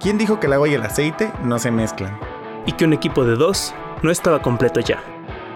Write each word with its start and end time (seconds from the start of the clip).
¿Quién 0.00 0.16
dijo 0.16 0.38
que 0.38 0.46
el 0.46 0.52
agua 0.52 0.68
y 0.68 0.74
el 0.74 0.82
aceite 0.84 1.32
no 1.42 1.58
se 1.58 1.72
mezclan? 1.72 2.20
Y 2.66 2.72
que 2.72 2.84
un 2.84 2.92
equipo 2.92 3.24
de 3.24 3.34
dos 3.34 3.74
no 4.02 4.12
estaba 4.12 4.40
completo 4.40 4.78
ya. 4.78 5.02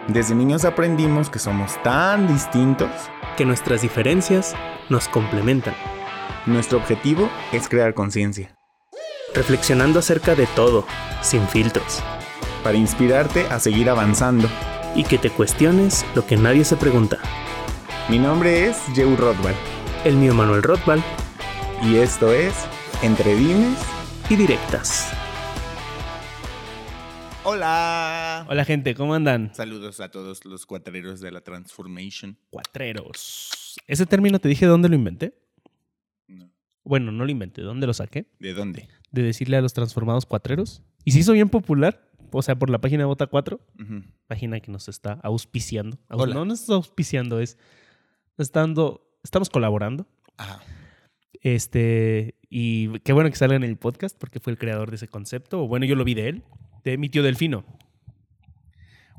Desde 0.09 0.35
niños 0.35 0.65
aprendimos 0.65 1.31
que 1.31 1.39
somos 1.39 1.81
tan 1.85 2.27
distintos. 2.27 2.91
Que 3.37 3.45
nuestras 3.45 3.83
diferencias 3.83 4.57
nos 4.89 5.07
complementan. 5.07 5.75
Nuestro 6.45 6.79
objetivo 6.79 7.31
es 7.53 7.69
crear 7.69 7.95
conciencia. 7.95 8.57
Reflexionando 9.33 10.01
acerca 10.01 10.35
de 10.35 10.47
todo, 10.49 10.87
sin 11.21 11.47
filtros. 11.47 12.03
Para 12.65 12.77
inspirarte 12.77 13.47
a 13.47 13.61
seguir 13.61 13.89
avanzando. 13.89 14.49
Y 14.97 15.05
que 15.05 15.19
te 15.19 15.31
cuestiones 15.31 16.05
lo 16.17 16.27
que 16.27 16.37
nadie 16.37 16.65
se 16.65 16.77
pregunta. 16.77 17.19
Mi 18.09 18.19
nombre 18.19 18.67
es 18.67 18.83
Joe 18.97 19.15
Rothbard. 19.15 19.55
El 20.05 20.17
mío 20.17 20.35
Manuel 20.35 20.65
Rothbard. 20.65 21.01
Y 21.85 21.99
esto 21.99 22.33
es 22.33 22.55
Entre 23.03 23.37
Dimes 23.37 23.92
y 24.33 24.37
Directas. 24.37 25.13
Hola. 27.45 28.47
Hola 28.49 28.65
gente, 28.65 28.95
¿cómo 28.95 29.15
andan? 29.15 29.55
Saludos 29.55 30.01
a 30.01 30.11
todos 30.11 30.45
los 30.47 30.65
cuatreros 30.65 31.21
de 31.21 31.31
la 31.33 31.43
Transformation. 31.43 32.39
Cuatreros. 32.49 33.77
¿Ese 33.87 34.07
término 34.07 34.39
te 34.39 34.49
dije 34.49 34.65
dónde 34.65 34.89
lo 34.89 34.95
inventé? 34.95 35.35
No. 36.29 36.51
Bueno, 36.83 37.13
no 37.13 37.25
lo 37.27 37.31
inventé. 37.31 37.61
¿Dónde 37.63 37.87
lo 37.87 37.93
saqué? 37.93 38.27
¿De 38.39 38.55
dónde? 38.55 38.89
De 39.11 39.23
decirle 39.23 39.59
a 39.59 39.61
los 39.61 39.75
transformados 39.75 40.25
cuatreros. 40.25 40.83
Y 41.05 41.13
se 41.13 41.19
hizo 41.19 41.33
bien 41.33 41.51
popular. 41.51 42.09
O 42.31 42.41
sea, 42.43 42.57
por 42.59 42.71
la 42.71 42.81
página 42.81 43.05
Bota 43.05 43.27
4. 43.27 43.61
Ujú. 43.81 44.03
Página 44.29 44.61
que 44.61 44.73
nos 44.73 44.89
está 44.89 45.19
auspiciando. 45.23 45.99
Aus- 46.09 46.23
Hola. 46.23 46.35
No 46.35 46.45
nos 46.47 46.61
está 46.61 46.75
auspiciando, 46.75 47.39
es. 47.41 47.59
dando- 48.53 49.11
estamos 49.23 49.51
colaborando. 49.51 50.07
Ajá. 50.39 50.63
Este. 51.41 52.37
Y 52.49 52.99
qué 53.01 53.13
bueno 53.13 53.31
que 53.31 53.37
salga 53.37 53.57
en 53.57 53.65
el 53.65 53.77
podcast 53.77 54.19
porque 54.19 54.41
fue 54.41 54.53
el 54.53 54.59
creador 54.59 54.91
de 54.91 54.97
ese 54.97 55.09
concepto. 55.09 55.63
O 55.63 55.69
bueno, 55.69 55.87
yo 55.87 55.97
lo 55.97 56.05
vi 56.05 56.15
de 56.15 56.29
él. 56.29 56.43
De 56.85 56.99
mi 56.99 57.09
tío 57.09 57.23
Delfino. 57.23 57.65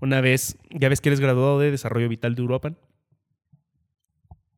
Una 0.02 0.22
vez, 0.22 0.58
ya 0.70 0.90
ves 0.90 1.00
que 1.00 1.10
eres 1.10 1.20
graduado 1.20 1.60
de 1.60 1.72
Desarrollo 1.72 2.10
Vital 2.10 2.36
de 2.36 2.42
Uruapan. 2.42 2.78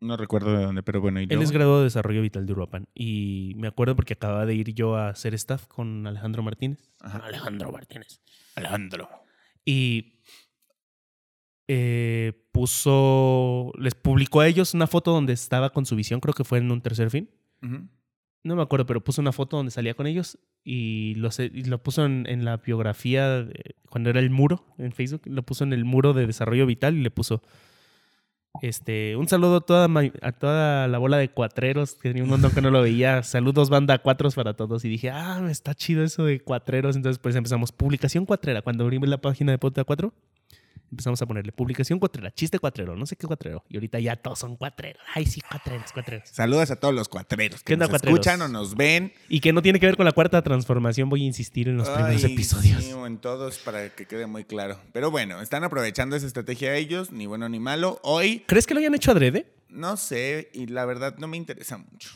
No 0.02 0.18
recuerdo 0.18 0.56
de 0.58 0.64
dónde, 0.64 0.84
pero 0.84 1.02
bueno. 1.02 1.22
¿y 1.22 1.28
Él 1.30 1.42
es 1.42 1.52
graduado 1.52 1.80
de 1.80 1.86
Desarrollo 1.86 2.22
Vital 2.22 2.46
de 2.46 2.54
Uruapan. 2.54 2.88
Y 2.94 3.54
me 3.56 3.68
acuerdo 3.68 3.96
porque 3.96 4.14
acababa 4.14 4.46
de 4.46 4.56
ir 4.56 4.74
yo 4.74 4.96
a 4.96 5.10
hacer 5.10 5.34
staff 5.36 5.68
con 5.68 6.06
Alejandro 6.08 6.44
Martínez. 6.44 6.80
Ajá. 7.00 7.20
Alejandro 7.20 7.72
Martínez. 7.72 8.22
Alejandro. 8.56 9.10
Y 9.64 10.16
eh, 11.68 12.34
puso, 12.52 13.72
les 13.78 13.96
publicó 13.96 14.42
a 14.42 14.48
ellos 14.48 14.74
una 14.74 14.86
foto 14.86 15.12
donde 15.12 15.34
estaba 15.34 15.72
con 15.72 15.86
su 15.86 15.96
visión, 15.96 16.20
creo 16.20 16.34
que 16.34 16.44
fue 16.44 16.60
en 16.60 16.72
un 16.72 16.82
tercer 16.82 17.10
fin. 17.10 17.30
No 17.62 18.56
me 18.56 18.62
acuerdo, 18.62 18.86
pero 18.86 19.04
puso 19.04 19.22
una 19.22 19.32
foto 19.32 19.58
donde 19.58 19.72
salía 19.72 19.96
con 19.96 20.06
ellos 20.06 20.38
y 20.64 21.16
lo, 21.16 21.32
se- 21.32 21.52
y 21.54 21.64
lo 21.64 21.82
puso 21.82 22.06
en, 22.06 22.26
en 22.30 22.46
la 22.46 22.58
biografía 22.58 23.44
de- 23.44 23.76
cuando 23.90 24.10
era 24.12 24.20
el 24.20 24.30
muro 24.30 24.66
en 24.78 24.92
Facebook. 24.92 25.22
Lo 25.26 25.42
puso 25.44 25.64
en 25.64 25.74
el 25.74 25.84
muro 25.84 26.14
de 26.14 26.28
desarrollo 26.28 26.66
vital 26.68 26.96
y 26.96 27.02
le 27.02 27.10
puso 27.12 27.42
este 28.62 29.18
un 29.18 29.28
saludo 29.28 29.58
a 29.58 29.62
toda, 29.62 29.88
ma- 29.90 30.12
a 30.22 30.32
toda 30.32 30.88
la 30.88 30.98
bola 30.98 31.18
de 31.18 31.30
cuatreros, 31.30 31.96
que 31.96 32.10
tenía 32.10 32.24
un 32.24 32.30
montón 32.30 32.52
que 32.52 32.62
no 32.62 32.70
lo 32.72 32.82
veía. 32.82 33.22
Saludos, 33.24 33.70
banda 33.70 33.98
cuatros 34.00 34.36
para 34.36 34.54
todos. 34.54 34.86
Y 34.86 34.90
dije, 34.90 35.10
ah, 35.10 35.46
está 35.50 35.74
chido 35.74 36.04
eso 36.04 36.24
de 36.26 36.40
cuatreros. 36.40 36.96
Entonces, 36.96 37.20
pues 37.20 37.36
empezamos 37.36 37.72
publicación 37.72 38.26
cuatrera. 38.26 38.62
Cuando 38.62 38.84
abrimos 38.86 39.10
la 39.10 39.18
página 39.20 39.52
de 39.52 39.58
Pota 39.58 39.84
4, 39.84 40.14
empezamos 40.92 41.22
a 41.22 41.26
ponerle 41.26 41.52
publicación 41.52 42.00
cuatrera, 42.00 42.32
chiste 42.32 42.60
cuatrero, 42.60 42.96
no 42.96 43.06
sé 43.06 43.16
qué 43.16 43.28
cuatrero. 43.28 43.64
Y 43.70 43.76
ahorita 43.78 44.00
ya 44.00 44.16
todos 44.16 44.40
son 44.40 44.56
cuatreros. 44.56 45.02
Ay, 45.14 45.26
sí, 45.26 45.42
cuatreros, 45.42 45.92
cuatreros. 45.92 46.30
Saludos 46.30 46.72
a 46.72 46.76
todos 46.78 46.94
los 46.94 47.10
cuatreros 47.10 47.62
¿Qué 47.64 47.74
que 47.74 47.78
nos 47.78 47.90
cuatreros? 47.90 48.20
escuchan 48.20 48.42
o 48.42 48.48
nos 48.48 48.76
ven. 48.76 49.14
Y 49.30 49.40
que 49.40 49.54
no 49.54 49.62
tiene 49.62 49.80
que 49.80 49.86
ver 49.86 49.98
con 49.98 50.06
la 50.06 50.12
cuarta 50.12 50.42
transformación, 50.42 51.10
voy 51.10 51.24
a 51.24 51.26
insistir 51.26 51.68
en 51.68 51.78
los 51.78 51.90
primeros 51.90 52.24
episodios. 52.24 52.84
sí, 52.84 52.92
en 52.92 53.18
todos 53.18 53.58
para 53.60 53.90
que 53.90 54.06
quede 54.06 54.26
muy 54.28 54.46
claro. 54.46 54.80
Pero 54.94 55.12
bueno, 55.12 55.42
están 55.42 55.64
aprovechando 55.64 56.16
esa 56.16 56.28
estrategia 56.28 56.76
ellos, 56.76 57.12
ni 57.12 57.26
bueno 57.26 57.50
ni 57.50 57.60
malo. 57.60 58.00
Hoy, 58.04 58.44
¿Crees 58.48 58.66
que 58.68 58.74
lo 58.74 58.80
hayan 58.80 58.96
hecho 58.96 59.12
adrede? 59.12 59.52
no 59.70 59.98
sé, 59.98 60.50
y 60.54 60.68
la 60.68 60.86
verdad 60.86 61.18
no 61.18 61.28
me 61.28 61.36
interesa 61.38 61.78
mucho. 61.78 62.10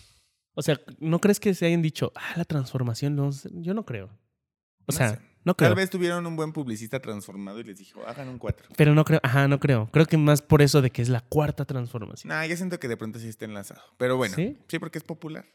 O 0.53 0.61
sea, 0.61 0.79
¿no 0.99 1.19
crees 1.19 1.39
que 1.39 1.53
se 1.53 1.65
hayan 1.65 1.81
dicho, 1.81 2.11
ah, 2.15 2.33
la 2.37 2.45
transformación? 2.45 3.15
No, 3.15 3.31
sé"? 3.31 3.49
yo 3.53 3.73
no 3.73 3.85
creo. 3.85 4.05
O 4.05 4.91
No 4.91 4.97
sea, 4.97 5.09
sé. 5.15 5.19
No 5.49 5.55
creo. 5.55 5.69
Tal 5.69 5.75
vez 5.75 5.89
tuvieron 5.89 6.25
un 6.27 6.35
buen 6.35 6.51
publicista 6.53 6.99
transformado 6.99 7.59
y 7.59 7.63
les 7.63 7.77
dijo, 7.77 8.05
hagan 8.05 8.29
un 8.29 8.37
4. 8.37 8.69
Pero 8.77 8.93
no 8.93 9.03
creo, 9.03 9.19
ajá, 9.23 9.47
no 9.47 9.59
creo. 9.59 9.89
Creo 9.91 10.05
que 10.05 10.17
más 10.17 10.41
por 10.41 10.61
eso 10.61 10.81
de 10.81 10.91
que 10.91 11.01
es 11.01 11.09
la 11.09 11.21
cuarta 11.21 11.65
transformación. 11.65 12.29
Nah, 12.29 12.45
yo 12.45 12.55
siento 12.55 12.79
que 12.79 12.87
de 12.87 12.97
pronto 12.97 13.17
sí 13.19 13.27
está 13.27 13.45
enlazado. 13.45 13.81
Pero 13.97 14.15
bueno, 14.17 14.35
¿Sí? 14.35 14.57
sí, 14.67 14.77
porque 14.79 14.99
es 14.99 15.03
popular. 15.03 15.45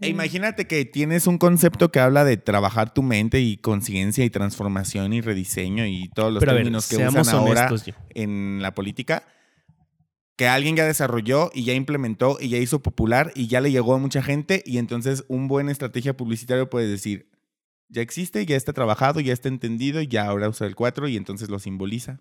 E 0.00 0.08
Mm. 0.08 0.10
imagínate 0.10 0.66
que 0.66 0.84
tienes 0.84 1.26
un 1.26 1.38
concepto 1.38 1.90
que 1.90 1.98
habla 2.00 2.24
de 2.24 2.36
trabajar 2.36 2.94
tu 2.94 3.02
mente 3.02 3.40
y 3.40 3.56
conciencia 3.56 4.24
y 4.24 4.30
transformación 4.30 5.12
y 5.12 5.20
rediseño 5.20 5.86
y 5.86 6.08
todos 6.14 6.32
los 6.32 6.40
Pero 6.40 6.52
ver, 6.52 6.62
términos 6.62 6.88
que 6.88 6.96
usan 7.04 7.28
ahora 7.28 7.68
yo. 7.74 7.92
en 8.14 8.60
la 8.62 8.74
política 8.74 9.24
que 10.36 10.46
alguien 10.46 10.76
ya 10.76 10.84
desarrolló 10.86 11.50
y 11.52 11.64
ya 11.64 11.74
implementó 11.74 12.38
y 12.40 12.48
ya 12.48 12.58
hizo 12.58 12.80
popular 12.80 13.32
y 13.34 13.48
ya 13.48 13.60
le 13.60 13.72
llegó 13.72 13.92
a 13.94 13.98
mucha 13.98 14.22
gente 14.22 14.62
y 14.64 14.78
entonces 14.78 15.24
un 15.26 15.48
buen 15.48 15.68
estrategia 15.68 16.16
publicitaria 16.16 16.70
puede 16.70 16.86
decir, 16.86 17.28
ya 17.88 18.02
existe, 18.02 18.44
ya 18.46 18.56
está 18.56 18.72
trabajado, 18.72 19.20
ya 19.20 19.32
está 19.32 19.48
entendido, 19.48 20.00
ya 20.02 20.26
ahora 20.26 20.48
usa 20.48 20.66
el 20.66 20.76
4 20.76 21.08
y 21.08 21.16
entonces 21.16 21.48
lo 21.48 21.58
simboliza. 21.58 22.20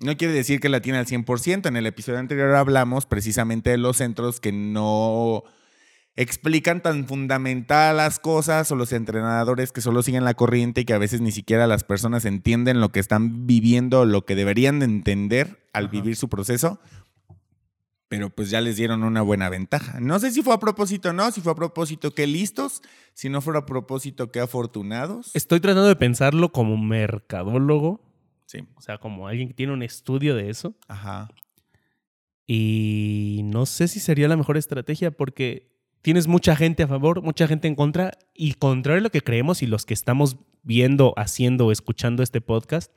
No 0.00 0.16
quiere 0.16 0.34
decir 0.34 0.60
que 0.60 0.68
la 0.68 0.80
tiene 0.80 0.98
al 0.98 1.06
100%. 1.06 1.66
En 1.66 1.76
el 1.76 1.86
episodio 1.86 2.18
anterior 2.18 2.54
hablamos 2.54 3.06
precisamente 3.06 3.70
de 3.70 3.78
los 3.78 3.98
centros 3.98 4.40
que 4.40 4.52
no 4.52 5.44
explican 6.16 6.80
tan 6.80 7.06
fundamental 7.06 7.96
las 7.96 8.20
cosas 8.20 8.70
o 8.70 8.76
los 8.76 8.92
entrenadores 8.92 9.72
que 9.72 9.80
solo 9.80 10.02
siguen 10.02 10.24
la 10.24 10.34
corriente 10.34 10.82
y 10.82 10.84
que 10.84 10.92
a 10.92 10.98
veces 10.98 11.20
ni 11.20 11.32
siquiera 11.32 11.66
las 11.66 11.82
personas 11.82 12.24
entienden 12.24 12.80
lo 12.80 12.90
que 12.90 13.00
están 13.00 13.46
viviendo 13.46 14.04
lo 14.04 14.24
que 14.24 14.36
deberían 14.36 14.78
de 14.78 14.84
entender 14.84 15.64
al 15.72 15.86
Ajá. 15.86 15.92
vivir 15.92 16.16
su 16.16 16.28
proceso. 16.28 16.80
Pero 18.14 18.30
pues 18.30 18.48
ya 18.48 18.60
les 18.60 18.76
dieron 18.76 19.02
una 19.02 19.22
buena 19.22 19.48
ventaja. 19.48 19.98
No 19.98 20.20
sé 20.20 20.30
si 20.30 20.40
fue 20.40 20.54
a 20.54 20.60
propósito 20.60 21.08
o 21.08 21.12
no, 21.12 21.32
si 21.32 21.40
fue 21.40 21.50
a 21.50 21.56
propósito 21.56 22.14
que 22.14 22.28
listos, 22.28 22.80
si 23.12 23.28
no 23.28 23.40
fuera 23.40 23.58
a 23.60 23.66
propósito 23.66 24.30
que 24.30 24.38
afortunados. 24.38 25.34
Estoy 25.34 25.58
tratando 25.58 25.88
de 25.88 25.96
pensarlo 25.96 26.52
como 26.52 26.76
mercadólogo, 26.76 28.00
Sí, 28.46 28.58
o 28.76 28.80
sea, 28.80 28.98
como 28.98 29.26
alguien 29.26 29.48
que 29.48 29.54
tiene 29.54 29.72
un 29.72 29.82
estudio 29.82 30.36
de 30.36 30.48
eso. 30.48 30.76
ajá. 30.86 31.28
Y 32.46 33.40
no 33.44 33.66
sé 33.66 33.88
si 33.88 33.98
sería 33.98 34.28
la 34.28 34.36
mejor 34.36 34.56
estrategia 34.56 35.10
porque 35.10 35.72
tienes 36.02 36.28
mucha 36.28 36.54
gente 36.54 36.84
a 36.84 36.86
favor, 36.86 37.20
mucha 37.20 37.48
gente 37.48 37.66
en 37.66 37.74
contra, 37.74 38.12
y 38.32 38.52
contrario 38.54 39.00
a 39.00 39.02
lo 39.02 39.10
que 39.10 39.22
creemos 39.22 39.60
y 39.62 39.66
los 39.66 39.86
que 39.86 39.94
estamos 39.94 40.36
viendo, 40.62 41.14
haciendo 41.16 41.72
escuchando 41.72 42.22
este 42.22 42.40
podcast, 42.40 42.96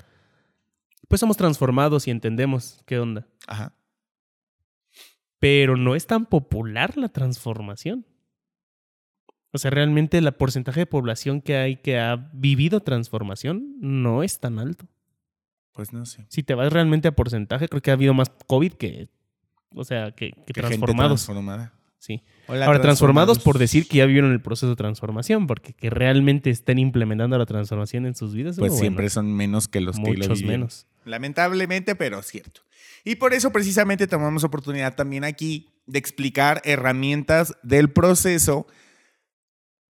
pues 1.08 1.22
somos 1.22 1.38
transformados 1.38 2.08
y 2.08 2.12
entendemos 2.12 2.84
qué 2.86 3.00
onda. 3.00 3.26
Ajá. 3.48 3.74
Pero 5.40 5.78
no 5.78 5.96
es 5.96 6.08
tan 6.08 6.26
popular 6.26 6.98
la 6.98 7.10
transformación. 7.10 8.06
O 9.54 9.58
sea, 9.60 9.72
realmente 9.72 10.18
el 10.18 10.32
porcentaje 10.34 10.82
de 10.82 10.86
población 10.86 11.42
que 11.42 11.58
hay 11.58 11.78
que 11.78 12.00
ha 12.00 12.16
vivido 12.34 12.82
transformación 12.82 13.76
no 13.80 14.24
es 14.24 14.40
tan 14.40 14.60
alto. 14.60 14.88
Pues 15.74 15.94
no 15.94 16.06
sé. 16.06 16.26
Si 16.30 16.44
te 16.44 16.56
vas 16.56 16.74
realmente 16.74 17.08
a 17.08 17.16
porcentaje, 17.16 17.68
creo 17.68 17.82
que 17.82 17.92
ha 17.92 17.94
habido 17.94 18.14
más 18.14 18.32
COVID 18.48 18.74
que, 18.74 19.10
o 19.74 19.84
sea, 19.84 20.12
que, 20.12 20.32
que 20.32 20.54
Que 20.54 20.62
gente 20.62 20.62
transformados. 20.62 21.26
transformada. 21.26 21.74
Sí. 22.00 22.24
Hola, 22.48 22.66
Ahora, 22.66 22.82
transformados 22.82 23.40
por 23.40 23.58
decir 23.58 23.88
que 23.88 23.98
ya 23.98 24.06
vivieron 24.06 24.32
el 24.32 24.42
proceso 24.42 24.70
de 24.70 24.76
transformación, 24.76 25.48
porque 25.48 25.74
que 25.74 25.90
realmente 25.90 26.50
estén 26.50 26.80
implementando 26.80 27.38
la 27.38 27.46
transformación 27.46 28.06
en 28.06 28.16
sus 28.16 28.34
vidas. 28.34 28.58
Pues 28.58 28.72
bueno, 28.72 28.82
siempre 28.82 29.10
son 29.10 29.34
menos 29.34 29.68
que 29.68 29.82
los 29.82 29.98
que 29.98 30.04
lo 30.04 30.08
muchos 30.08 30.44
menos. 30.44 30.88
Lamentablemente, 31.06 31.96
pero 31.96 32.22
cierto. 32.22 32.62
Y 33.08 33.16
por 33.16 33.34
eso 33.34 33.52
precisamente 33.54 34.06
tomamos 34.06 34.44
oportunidad 34.44 34.96
también 34.96 35.24
aquí 35.24 35.70
de 35.86 35.98
explicar 35.98 36.62
herramientas 36.66 37.56
del 37.64 37.90
proceso 37.90 38.68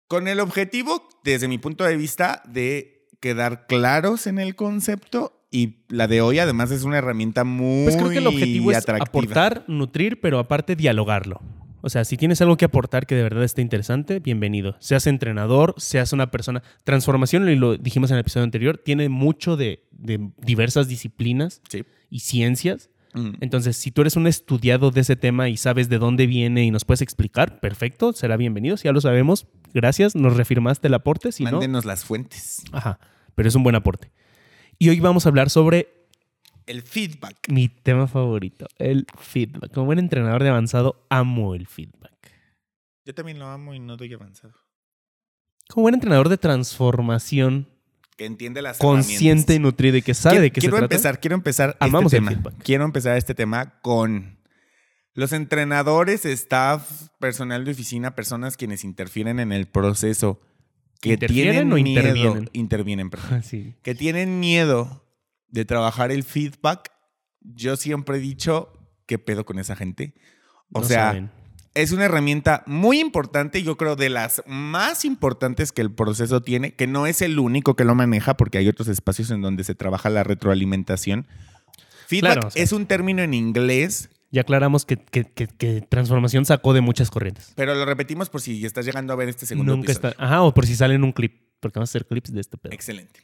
con 0.07 0.29
el 0.29 0.39
objetivo, 0.39 1.09
desde 1.25 1.49
mi 1.49 1.57
punto 1.57 1.85
de 1.85 1.97
vista, 1.97 2.43
de 2.47 3.09
quedar 3.21 3.67
claros 3.67 4.27
en 4.27 4.39
el 4.39 4.55
concepto. 4.55 5.47
Y 5.51 5.87
la 5.89 6.09
de 6.09 6.21
hoy 6.21 6.41
además 6.41 6.71
es 6.71 6.83
una 6.83 6.99
herramienta 6.99 7.43
muy 7.45 7.85
Pues 7.85 7.97
creo 7.97 8.11
que 8.11 8.19
el 8.19 8.27
objetivo 8.27 8.71
es 8.71 8.77
atractiva. 8.77 9.09
aportar, 9.09 9.65
nutrir, 9.67 10.21
pero 10.21 10.39
aparte 10.39 10.77
dialogarlo. 10.77 11.41
O 11.81 11.89
sea, 11.89 12.05
si 12.05 12.19
tienes 12.19 12.43
algo 12.43 12.59
que 12.59 12.67
aportar 12.67 13.07
que 13.07 13.15
de 13.15 13.23
verdad 13.23 13.45
esté 13.45 13.63
interesante, 13.63 14.21
bienvenido. 14.21 14.77
Seas 14.79 15.07
entrenador, 15.07 15.75
seas 15.79 16.13
una 16.13 16.31
persona. 16.31 16.63
Transformación, 16.85 17.49
y 17.49 17.57
lo 17.57 17.79
dijimos 17.79 18.11
en 18.11 18.17
el 18.17 18.21
episodio 18.21 18.45
anterior, 18.45 18.77
tiene 18.85 19.09
mucho 19.09 19.57
de, 19.57 19.89
de 19.93 20.33
diversas 20.37 20.87
disciplinas 20.87 21.63
Sí. 21.71 21.85
y 22.11 22.21
ciencias. 22.21 22.91
Entonces, 23.41 23.77
si 23.79 23.91
tú 23.91 24.03
eres 24.03 24.17
un 24.17 24.27
estudiado 24.27 24.91
de 24.91 25.01
ese 25.01 25.17
tema 25.17 25.49
y 25.49 25.57
sabes 25.57 25.89
de 25.89 25.99
dónde 25.99 26.27
viene 26.27 26.65
y 26.65 26.71
nos 26.71 26.85
puedes 26.85 27.01
explicar, 27.03 27.61
perfecto, 27.61 28.13
será 28.13 28.37
bienvenido. 28.37 28.77
Si 28.77 28.85
ya 28.85 28.93
lo 28.93 29.01
sabemos, 29.01 29.47
gracias, 29.73 30.15
nos 30.15 30.37
refirmaste 30.37 30.89
el 30.89 30.95
aporte. 30.95 31.33
Si 31.33 31.45
no, 31.45 31.53
Mándenos 31.53 31.85
las 31.87 32.05
fuentes. 32.05 32.63
ajá, 32.73 32.99
pero 33.35 33.49
es 33.49 33.55
un 33.55 33.63
buen 33.63 33.75
aporte. 33.75 34.13
Y 34.79 34.91
hoy 34.91 35.01
vamos 35.01 35.25
a 35.25 35.31
hablar 35.31 35.49
sobre 35.49 35.89
El 36.67 36.83
feedback. 36.83 37.37
mi 37.49 37.69
tema 37.69 38.07
favorito, 38.07 38.67
el 38.79 39.07
feedback. 39.19 39.73
Como 39.73 39.87
buen 39.87 39.99
entrenador 39.99 40.43
de 40.43 40.51
avanzado, 40.51 41.07
amo 41.09 41.55
el 41.55 41.67
feedback. 41.67 42.13
Yo 43.07 43.15
también 43.15 43.39
lo 43.39 43.47
amo 43.47 43.73
y 43.73 43.79
no 43.79 43.97
doy 43.97 44.13
avanzado. 44.13 44.53
Como 45.71 45.83
buen 45.85 45.95
entrenador 45.95 46.29
de 46.29 46.37
transformación, 46.39 47.67
Que 48.17 48.25
entiende 48.25 48.63
las 48.63 48.79
consciente 48.79 49.55
y 49.55 49.59
nutrido 49.59 49.97
y 49.99 50.03
que 50.03 50.15
sabe 50.15 50.35
quiero, 50.37 50.43
de 50.43 50.51
qué 50.53 50.61
quiero 50.61 50.77
se 50.77 50.81
trata. 50.81 50.95
empezar, 50.95 51.21
quiero 51.21 51.35
empezar 51.35 51.77
Amamos 51.81 52.13
este 52.13 52.27
tema. 52.27 52.53
Quiero 52.63 52.85
empezar 52.85 53.17
este 53.17 53.35
tema 53.35 53.79
con 53.83 54.39
los 55.13 55.33
entrenadores, 55.33 56.25
staff, 56.25 57.09
personal 57.19 57.65
de 57.65 57.73
oficina, 57.73 58.15
personas 58.15 58.57
quienes 58.57 58.85
interfieren 58.85 59.39
en 59.41 59.53
el 59.53 59.67
proceso, 59.67 60.41
que 61.01 61.15
¿Interfieren 61.15 61.53
tienen 61.69 61.73
o 61.73 61.77
miedo, 61.77 61.89
intervienen? 62.09 62.51
intervienen, 62.55 63.11
perdón, 63.11 63.43
Sí. 63.43 63.75
que 63.83 63.95
tienen 63.95 64.41
miedo 64.41 65.07
de 65.49 65.65
trabajar 65.65 66.11
el 66.11 66.23
feedback. 66.25 66.91
Yo 67.41 67.77
siempre 67.77 68.17
he 68.17 68.21
dicho, 68.21 68.73
¿qué 69.07 69.19
pedo 69.19 69.45
con 69.45 69.59
esa 69.59 69.77
gente? 69.77 70.15
O 70.73 70.81
No 70.81 70.87
sea, 70.87 71.09
saben. 71.09 71.31
Es 71.77 71.93
una 71.93 72.07
herramienta 72.07 72.63
muy 72.67 72.99
importante, 73.01 73.63
yo 73.63 73.77
creo 73.77 73.95
de 73.97 74.09
las 74.09 74.43
más 74.47 75.05
importantes 75.05 75.71
que 75.73 75.83
el 75.83 75.93
proceso 75.93 76.41
tiene, 76.43 76.75
que 76.75 76.87
no 76.89 77.07
es 77.07 77.23
el 77.23 77.39
único 77.39 77.77
que 77.77 77.85
lo 77.85 77.95
maneja, 77.95 78.37
porque 78.37 78.59
hay 78.59 78.67
otros 78.69 78.89
espacios 78.89 79.31
en 79.31 79.43
donde 79.43 79.63
se 79.63 79.75
trabaja 79.75 80.11
la 80.11 80.25
retroalimentación. 80.25 81.27
Feedback 82.09 82.33
Claro, 82.35 82.49
o 82.49 82.51
sea. 82.51 82.63
es 82.63 82.73
un 82.73 82.87
término 82.87 83.23
en 83.23 83.35
inglés, 83.35 84.11
Ya 84.33 84.41
aclaramos 84.41 84.85
que, 84.85 84.97
que- 84.97 85.25
que- 85.25 85.47
que 85.47 85.81
transformación 85.83 86.45
sacó 86.45 86.73
de 86.75 86.81
muchas 86.81 87.11
corrientes. 87.11 87.53
pero 87.55 87.75
lo 87.75 87.85
repetimos 87.85 88.29
por 88.29 88.41
si 88.41 88.65
estás 88.67 88.85
llegando 88.85 89.13
a 89.13 89.17
ver 89.17 89.29
este 89.29 89.47
segundo 89.47 89.77
Nunca 89.77 89.93
episodio. 89.93 90.11
está. 90.11 90.25
Ajá, 90.25 90.43
o 90.43 90.53
por 90.53 90.67
si 90.67 90.75
sale 90.77 90.95
en 90.97 91.05
un 91.05 91.13
clip. 91.13 91.43
Porque 91.61 91.79
vamos 91.79 91.91
a 91.91 91.93
hacer 91.93 92.07
clips 92.07 92.33
de 92.33 92.41
este 92.41 92.59
pedo. 92.59 92.73
Excelente. 92.73 93.21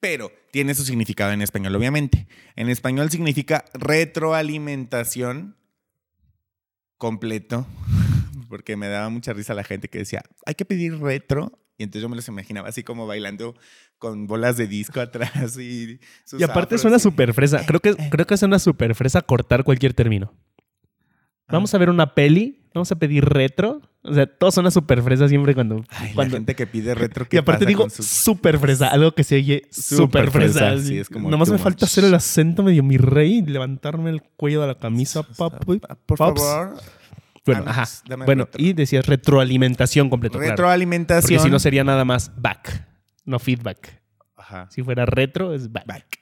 Pero 0.00 0.30
tiene 0.52 0.74
su 0.74 0.84
significado 0.84 1.32
en 1.32 1.42
español, 1.42 1.74
obviamente. 1.76 2.26
En 2.56 2.68
español 2.68 3.10
significa 3.10 3.64
retroalimentación 3.74 5.56
completo, 6.98 7.66
porque 8.48 8.76
me 8.76 8.88
daba 8.88 9.08
mucha 9.08 9.32
risa 9.32 9.54
la 9.54 9.64
gente 9.64 9.88
que 9.88 9.98
decía, 9.98 10.22
hay 10.46 10.54
que 10.54 10.64
pedir 10.64 10.98
retro. 11.00 11.58
Y 11.76 11.82
entonces 11.82 12.02
yo 12.02 12.08
me 12.08 12.14
los 12.14 12.28
imaginaba 12.28 12.68
así 12.68 12.84
como 12.84 13.04
bailando 13.08 13.56
con 13.98 14.28
bolas 14.28 14.56
de 14.56 14.68
disco 14.68 15.00
atrás 15.00 15.58
y 15.58 15.98
sus 16.24 16.40
Y 16.40 16.44
aparte 16.44 16.78
suena 16.78 16.98
súper 17.00 17.34
fresa. 17.34 17.62
Creo 17.66 17.80
que, 17.80 17.96
creo 18.10 18.26
que 18.26 18.36
suena 18.36 18.58
súper 18.60 18.94
fresa 18.94 19.22
cortar 19.22 19.64
cualquier 19.64 19.92
término. 19.92 20.32
Vamos 21.48 21.74
Ah. 21.74 21.76
a 21.76 21.80
ver 21.80 21.90
una 21.90 22.14
peli, 22.14 22.63
vamos 22.74 22.90
a 22.92 22.96
pedir 22.96 23.24
retro. 23.24 23.80
O 24.02 24.12
sea, 24.12 24.26
todo 24.26 24.50
suena 24.50 24.70
súper 24.70 25.02
fresa 25.02 25.28
siempre 25.28 25.54
cuando... 25.54 25.82
Ay, 25.88 26.12
la 26.14 26.28
gente 26.28 26.54
que 26.54 26.66
pide 26.66 26.94
retro 26.94 27.24
y 27.26 27.28
¿qué 27.28 27.38
aparte 27.38 27.64
digo 27.64 27.88
súper 27.88 28.58
fresa, 28.58 28.88
algo 28.88 29.12
que 29.14 29.24
se 29.24 29.36
oye 29.36 29.62
Súper 29.70 30.30
fresa. 30.30 30.70
fresa, 30.70 30.82
sí, 30.86 30.98
es 30.98 31.08
como 31.08 31.30
Nomás 31.30 31.48
me 31.50 31.56
falta 31.58 31.86
hacer 31.86 32.04
el 32.04 32.12
acento 32.14 32.62
medio 32.62 32.82
mi 32.82 32.98
rey 32.98 33.38
y 33.38 33.42
levantarme 33.42 34.10
el 34.10 34.22
cuello 34.36 34.60
de 34.60 34.66
la 34.66 34.74
camisa, 34.78 35.22
papu. 35.22 35.78
Por 36.04 36.18
Pops. 36.18 36.40
favor, 36.42 36.74
Bueno, 37.46 37.60
Amigos, 37.62 37.78
ajá. 37.78 37.88
dame 38.08 38.24
Bueno, 38.26 38.44
retro. 38.44 38.62
y 38.62 38.72
decías 38.74 39.06
retroalimentación 39.06 40.10
completo, 40.10 40.38
claro. 40.38 40.50
retroalimentación. 40.52 41.22
Porque 41.38 41.42
si 41.48 41.50
no 41.50 41.58
sería 41.58 41.84
nada 41.84 42.04
más 42.04 42.30
back, 42.36 42.86
no 43.24 43.38
feedback. 43.38 44.02
Ajá. 44.36 44.68
Si 44.70 44.82
fuera 44.82 45.06
retro, 45.06 45.54
es 45.54 45.72
back. 45.72 45.86
back. 45.86 46.18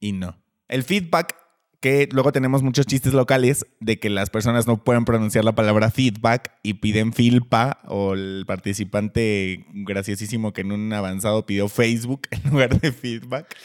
Y 0.00 0.12
no. 0.12 0.38
El 0.68 0.82
feedback, 0.82 1.36
que 1.80 2.08
luego 2.10 2.32
tenemos 2.32 2.62
muchos 2.62 2.86
chistes 2.86 3.12
locales 3.12 3.66
de 3.80 3.98
que 3.98 4.10
las 4.10 4.30
personas 4.30 4.66
no 4.66 4.82
pueden 4.82 5.04
pronunciar 5.04 5.44
la 5.44 5.54
palabra 5.54 5.90
feedback 5.90 6.52
y 6.62 6.74
piden 6.74 7.12
filpa 7.12 7.80
o 7.86 8.14
el 8.14 8.44
participante 8.46 9.66
graciosísimo 9.72 10.52
que 10.52 10.62
en 10.62 10.72
un 10.72 10.92
avanzado 10.92 11.46
pidió 11.46 11.68
Facebook 11.68 12.22
en 12.30 12.50
lugar 12.50 12.80
de 12.80 12.92
feedback. 12.92 13.56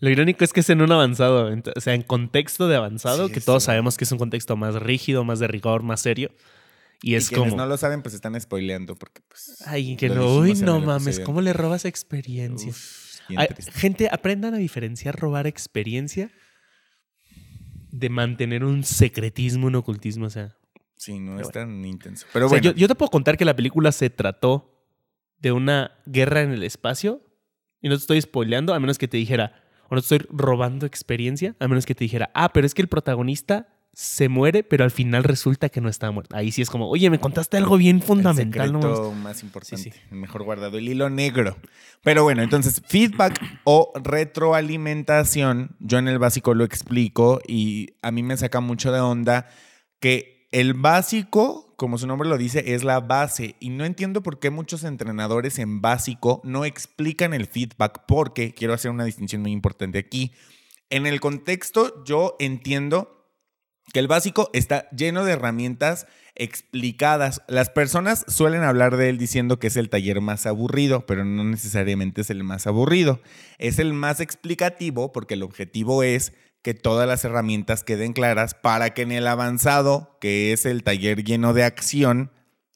Lo 0.00 0.10
irónico 0.10 0.42
es 0.42 0.52
que 0.52 0.60
es 0.60 0.70
en 0.70 0.82
un 0.82 0.90
avanzado, 0.90 1.54
o 1.76 1.80
sea, 1.80 1.94
en 1.94 2.02
contexto 2.02 2.66
de 2.66 2.74
avanzado, 2.74 3.28
Sí, 3.28 3.34
que 3.34 3.40
todos 3.40 3.62
sí. 3.62 3.66
sabemos 3.66 3.96
que 3.96 4.04
es 4.04 4.10
un 4.10 4.18
contexto 4.18 4.56
más 4.56 4.74
rígido, 4.74 5.22
más 5.22 5.38
de 5.38 5.46
rigor, 5.46 5.84
más 5.84 6.00
serio. 6.00 6.32
Y 7.02 7.14
es 7.14 7.26
y 7.26 7.34
quienes 7.34 7.52
como, 7.52 7.62
no 7.62 7.68
lo 7.68 7.76
saben, 7.76 8.02
pues 8.02 8.14
están 8.14 8.40
spoileando 8.40 8.96
porque 8.96 9.22
pues... 9.28 9.62
ay, 9.66 9.96
que 9.96 10.08
no, 10.08 10.38
uy, 10.38 10.54
no 10.54 10.80
mames, 10.80 11.20
¿cómo 11.20 11.40
le 11.40 11.52
robas 11.52 11.84
experiencia? 11.84 12.70
Uf, 12.70 13.20
Ay, 13.36 13.48
gente, 13.72 14.08
aprendan 14.10 14.54
a 14.54 14.58
diferenciar 14.58 15.18
robar 15.18 15.46
experiencia 15.46 16.30
de 17.92 18.08
mantener 18.08 18.64
un 18.64 18.82
secretismo, 18.82 19.68
un 19.68 19.76
ocultismo, 19.76 20.26
o 20.26 20.30
sea. 20.30 20.56
Sí, 20.96 21.20
no 21.20 21.38
es 21.38 21.50
tan 21.50 21.84
intenso. 21.84 22.26
Pero 22.32 22.46
O 22.46 22.48
sea, 22.48 22.58
bueno, 22.58 22.72
yo, 22.72 22.76
yo 22.76 22.88
te 22.88 22.94
puedo 22.94 23.10
contar 23.10 23.36
que 23.36 23.44
la 23.44 23.54
película 23.54 23.92
se 23.92 24.10
trató 24.10 24.84
de 25.38 25.52
una 25.52 25.98
guerra 26.06 26.42
en 26.42 26.52
el 26.52 26.62
espacio 26.62 27.22
y 27.80 27.88
no 27.88 27.96
te 27.96 28.00
estoy 28.00 28.20
spoileando, 28.20 28.72
a 28.72 28.80
menos 28.80 28.98
que 28.98 29.08
te 29.08 29.16
dijera, 29.16 29.62
o 29.88 29.94
no 29.94 30.00
te 30.00 30.14
estoy 30.14 30.26
robando 30.30 30.86
experiencia, 30.86 31.54
a 31.58 31.68
menos 31.68 31.84
que 31.84 31.94
te 31.94 32.04
dijera, 32.04 32.30
ah, 32.34 32.52
pero 32.52 32.66
es 32.66 32.74
que 32.74 32.82
el 32.82 32.88
protagonista 32.88 33.71
se 33.94 34.28
muere, 34.30 34.62
pero 34.62 34.84
al 34.84 34.90
final 34.90 35.22
resulta 35.22 35.68
que 35.68 35.80
no 35.82 35.88
está 35.90 36.10
muerto. 36.10 36.34
Ahí 36.34 36.50
sí 36.50 36.62
es 36.62 36.70
como, 36.70 36.88
oye, 36.88 37.10
me 37.10 37.18
contaste 37.18 37.58
algo 37.58 37.76
bien 37.76 38.00
fundamental. 38.00 38.66
El 38.68 38.72
¿no? 38.72 38.80
secreto 38.80 39.12
más 39.12 39.42
importante, 39.42 39.76
Sí, 39.82 39.90
sí. 39.90 40.00
el 40.10 40.16
mejor 40.16 40.44
guardado, 40.44 40.78
el 40.78 40.88
hilo 40.88 41.10
negro. 41.10 41.58
Pero 42.02 42.22
bueno, 42.22 42.42
entonces, 42.42 42.80
feedback 42.86 43.38
o 43.64 43.92
retroalimentación, 44.02 45.76
yo 45.78 45.98
en 45.98 46.08
el 46.08 46.18
básico 46.18 46.54
lo 46.54 46.64
explico 46.64 47.40
y 47.46 47.94
a 48.02 48.10
mí 48.10 48.22
me 48.22 48.36
saca 48.36 48.60
mucho 48.60 48.92
de 48.92 49.00
onda 49.00 49.48
que 50.00 50.48
el 50.52 50.74
básico, 50.74 51.74
como 51.76 51.98
su 51.98 52.06
nombre 52.06 52.28
lo 52.28 52.38
dice, 52.38 52.74
es 52.74 52.84
la 52.84 53.00
base. 53.00 53.56
Y 53.60 53.70
no 53.70 53.84
entiendo 53.84 54.22
por 54.22 54.38
qué 54.38 54.50
muchos 54.50 54.84
entrenadores 54.84 55.58
en 55.58 55.80
básico 55.80 56.40
no 56.44 56.64
explican 56.64 57.34
el 57.34 57.46
feedback, 57.46 58.04
porque 58.06 58.52
quiero 58.54 58.74
hacer 58.74 58.90
una 58.90 59.04
distinción 59.04 59.42
muy 59.42 59.52
importante 59.52 59.98
aquí. 59.98 60.32
En 60.90 61.06
el 61.06 61.20
contexto, 61.20 62.04
yo 62.04 62.36
entiendo 62.38 63.21
que 63.92 64.00
el 64.00 64.08
básico 64.08 64.50
está 64.52 64.88
lleno 64.90 65.24
de 65.24 65.32
herramientas 65.32 66.06
explicadas. 66.34 67.42
Las 67.46 67.70
personas 67.70 68.24
suelen 68.28 68.62
hablar 68.62 68.96
de 68.96 69.08
él 69.08 69.18
diciendo 69.18 69.58
que 69.58 69.66
es 69.66 69.76
el 69.76 69.90
taller 69.90 70.20
más 70.20 70.46
aburrido, 70.46 71.04
pero 71.06 71.24
no 71.24 71.44
necesariamente 71.44 72.22
es 72.22 72.30
el 72.30 72.44
más 72.44 72.66
aburrido. 72.66 73.20
Es 73.58 73.78
el 73.78 73.92
más 73.92 74.20
explicativo 74.20 75.12
porque 75.12 75.34
el 75.34 75.42
objetivo 75.42 76.02
es 76.02 76.32
que 76.62 76.74
todas 76.74 77.08
las 77.08 77.24
herramientas 77.24 77.82
queden 77.82 78.12
claras 78.12 78.54
para 78.54 78.94
que 78.94 79.02
en 79.02 79.12
el 79.12 79.26
avanzado, 79.26 80.16
que 80.20 80.52
es 80.52 80.64
el 80.64 80.84
taller 80.84 81.24
lleno 81.24 81.52
de 81.52 81.64
acción, 81.64 82.30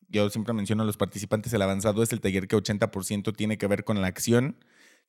yo 0.08 0.29
siempre 0.31 0.55
menciono 0.55 0.82
a 0.82 0.87
los 0.87 0.97
participantes, 0.97 1.53
el 1.53 1.62
avanzado 1.62 2.03
es 2.03 2.12
el 2.12 2.20
taller 2.20 2.49
que 2.49 2.56
80% 2.56 3.35
tiene 3.37 3.58
que 3.58 3.67
ver 3.67 3.85
con 3.85 4.00
la 4.00 4.06
acción. 4.06 4.56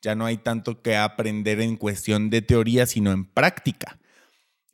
Ya 0.02 0.16
no 0.16 0.26
hay 0.26 0.38
tanto 0.38 0.82
que 0.82 0.96
aprender 0.96 1.60
en 1.60 1.76
cuestión 1.76 2.30
de 2.30 2.42
teoría, 2.42 2.86
sino 2.86 3.12
en 3.12 3.26
práctica. 3.26 4.00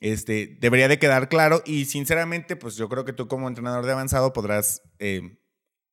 Este, 0.04 0.58
debería 0.60 0.86
de 0.86 0.98
quedar 0.98 1.30
claro 1.30 1.62
y 1.64 1.86
sinceramente, 1.86 2.56
pues 2.56 2.76
yo 2.76 2.90
creo 2.90 3.06
que 3.06 3.14
tú 3.14 3.26
como 3.26 3.48
entrenador 3.48 3.86
de 3.86 3.92
avanzado 3.92 4.34
podrás 4.34 4.82
eh, 4.98 5.38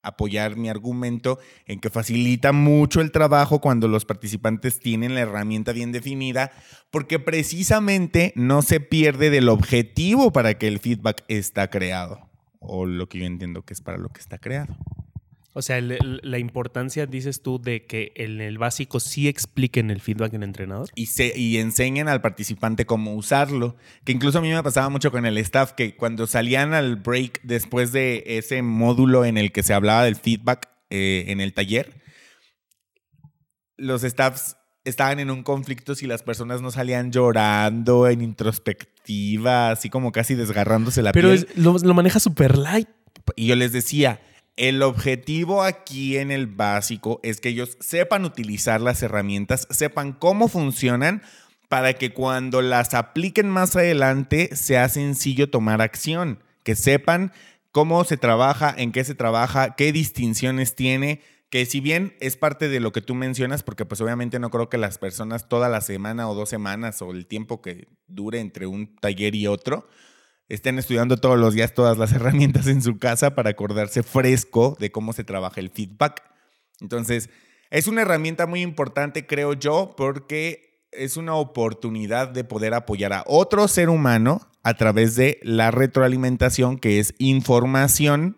apoyar 0.04 0.58
mi 0.58 0.68
argumento 0.68 1.40
en 1.66 1.80
que 1.80 1.90
facilita 1.90 2.52
mucho 2.52 3.00
el 3.00 3.14
trabajo 3.14 3.62
cuando 3.62 3.88
los 3.88 4.04
participantes 4.04 4.82
tienen 4.82 5.16
la 5.16 5.22
herramienta 5.22 5.72
bien 5.72 5.94
definida, 5.94 6.52
porque 6.90 7.20
precisamente 7.20 8.34
no 8.36 8.62
se 8.64 8.82
pierde 8.82 9.30
del 9.30 9.48
objetivo 9.48 10.34
para 10.34 10.56
que 10.56 10.68
el 10.68 10.80
feedback 10.80 11.24
está 11.30 11.70
creado, 11.70 12.30
o 12.60 12.86
lo 12.86 13.08
que 13.08 13.20
yo 13.20 13.26
entiendo 13.26 13.64
que 13.64 13.74
es 13.74 13.80
para 13.80 13.98
lo 13.98 14.10
que 14.10 14.20
está 14.20 14.40
creado. 14.40 14.76
O 15.54 15.62
sea, 15.62 15.78
el- 15.78 15.92
el- 15.92 16.22
la 16.24 16.38
importancia, 16.40 17.06
dices 17.06 17.42
tú, 17.42 17.60
de 17.62 17.86
que 17.86 18.14
en 18.16 18.40
el 18.40 18.58
básico 18.58 19.02
sí 19.02 19.28
expliquen 19.28 19.92
el 19.92 20.00
feedback 20.00 20.34
en 20.34 20.44
el 20.44 20.50
entrenador. 20.50 20.88
y, 20.96 21.08
se, 21.08 21.38
y 21.38 21.58
enseñan 21.58 22.08
al 22.08 22.22
participante 22.22 22.86
cómo 22.86 23.14
usarlo. 23.16 23.76
Que 24.06 24.14
incluso 24.14 24.38
a 24.38 24.42
mí 24.42 24.50
me 24.50 24.64
pasaba 24.64 24.88
mucho 24.90 25.12
con 25.12 25.26
el 25.26 25.38
staff, 25.40 25.74
que 25.74 25.96
cuando 25.98 26.26
salían 26.26 26.74
al 26.74 26.96
break 26.96 27.42
después 27.44 27.92
de 27.92 28.24
ese 28.28 28.62
módulo 28.62 29.26
en 29.26 29.38
el 29.38 29.52
que 29.52 29.62
se 29.64 29.74
hablaba 29.74 30.06
del 30.06 30.16
feedback 30.16 30.70
eh, 30.90 31.26
en 31.28 31.42
el 31.42 31.54
taller, 31.54 32.02
los 33.78 34.04
staffs 34.04 34.58
estaban 34.84 35.20
en 35.20 35.30
un 35.32 35.44
conflicto 35.44 35.96
si 35.96 36.08
las 36.08 36.24
personas 36.24 36.62
no 36.62 36.72
salían 36.72 37.12
llorando, 37.12 38.08
en 38.08 38.22
introspectiva, 38.22 39.72
así 39.72 39.90
como 39.90 40.12
casi 40.12 40.36
desgarrándose 40.36 41.02
la 41.02 41.12
Pero 41.12 41.30
piel. 41.30 41.46
es- 41.50 41.58
lo, 41.58 41.78
lo 41.78 41.94
maneja 41.94 42.20
super 42.20 42.58
light. 42.58 42.88
Y 43.36 43.48
yo 43.48 43.56
les 43.56 43.72
decía, 43.72 44.22
el 44.62 44.84
objetivo 44.84 45.64
aquí 45.64 46.20
en 46.20 46.30
el 46.30 46.46
básico 46.46 47.20
es 47.24 47.42
que 47.42 47.50
ellos 47.50 47.80
sepan 47.80 48.26
utilizar 48.26 48.80
las 48.80 49.02
herramientas, 49.02 49.68
sepan 49.72 50.14
cómo 50.14 50.48
funcionan 50.48 51.24
para 51.68 51.94
que 51.94 52.14
cuando 52.14 52.62
las 52.62 52.94
apliquen 52.94 53.50
más 53.50 53.76
adelante 53.76 54.56
sea 54.56 54.88
sencillo 54.88 55.50
tomar 55.50 55.82
acción, 55.82 56.44
que 56.62 56.76
sepan 56.76 57.34
cómo 57.72 58.04
se 58.04 58.18
trabaja, 58.18 58.72
en 58.78 58.92
qué 58.92 59.04
se 59.04 59.16
trabaja, 59.16 59.76
qué 59.76 59.92
distinciones 59.92 60.76
tiene, 60.76 61.22
que 61.50 61.66
si 61.66 61.80
bien 61.80 62.16
es 62.20 62.38
parte 62.38 62.70
de 62.70 62.80
lo 62.80 62.92
que 62.92 63.02
tú 63.02 63.16
mencionas, 63.16 63.64
porque 63.64 63.86
pues 63.86 64.00
obviamente 64.00 64.38
no 64.38 64.52
creo 64.52 64.70
que 64.70 64.78
las 64.78 65.00
personas 65.00 65.50
toda 65.50 65.70
la 65.70 65.82
semana 65.82 66.30
o 66.30 66.36
dos 66.36 66.50
semanas 66.50 67.02
o 67.02 67.10
el 67.10 67.26
tiempo 67.26 67.64
que 67.64 67.88
dure 68.06 68.40
entre 68.40 68.68
un 68.68 68.96
taller 68.98 69.34
y 69.34 69.48
otro, 69.48 69.88
estén 70.54 70.78
estudiando 70.78 71.16
todos 71.16 71.40
los 71.40 71.54
días 71.54 71.74
todas 71.74 71.98
las 71.98 72.12
herramientas 72.14 72.68
en 72.68 72.82
su 72.82 72.98
casa 72.98 73.36
para 73.36 73.52
acordarse 73.52 74.04
fresco 74.04 74.76
de 74.80 74.92
cómo 74.92 75.14
se 75.14 75.24
trabaja 75.24 75.62
el 75.62 75.70
feedback. 75.70 76.24
Entonces, 76.82 77.30
es 77.70 77.88
una 77.88 78.02
herramienta 78.02 78.48
muy 78.48 78.62
importante, 78.62 79.26
creo 79.26 79.54
yo, 79.54 79.94
porque 79.96 80.88
es 80.92 81.16
una 81.16 81.36
oportunidad 81.36 82.28
de 82.28 82.44
poder 82.44 82.74
apoyar 82.74 83.14
a 83.14 83.24
otro 83.28 83.68
ser 83.70 83.90
humano 83.90 84.42
a 84.62 84.74
través 84.74 85.16
de 85.16 85.40
la 85.42 85.72
retroalimentación, 85.72 86.78
que 86.78 87.00
es 87.00 87.16
información 87.18 88.38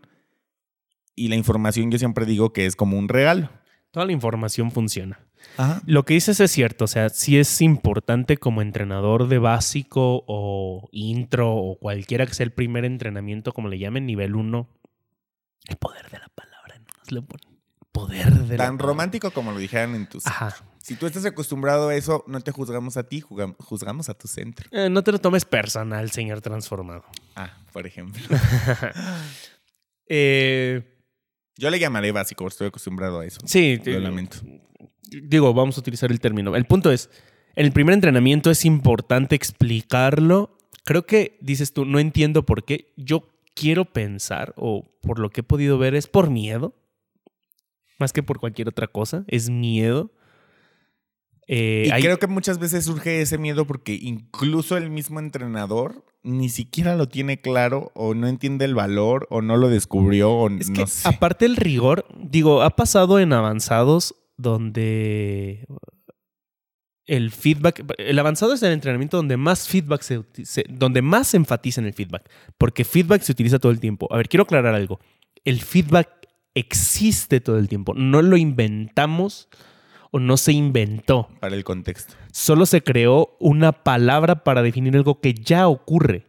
y 1.16 1.30
la 1.30 1.36
información 1.36 1.90
yo 1.90 1.98
siempre 1.98 2.26
digo 2.26 2.54
que 2.54 2.68
es 2.68 2.76
como 2.76 2.98
un 2.98 3.10
regalo. 3.10 3.50
Toda 3.90 4.06
la 4.06 4.12
información 4.12 4.72
funciona. 4.72 5.20
Ajá. 5.58 5.82
Lo 5.86 6.04
que 6.06 6.16
dices 6.16 6.40
es 6.40 6.52
cierto, 6.52 6.86
o 6.86 6.88
sea, 6.88 7.10
sí 7.10 7.38
es 7.38 7.62
importante 7.62 8.38
como 8.38 8.62
entrenador 8.62 9.28
de 9.28 9.38
básico 9.38 10.24
o 10.28 10.90
intro 10.92 11.54
o 11.56 11.78
cualquiera 11.80 12.26
que 12.26 12.34
sea 12.34 12.46
el 12.46 12.52
primer 12.54 12.86
entrenamiento, 12.86 13.54
como 13.54 13.68
le 13.68 13.78
llamen, 13.80 14.06
nivel 14.06 14.36
1, 14.36 14.68
el 15.70 15.76
poder 15.78 16.10
de 16.10 16.20
la 16.20 16.28
palabra. 16.30 16.80
¿no? 16.80 16.86
Le 17.10 17.22
ponen 17.22 17.60
poder 17.92 18.26
de 18.34 18.58
la 18.58 18.66
Tan 18.66 18.78
palabra. 18.78 18.86
romántico 18.88 19.32
como 19.32 19.52
lo 19.52 19.60
dijeran 19.60 19.94
en 19.96 20.08
tus... 20.08 20.26
Ajá. 20.26 20.56
Si 20.82 20.96
tú 20.98 21.06
estás 21.06 21.24
acostumbrado 21.26 21.88
a 21.90 21.96
eso, 21.96 22.26
no 22.28 22.42
te 22.42 22.52
juzgamos 22.52 22.98
a 22.98 23.04
ti, 23.04 23.22
juzgamos 23.22 24.10
a 24.10 24.16
tu 24.16 24.28
centro. 24.28 24.68
Eh, 24.72 24.90
no 24.90 25.02
te 25.02 25.14
lo 25.14 25.20
tomes 25.20 25.46
personal, 25.46 26.12
señor 26.12 26.42
transformado. 26.42 27.06
Ah, 27.36 27.52
por 27.72 27.88
ejemplo. 27.88 28.22
Eh, 30.08 30.84
Yo 31.58 31.70
le 31.70 31.80
llamaré 31.80 32.12
básico, 32.12 32.48
estoy 32.48 32.68
acostumbrado 32.68 33.20
a 33.22 33.26
eso. 33.26 33.40
sí, 33.46 33.80
Lo 33.86 33.92
eh, 33.94 34.00
lamento. 34.02 34.38
Digo, 35.22 35.54
vamos 35.54 35.78
a 35.78 35.82
utilizar 35.82 36.12
el 36.12 36.20
término. 36.20 36.56
El 36.56 36.66
punto 36.66 36.92
es, 36.92 37.10
en 37.56 37.66
el 37.66 37.72
primer 37.72 37.94
entrenamiento 37.94 38.50
es 38.52 38.66
importante 38.66 39.36
explicarlo. 39.36 40.58
Creo 40.86 41.06
que 41.06 41.38
dices 41.42 41.74
tú, 41.74 41.86
no 41.86 42.00
entiendo 42.00 42.46
por 42.46 42.64
qué. 42.66 42.92
Yo 42.98 43.28
quiero 43.56 43.86
pensar, 43.86 44.54
o 44.58 44.90
por 45.02 45.20
lo 45.20 45.30
que 45.30 45.42
he 45.42 45.44
podido 45.44 45.78
ver, 45.78 45.96
es 45.96 46.08
por 46.08 46.30
miedo. 46.30 46.74
Más 48.00 48.12
que 48.12 48.24
por 48.24 48.40
cualquier 48.40 48.68
otra 48.70 48.88
cosa. 48.88 49.24
Es 49.28 49.50
miedo. 49.50 50.12
Eh, 51.48 51.86
Y 51.88 51.92
hay- 51.92 52.02
creo 52.02 52.20
que 52.20 52.28
muchas 52.28 52.58
veces 52.58 52.86
surge 52.86 53.22
ese 53.22 53.38
miedo 53.38 53.66
porque 53.68 53.94
incluso 54.02 54.78
el 54.78 54.90
mismo 54.90 55.20
entrenador 55.20 56.06
ni 56.24 56.48
siquiera 56.48 56.96
lo 56.96 57.10
tiene 57.10 57.42
claro 57.42 57.92
o 57.96 58.14
no 58.14 58.28
entiende 58.28 58.64
el 58.64 58.76
valor 58.76 59.28
o 59.30 59.42
no 59.42 59.58
lo 59.58 59.68
descubrió 59.68 60.32
o 60.32 60.50
Es 60.50 60.70
no 60.70 60.76
que 60.76 60.88
sé. 60.88 61.06
aparte 61.08 61.46
el 61.46 61.58
rigor, 61.58 62.06
digo, 62.18 62.62
ha 62.62 62.70
pasado 62.78 63.20
en 63.20 63.34
avanzados 63.34 64.16
donde 64.38 65.66
el 67.06 67.32
feedback, 67.32 67.84
el 67.98 68.18
avanzado 68.20 68.54
es 68.54 68.64
el 68.64 68.72
entrenamiento 68.72 69.18
donde 69.18 69.36
más 69.38 69.68
feedback 69.68 70.02
se, 70.02 70.24
se- 70.44 70.66
donde 70.70 71.02
más 71.02 71.28
se 71.30 71.38
enfatiza 71.38 71.82
en 71.82 71.88
el 71.88 71.94
feedback, 71.94 72.30
porque 72.58 72.86
feedback 72.86 73.22
se 73.22 73.32
utiliza 73.34 73.60
todo 73.60 73.72
el 73.72 73.80
tiempo. 73.80 74.08
A 74.12 74.18
ver, 74.18 74.30
quiero 74.30 74.44
aclarar 74.44 74.74
algo. 74.76 75.00
El 75.44 75.62
feedback 75.62 76.10
existe 76.54 77.42
todo 77.42 77.58
el 77.58 77.68
tiempo, 77.68 77.94
no 77.94 78.22
lo 78.22 78.38
inventamos 78.38 79.50
o 80.12 80.20
no 80.20 80.38
se 80.38 80.54
inventó. 80.54 81.28
Para 81.40 81.56
el 81.56 81.64
contexto. 81.64 82.14
Solo 82.32 82.66
se 82.66 82.84
creó 82.84 83.36
una 83.40 83.72
palabra 83.72 84.44
para 84.44 84.62
definir 84.62 84.96
algo 84.96 85.20
que 85.20 85.34
ya 85.34 85.68
ocurre. 85.68 86.28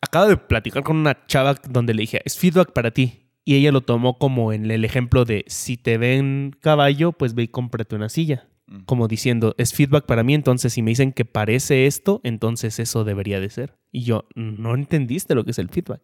Acabo 0.00 0.26
de 0.26 0.36
platicar 0.36 0.82
con 0.82 0.96
una 0.96 1.26
chava 1.26 1.54
donde 1.68 1.94
le 1.94 2.00
dije, 2.00 2.20
es 2.24 2.36
feedback 2.36 2.72
para 2.72 2.90
ti. 2.90 3.21
Y 3.44 3.56
ella 3.56 3.72
lo 3.72 3.80
tomó 3.80 4.18
como 4.18 4.52
en 4.52 4.70
el 4.70 4.84
ejemplo 4.84 5.24
de, 5.24 5.44
si 5.48 5.76
te 5.76 5.98
ven 5.98 6.54
caballo, 6.60 7.12
pues 7.12 7.34
ve 7.34 7.42
y 7.44 7.48
cómprate 7.48 7.96
una 7.96 8.08
silla. 8.08 8.48
Mm. 8.66 8.80
Como 8.84 9.08
diciendo, 9.08 9.54
es 9.58 9.72
feedback 9.74 10.06
para 10.06 10.22
mí, 10.22 10.34
entonces 10.34 10.72
si 10.72 10.82
me 10.82 10.92
dicen 10.92 11.12
que 11.12 11.24
parece 11.24 11.86
esto, 11.86 12.20
entonces 12.22 12.78
eso 12.78 13.02
debería 13.04 13.40
de 13.40 13.50
ser. 13.50 13.78
Y 13.90 14.04
yo, 14.04 14.26
no 14.36 14.74
entendiste 14.74 15.34
lo 15.34 15.44
que 15.44 15.50
es 15.50 15.58
el 15.58 15.68
feedback. 15.70 16.02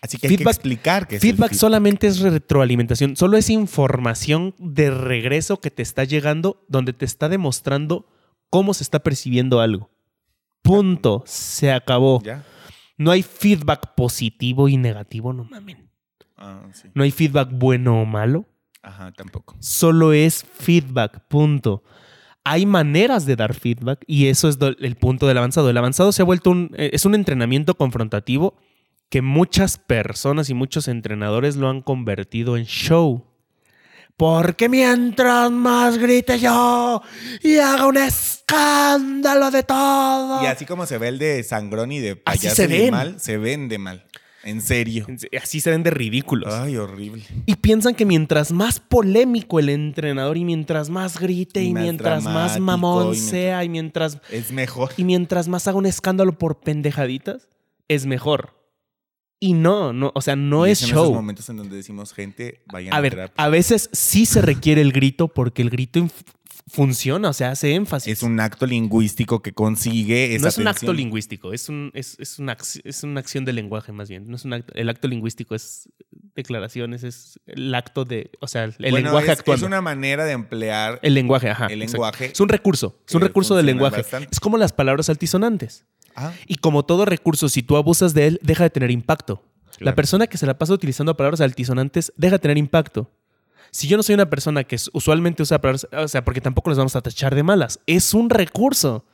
Así 0.00 0.18
que 0.18 0.26
hay 0.26 0.32
que 0.32 0.38
Feedback- 0.38 0.54
explicar 0.56 1.06
que 1.06 1.16
es 1.16 1.22
el 1.24 1.30
Feedback 1.30 1.52
solamente 1.52 2.08
es 2.08 2.18
retroalimentación, 2.18 3.14
solo 3.16 3.36
es 3.36 3.48
información 3.48 4.54
de 4.58 4.90
regreso 4.90 5.60
que 5.60 5.70
te 5.70 5.82
está 5.82 6.02
llegando, 6.02 6.64
donde 6.68 6.92
te 6.92 7.04
está 7.04 7.28
demostrando 7.28 8.08
cómo 8.50 8.74
se 8.74 8.82
está 8.82 8.98
percibiendo 9.00 9.60
algo. 9.60 9.90
Punto. 10.62 11.22
Se 11.26 11.70
acabó. 11.70 12.20
¿Ya? 12.24 12.44
No 12.98 13.12
hay 13.12 13.22
feedback 13.22 13.94
positivo 13.94 14.68
y 14.68 14.76
negativo, 14.76 15.32
no 15.32 15.44
mamen. 15.44 15.88
Ah, 16.44 16.62
sí. 16.72 16.88
No 16.94 17.04
hay 17.04 17.12
feedback 17.12 17.50
bueno 17.52 18.02
o 18.02 18.04
malo. 18.04 18.46
Ajá, 18.82 19.12
tampoco. 19.12 19.56
Solo 19.60 20.12
es 20.12 20.44
feedback. 20.44 21.20
Punto. 21.28 21.84
Hay 22.44 22.66
maneras 22.66 23.24
de 23.26 23.36
dar 23.36 23.54
feedback 23.54 24.02
y 24.08 24.26
eso 24.26 24.48
es 24.48 24.58
el 24.80 24.96
punto 24.96 25.28
del 25.28 25.38
avanzado. 25.38 25.70
El 25.70 25.76
avanzado 25.78 26.10
se 26.10 26.22
ha 26.22 26.24
vuelto 26.24 26.50
un, 26.50 26.72
eh, 26.76 26.90
es 26.92 27.04
un 27.04 27.14
entrenamiento 27.14 27.76
confrontativo 27.76 28.56
que 29.08 29.22
muchas 29.22 29.78
personas 29.78 30.50
y 30.50 30.54
muchos 30.54 30.88
entrenadores 30.88 31.54
lo 31.54 31.68
han 31.68 31.80
convertido 31.82 32.56
en 32.56 32.64
show. 32.64 33.24
Porque 34.16 34.68
mientras 34.68 35.50
más 35.52 35.98
grite 35.98 36.40
yo 36.40 37.02
y 37.42 37.58
haga 37.58 37.86
un 37.86 37.96
escándalo 37.98 39.50
de 39.50 39.62
todo. 39.62 40.42
Y 40.42 40.46
así 40.46 40.66
como 40.66 40.86
se 40.86 40.98
ve 40.98 41.08
el 41.08 41.18
de 41.18 41.42
sangrón 41.44 41.92
y 41.92 42.00
de 42.00 42.10
Así 42.24 42.40
payaso 42.48 42.56
se 42.56 42.66
ven. 42.66 42.90
mal, 42.90 43.20
se 43.20 43.38
vende 43.38 43.78
mal. 43.78 44.04
En 44.44 44.60
serio. 44.60 45.06
Así 45.40 45.60
se 45.60 45.70
ven 45.70 45.82
de 45.82 45.90
ridículos. 45.90 46.52
Ay, 46.52 46.76
horrible. 46.76 47.22
Y 47.46 47.54
piensan 47.56 47.94
que 47.94 48.04
mientras 48.04 48.50
más 48.52 48.80
polémico 48.80 49.58
el 49.60 49.68
entrenador 49.68 50.36
y 50.36 50.44
mientras 50.44 50.90
más 50.90 51.18
grite 51.20 51.62
y, 51.62 51.72
más 51.72 51.82
mientras 51.82 52.24
más 52.24 52.58
mamón 52.58 53.08
y 53.08 53.10
mientras- 53.10 53.30
sea 53.30 53.64
y 53.64 53.68
mientras, 53.68 54.18
Es 54.30 54.50
mejor. 54.52 54.90
y 54.96 55.04
mientras 55.04 55.48
más 55.48 55.68
haga 55.68 55.78
un 55.78 55.86
escándalo 55.86 56.36
por 56.38 56.60
pendejaditas, 56.60 57.48
es 57.88 58.06
mejor. 58.06 58.60
Y 59.38 59.54
no, 59.54 59.92
no, 59.92 60.12
o 60.14 60.20
sea, 60.20 60.36
no 60.36 60.66
Y 60.66 60.70
es 60.70 60.82
en 60.82 60.90
esos 60.90 61.04
show. 61.06 61.14
momentos 61.14 61.48
en 61.48 61.56
donde 61.56 61.74
decimos, 61.76 62.12
gente, 62.12 62.62
vayan 62.72 62.94
A 62.94 62.98
a, 62.98 63.00
ver, 63.00 63.12
terapia. 63.14 63.34
a 63.44 63.48
veces 63.48 63.90
sí 63.92 64.24
se 64.24 64.40
requiere 64.40 64.80
el 64.80 64.92
grito 64.92 65.26
porque 65.28 65.62
el 65.62 65.70
grito 65.70 66.06
funciona, 66.66 67.28
o 67.28 67.32
sea, 67.32 67.50
hace 67.50 67.74
énfasis. 67.74 68.12
Es 68.12 68.22
un 68.22 68.38
acto 68.40 68.66
lingüístico 68.66 69.42
que 69.42 69.52
consigue 69.52 70.34
esa 70.34 70.42
no 70.42 70.48
es 70.48 70.58
un 70.58 70.68
acto 70.68 70.92
lingüístico, 70.92 71.52
es, 71.52 71.68
un, 71.68 71.90
es, 71.94 72.16
es, 72.18 72.38
una, 72.38 72.56
es 72.84 73.02
una 73.02 73.20
acción 73.20 73.44
de 73.44 73.52
lenguaje 73.52 73.92
más 73.92 74.08
bien. 74.08 74.28
No 74.28 74.36
es 74.36 74.44
un 74.44 74.52
acto- 74.52 74.72
el 74.74 74.88
acto 74.88 75.08
lingüístico 75.08 75.54
es 75.54 75.88
declaraciones, 76.34 77.04
es 77.04 77.38
el 77.46 77.74
acto 77.74 78.04
de, 78.04 78.30
o 78.40 78.46
sea, 78.46 78.64
el 78.64 78.74
Bueno, 78.78 78.96
lenguaje 78.98 79.32
es, 79.32 79.38
actuando. 79.38 79.64
Es 79.64 79.66
una 79.66 79.80
manera 79.80 80.24
de 80.24 80.32
emplear 80.32 80.98
El 81.02 81.14
lenguaje, 81.14 81.50
ajá. 81.50 81.66
el 81.66 81.82
exacto. 81.82 81.92
lenguaje. 82.04 82.24
Es 82.32 82.40
un 82.40 82.48
recurso, 82.48 82.98
es 83.06 83.14
un 83.14 83.20
recurso 83.22 83.54
del 83.56 83.66
lenguaje. 83.66 83.96
bastante. 83.98 84.28
Es 84.30 84.40
como 84.40 84.56
las 84.56 84.72
palabras 84.72 85.08
altisonantes. 85.10 85.84
Ah, 86.14 86.32
Y 86.46 86.56
como 86.56 86.84
todo 86.84 87.04
recurso, 87.06 87.48
si 87.48 87.62
tú 87.62 87.76
abusas 87.76 88.12
de 88.14 88.26
él, 88.26 88.40
deja 88.42 88.64
de 88.64 88.70
tener 88.70 88.90
impacto. 88.90 89.42
La 89.78 89.94
persona 89.96 90.26
que 90.28 90.38
se 90.38 90.46
la 90.46 90.58
pasa 90.58 90.72
utilizando 90.74 91.16
palabras 91.16 91.40
altisonantes 91.40 92.12
deja 92.16 92.36
de 92.36 92.38
tener 92.38 92.56
impacto. 92.58 93.10
Si 93.70 93.88
yo 93.88 93.96
no 93.96 94.02
soy 94.02 94.14
una 94.14 94.28
persona 94.28 94.64
que 94.64 94.76
usualmente 94.92 95.42
usa 95.42 95.60
palabras, 95.60 95.86
o 95.92 96.08
sea, 96.08 96.24
porque 96.24 96.40
tampoco 96.40 96.70
las 96.70 96.78
vamos 96.78 96.96
a 96.96 97.00
tachar 97.00 97.34
de 97.34 97.42
malas, 97.42 97.80
es 97.86 98.14
un 98.14 98.28
recurso. 98.30 99.04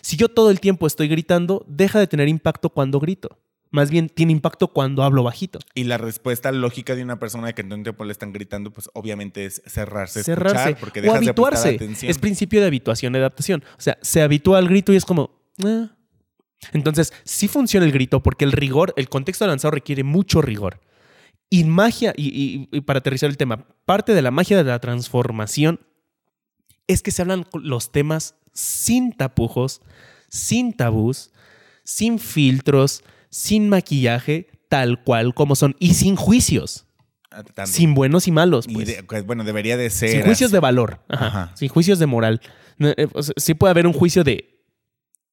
Si 0.00 0.16
yo 0.16 0.28
todo 0.28 0.50
el 0.50 0.60
tiempo 0.60 0.86
estoy 0.86 1.08
gritando, 1.08 1.64
deja 1.68 1.98
de 1.98 2.06
tener 2.06 2.28
impacto 2.28 2.70
cuando 2.70 3.00
grito. 3.00 3.38
Más 3.70 3.90
bien 3.90 4.08
tiene 4.08 4.32
impacto 4.32 4.68
cuando 4.68 5.02
hablo 5.02 5.22
bajito. 5.22 5.58
y 5.74 5.84
la 5.84 5.98
respuesta 5.98 6.50
lógica 6.52 6.94
de 6.94 7.02
una 7.02 7.18
persona 7.18 7.52
que 7.52 7.60
en 7.60 7.68
todo 7.68 7.76
el 7.76 7.82
tiempo 7.82 8.04
le 8.04 8.12
están 8.12 8.32
gritando, 8.32 8.70
pues 8.70 8.88
obviamente 8.94 9.44
es 9.44 9.60
cerrarse, 9.66 10.24
Cerrarse 10.24 10.56
escuchar, 10.70 10.80
porque 10.80 11.00
o 11.00 11.02
de 11.02 11.10
habituarse. 11.10 11.74
atención. 11.74 12.10
Es 12.10 12.18
principio 12.18 12.60
de 12.62 12.66
habituación 12.66 13.14
y 13.14 13.18
adaptación. 13.18 13.62
O 13.76 13.80
sea, 13.80 13.98
se 14.00 14.22
habitúa 14.22 14.56
al 14.58 14.68
grito 14.68 14.92
y 14.92 14.96
es 14.96 15.04
como... 15.04 15.30
"Ah". 15.64 15.88
Entonces, 16.72 17.12
sí 17.24 17.46
funciona 17.46 17.84
el 17.86 17.92
grito 17.92 18.22
porque 18.22 18.44
el 18.46 18.52
rigor, 18.52 18.94
el 18.96 19.08
contexto 19.08 19.46
lanzado 19.46 19.72
requiere 19.72 20.02
mucho 20.02 20.40
rigor. 20.40 20.80
Y 21.50 21.64
magia, 21.64 22.12
y, 22.16 22.28
y- 22.28 22.68
y 22.76 22.80
para 22.82 22.98
aterrizar 22.98 23.30
el 23.30 23.36
tema, 23.36 23.66
parte 23.86 24.12
de 24.14 24.22
la 24.22 24.30
magia 24.30 24.56
de 24.56 24.64
la 24.64 24.78
transformación 24.80 25.80
es 26.86 27.02
que 27.02 27.10
se 27.10 27.22
hablan 27.22 27.46
los 27.54 27.90
temas 27.92 28.34
sin 28.52 29.12
tapujos, 29.12 29.80
sin 30.28 30.72
tabús, 30.74 31.30
sin 31.84 32.18
filtros, 32.18 33.02
sin 33.30 33.68
maquillaje, 33.68 34.48
tal 34.68 35.02
cual 35.02 35.34
como 35.34 35.54
son, 35.56 35.74
y 35.78 35.94
sin 35.94 36.16
juicios, 36.16 36.86
Ah, 37.30 37.42
también. 37.42 37.66
sin 37.74 37.94
buenos 37.94 38.26
y 38.28 38.30
malos. 38.32 38.66
Y 38.68 38.74
pues. 38.74 38.86
de- 38.86 39.02
pues, 39.04 39.24
bueno, 39.26 39.44
debería 39.44 39.76
de 39.76 39.88
ser. 39.90 40.10
Sin 40.10 40.22
juicios 40.22 40.48
así. 40.48 40.54
de 40.54 40.60
valor. 40.60 41.00
Ajá. 41.08 41.26
Ajá. 41.26 41.52
Sin 41.56 41.68
juicios 41.68 41.98
de 41.98 42.06
moral. 42.06 42.40
Eh, 42.78 43.06
o 43.12 43.22
sea, 43.22 43.34
sí 43.36 43.54
puede 43.54 43.70
haber 43.70 43.86
un 43.86 43.92
juicio 43.92 44.22
de 44.24 44.57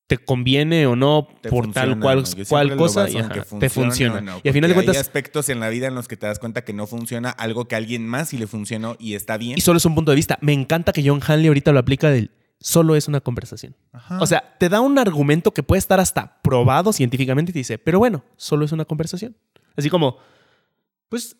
te 0.07 0.17
conviene 0.19 0.85
o 0.85 0.95
no 0.95 1.27
Te 1.41 1.49
por 1.49 1.65
funciona, 1.65 1.93
tal 1.93 1.99
cual, 1.99 2.23
cual 2.47 2.75
cosa 2.77 3.09
y 3.09 3.17
ajá, 3.17 3.43
te 3.59 3.69
funciona. 3.69 4.21
no, 4.21 4.39
y 4.43 4.47
al 4.47 4.53
final 4.53 4.69
de 4.69 4.73
cuentas, 4.75 4.95
Hay 4.95 5.01
aspectos 5.01 5.49
en 5.49 5.59
la 5.59 5.69
vida 5.69 5.87
en 5.87 5.95
los 5.95 6.07
que 6.07 6.15
te 6.15 6.27
das 6.27 6.37
cuenta 6.39 6.63
que 6.63 6.73
no 6.73 6.85
funciona 6.85 7.29
algo 7.31 7.67
que 7.67 7.75
a 7.75 7.79
alguien 7.79 8.07
más 8.07 8.29
sí 8.29 8.37
le 8.37 8.45
funcionó 8.47 8.95
y 8.99 9.15
está 9.15 9.37
bien. 9.37 9.57
y 9.57 9.61
solo 9.61 9.77
es 9.77 9.85
un 9.85 9.95
punto 9.95 10.11
de 10.11 10.15
vista. 10.15 10.37
Me 10.41 10.53
encanta 10.53 10.91
que 10.93 11.07
John 11.07 11.21
Hanley 11.25 11.47
ahorita 11.47 11.71
lo 11.71 11.79
aplica 11.79 12.09
del 12.09 12.31
solo 12.59 12.95
es 12.95 13.07
una 13.07 13.19
conversación. 13.19 13.75
Ajá. 13.91 14.19
O 14.21 14.25
sea, 14.27 14.55
te 14.59 14.69
da 14.69 14.79
un 14.81 14.97
argumento 14.97 15.53
que 15.53 15.63
puede 15.63 15.79
estar 15.79 15.99
hasta 15.99 16.39
probado 16.41 16.93
científicamente 16.93 17.51
y 17.51 17.53
te 17.53 17.59
dice, 17.59 17.77
pero 17.77 17.99
bueno, 17.99 18.23
solo 18.37 18.65
es 18.65 18.71
una 18.71 18.85
conversación. 18.85 19.35
Así 19.75 19.89
como, 19.89 20.17
pues 21.09 21.35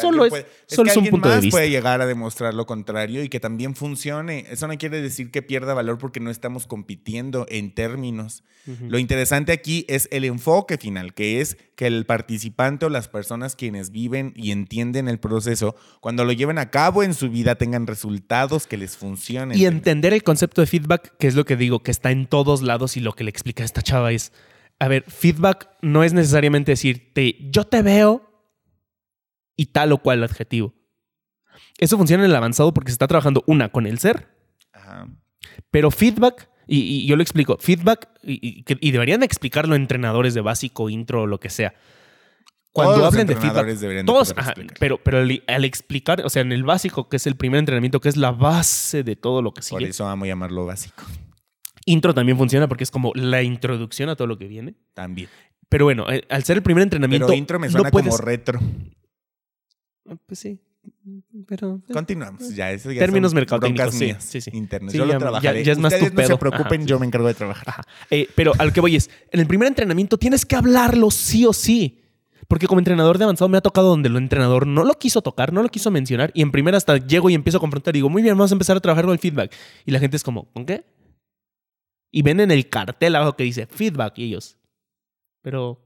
Solo 0.00 0.24
es, 0.24 0.30
puede- 0.30 0.46
solo 0.66 0.84
que 0.86 0.90
es 0.90 0.96
un 0.96 1.06
punto 1.10 1.28
de 1.28 1.34
más 1.36 1.44
vista. 1.44 1.56
puede 1.56 1.70
llegar 1.70 2.00
a 2.00 2.06
demostrar 2.06 2.54
lo 2.54 2.66
contrario 2.66 3.22
y 3.22 3.28
que 3.28 3.40
también 3.40 3.74
funcione. 3.76 4.44
Eso 4.50 4.66
no 4.66 4.76
quiere 4.78 5.00
decir 5.00 5.30
que 5.30 5.42
pierda 5.42 5.74
valor 5.74 5.98
porque 5.98 6.18
no 6.18 6.30
estamos 6.30 6.66
compitiendo 6.66 7.46
en 7.48 7.74
términos. 7.74 8.42
Lo 8.88 8.98
interesante 8.98 9.52
aquí 9.52 9.84
es 9.88 10.08
el 10.10 10.24
enfoque 10.24 10.76
final, 10.76 11.14
que 11.14 11.40
es 11.40 11.56
que 11.76 11.86
el 11.86 12.04
participante 12.04 12.84
o 12.86 12.88
las 12.88 13.06
personas 13.06 13.54
quienes 13.54 13.90
viven 13.92 14.32
y 14.34 14.50
entienden 14.50 15.06
el 15.06 15.20
proceso, 15.20 15.76
cuando 16.00 16.24
lo 16.24 16.32
lleven 16.32 16.58
a 16.58 16.68
cabo 16.70 17.04
en 17.04 17.14
su 17.14 17.30
vida, 17.30 17.54
tengan 17.54 17.86
resultados 17.86 18.66
que 18.66 18.76
les 18.76 18.96
funcionen. 18.96 19.56
Y 19.56 19.66
entender 19.66 20.12
el 20.14 20.24
concepto 20.24 20.62
de 20.62 20.66
feedback, 20.66 21.16
que 21.16 21.28
es 21.28 21.36
lo 21.36 21.44
que 21.44 21.54
digo, 21.54 21.84
que 21.84 21.92
está 21.92 22.10
en 22.10 22.26
todos 22.26 22.62
lados 22.62 22.96
y 22.96 23.00
lo 23.00 23.12
que 23.12 23.22
le 23.22 23.30
explica 23.30 23.62
esta 23.62 23.82
chava 23.82 24.10
es, 24.10 24.32
a 24.80 24.88
ver, 24.88 25.04
feedback 25.06 25.68
no 25.80 26.02
es 26.02 26.12
necesariamente 26.12 26.72
decirte, 26.72 27.36
yo 27.52 27.64
te 27.68 27.82
veo 27.82 28.25
y 29.56 29.66
tal 29.66 29.92
o 29.92 29.98
cual 29.98 30.22
adjetivo. 30.22 30.74
Eso 31.78 31.96
funciona 31.96 32.24
en 32.24 32.30
el 32.30 32.36
avanzado 32.36 32.72
porque 32.74 32.90
se 32.90 32.94
está 32.94 33.06
trabajando 33.08 33.42
una 33.46 33.70
con 33.70 33.86
el 33.86 33.98
ser, 33.98 34.28
Ajá. 34.72 35.08
pero 35.70 35.90
feedback, 35.90 36.48
y, 36.66 36.80
y 36.80 37.06
yo 37.06 37.16
lo 37.16 37.22
explico, 37.22 37.56
feedback, 37.60 38.08
y, 38.22 38.38
y 38.58 38.62
que- 38.64 38.78
y 38.80 38.90
deberían 38.90 39.20
de 39.20 39.26
explicarlo 39.26 39.74
entrenadores 39.74 40.34
de 40.34 40.40
básico, 40.40 40.88
intro 40.90 41.22
o 41.22 41.26
lo 41.26 41.38
que 41.40 41.50
sea. 41.50 41.74
Cuando 42.72 42.94
Todos 42.96 43.06
hablen 43.14 43.26
de 43.26 43.36
feedback, 43.36 43.66
de 43.68 44.04
todos, 44.04 44.34
ajá, 44.36 44.52
pero, 44.78 44.98
pero 45.02 45.18
al, 45.18 45.42
al 45.46 45.64
explicar, 45.64 46.20
o 46.26 46.28
sea, 46.28 46.42
en 46.42 46.52
el 46.52 46.62
básico, 46.62 47.08
que 47.08 47.16
es 47.16 47.26
el 47.26 47.34
primer 47.36 47.58
entrenamiento, 47.60 48.00
que 48.00 48.10
es 48.10 48.18
la 48.18 48.32
base 48.32 49.02
de 49.02 49.16
todo 49.16 49.40
lo 49.40 49.52
que 49.54 49.62
Por 49.62 49.80
sigue. 49.80 49.88
eso 49.90 50.06
amo 50.06 50.26
llamarlo 50.26 50.66
básico. 50.66 51.02
Intro 51.86 52.12
también 52.12 52.36
funciona 52.36 52.68
porque 52.68 52.84
es 52.84 52.90
como 52.90 53.12
la 53.14 53.42
introducción 53.42 54.10
a 54.10 54.16
todo 54.16 54.26
lo 54.26 54.36
que 54.36 54.46
viene. 54.48 54.74
También. 54.92 55.28
Pero 55.70 55.86
bueno, 55.86 56.10
eh, 56.10 56.24
al 56.28 56.44
ser 56.44 56.58
el 56.58 56.62
primer 56.62 56.82
entrenamiento, 56.82 57.28
Pero 57.28 57.38
intro 57.38 57.58
me 57.58 57.70
suena 57.70 57.88
no 57.88 57.90
puedes... 57.92 58.08
como 58.10 58.18
retro. 58.22 58.60
Pues 60.26 60.38
sí, 60.38 60.60
pero... 61.46 61.80
eh, 61.88 61.92
Continuamos. 61.92 62.54
Ya, 62.54 62.70
eso 62.72 62.92
ya 62.92 63.00
Términos 63.00 63.34
mercadotécnicos, 63.34 63.94
sí, 63.94 64.14
sí, 64.20 64.40
sí. 64.40 64.50
internas. 64.54 64.92
Sí, 64.92 64.98
yo 64.98 65.06
ya- 65.06 65.14
lo 65.14 65.18
trabajaré. 65.18 65.60
ya- 65.60 65.66
ya 65.66 65.72
es 65.72 65.78
más 65.78 65.90
tu 65.92 65.96
Ustedes 65.96 66.12
no 66.14 66.22
se 66.22 66.26
pedo. 66.28 66.38
preocupen, 66.38 66.80
Ajá, 66.82 66.86
yo 66.88 66.96
sí. 66.96 67.00
me 67.00 67.06
encargo 67.06 67.26
de 67.28 67.34
trabajar. 67.34 67.64
Ajá. 67.68 67.82
Eh, 68.10 68.28
pero 68.36 68.52
a 68.58 68.64
lo 68.64 68.72
que 68.72 68.80
voy 68.80 68.96
es, 68.96 69.10
en 69.32 69.40
el 69.40 69.46
primer 69.46 69.66
entrenamiento 69.68 70.16
tienes 70.18 70.46
que 70.46 70.54
hablarlo 70.56 71.10
sí 71.10 71.44
o 71.46 71.52
sí. 71.52 72.02
Porque 72.48 72.68
como 72.68 72.78
entrenador 72.78 73.18
de 73.18 73.24
avanzado 73.24 73.48
me 73.48 73.58
ha 73.58 73.60
tocado 73.60 73.88
donde 73.88 74.08
el 74.08 74.16
entrenador 74.16 74.68
no 74.68 74.84
lo 74.84 74.94
quiso 74.94 75.20
tocar, 75.20 75.52
no 75.52 75.64
lo 75.64 75.68
quiso 75.68 75.90
mencionar. 75.90 76.30
Y 76.32 76.42
en 76.42 76.52
primera 76.52 76.76
hasta 76.76 76.96
llego 76.98 77.28
y 77.28 77.34
empiezo 77.34 77.58
a 77.58 77.60
confrontar 77.60 77.96
y 77.96 77.98
digo, 77.98 78.08
muy 78.08 78.22
bien, 78.22 78.36
vamos 78.38 78.52
a 78.52 78.54
empezar 78.54 78.76
a 78.76 78.80
trabajar 78.80 79.04
con 79.04 79.12
el 79.14 79.18
feedback. 79.18 79.52
Y 79.84 79.90
la 79.90 79.98
gente 79.98 80.16
es 80.16 80.22
como, 80.22 80.44
¿con 80.52 80.64
qué? 80.64 80.84
Y 82.12 82.22
ven 82.22 82.38
en 82.38 82.52
el 82.52 82.68
cartel 82.68 83.16
abajo 83.16 83.34
que 83.34 83.42
dice 83.42 83.66
feedback 83.66 84.16
y 84.18 84.24
ellos. 84.26 84.56
Pero, 85.42 85.84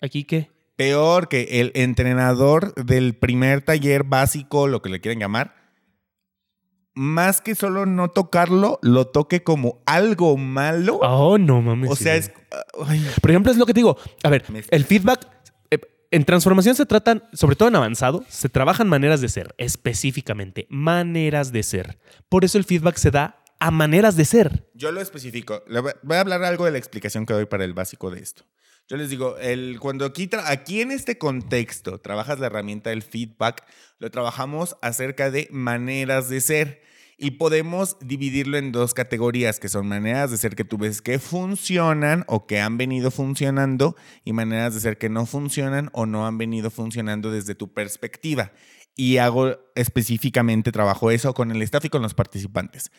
¿aquí 0.00 0.22
qué? 0.22 0.50
Peor 0.76 1.28
que 1.28 1.60
el 1.60 1.72
entrenador 1.74 2.74
del 2.74 3.16
primer 3.16 3.62
taller 3.62 4.04
básico, 4.04 4.68
lo 4.68 4.82
que 4.82 4.90
le 4.90 5.00
quieren 5.00 5.18
llamar, 5.20 5.54
más 6.94 7.40
que 7.42 7.54
solo 7.54 7.84
no 7.86 8.08
tocarlo, 8.10 8.78
lo 8.82 9.06
toque 9.06 9.42
como 9.42 9.82
algo 9.86 10.36
malo. 10.36 10.96
Oh, 11.02 11.36
no 11.38 11.60
mames. 11.62 11.90
o 11.90 11.96
sea, 11.96 12.14
es. 12.16 12.32
ay, 12.86 13.06
Por 13.20 13.30
ejemplo, 13.30 13.52
es 13.52 13.58
lo 13.58 13.66
que 13.66 13.74
te 13.74 13.80
digo. 13.80 13.96
A 14.22 14.30
ver, 14.30 14.44
el 14.70 14.84
feedback. 14.84 15.26
eh, 15.70 15.78
En 16.10 16.24
transformación 16.24 16.74
se 16.74 16.86
tratan, 16.86 17.22
sobre 17.34 17.56
todo 17.56 17.68
en 17.68 17.76
avanzado, 17.76 18.24
se 18.28 18.48
trabajan 18.48 18.88
maneras 18.88 19.20
de 19.20 19.28
ser, 19.28 19.54
específicamente, 19.58 20.66
maneras 20.70 21.52
de 21.52 21.62
ser. 21.62 21.98
Por 22.30 22.44
eso 22.44 22.56
el 22.58 22.64
feedback 22.64 22.96
se 22.96 23.10
da 23.10 23.42
a 23.60 23.70
maneras 23.70 24.16
de 24.16 24.24
ser. 24.24 24.68
Yo 24.74 24.90
lo 24.92 25.00
especifico. 25.00 25.62
Voy 26.02 26.16
a 26.16 26.20
hablar 26.20 26.44
algo 26.44 26.64
de 26.64 26.70
la 26.72 26.78
explicación 26.78 27.26
que 27.26 27.32
doy 27.34 27.46
para 27.46 27.64
el 27.64 27.74
básico 27.74 28.10
de 28.10 28.20
esto. 28.20 28.44
Yo 28.88 28.96
les 28.96 29.10
digo, 29.10 29.36
el, 29.38 29.78
cuando 29.80 30.04
aquí, 30.04 30.30
aquí 30.44 30.80
en 30.80 30.92
este 30.92 31.18
contexto 31.18 31.98
trabajas 31.98 32.38
la 32.38 32.46
herramienta 32.46 32.90
del 32.90 33.02
feedback, 33.02 33.64
lo 33.98 34.10
trabajamos 34.12 34.76
acerca 34.80 35.30
de 35.30 35.48
maneras 35.50 36.28
de 36.28 36.40
ser. 36.40 36.82
Y 37.18 37.32
podemos 37.32 37.96
dividirlo 38.00 38.58
en 38.58 38.72
dos 38.72 38.92
categorías, 38.92 39.58
que 39.58 39.70
son 39.70 39.88
maneras 39.88 40.30
de 40.30 40.36
ser 40.36 40.54
que 40.54 40.64
tú 40.64 40.76
ves 40.76 41.00
que 41.00 41.18
funcionan 41.18 42.24
o 42.28 42.46
que 42.46 42.60
han 42.60 42.76
venido 42.76 43.10
funcionando 43.10 43.96
y 44.22 44.34
maneras 44.34 44.74
de 44.74 44.80
ser 44.80 44.98
que 44.98 45.08
no 45.08 45.24
funcionan 45.24 45.88
o 45.94 46.04
no 46.04 46.26
han 46.26 46.36
venido 46.36 46.70
funcionando 46.70 47.30
desde 47.30 47.54
tu 47.54 47.72
perspectiva. 47.72 48.52
Y 48.94 49.16
hago 49.16 49.56
específicamente, 49.74 50.72
trabajo 50.72 51.10
eso 51.10 51.32
con 51.32 51.50
el 51.50 51.62
staff 51.62 51.86
y 51.86 51.88
con 51.88 52.02
los 52.02 52.14
participantes. 52.14 52.90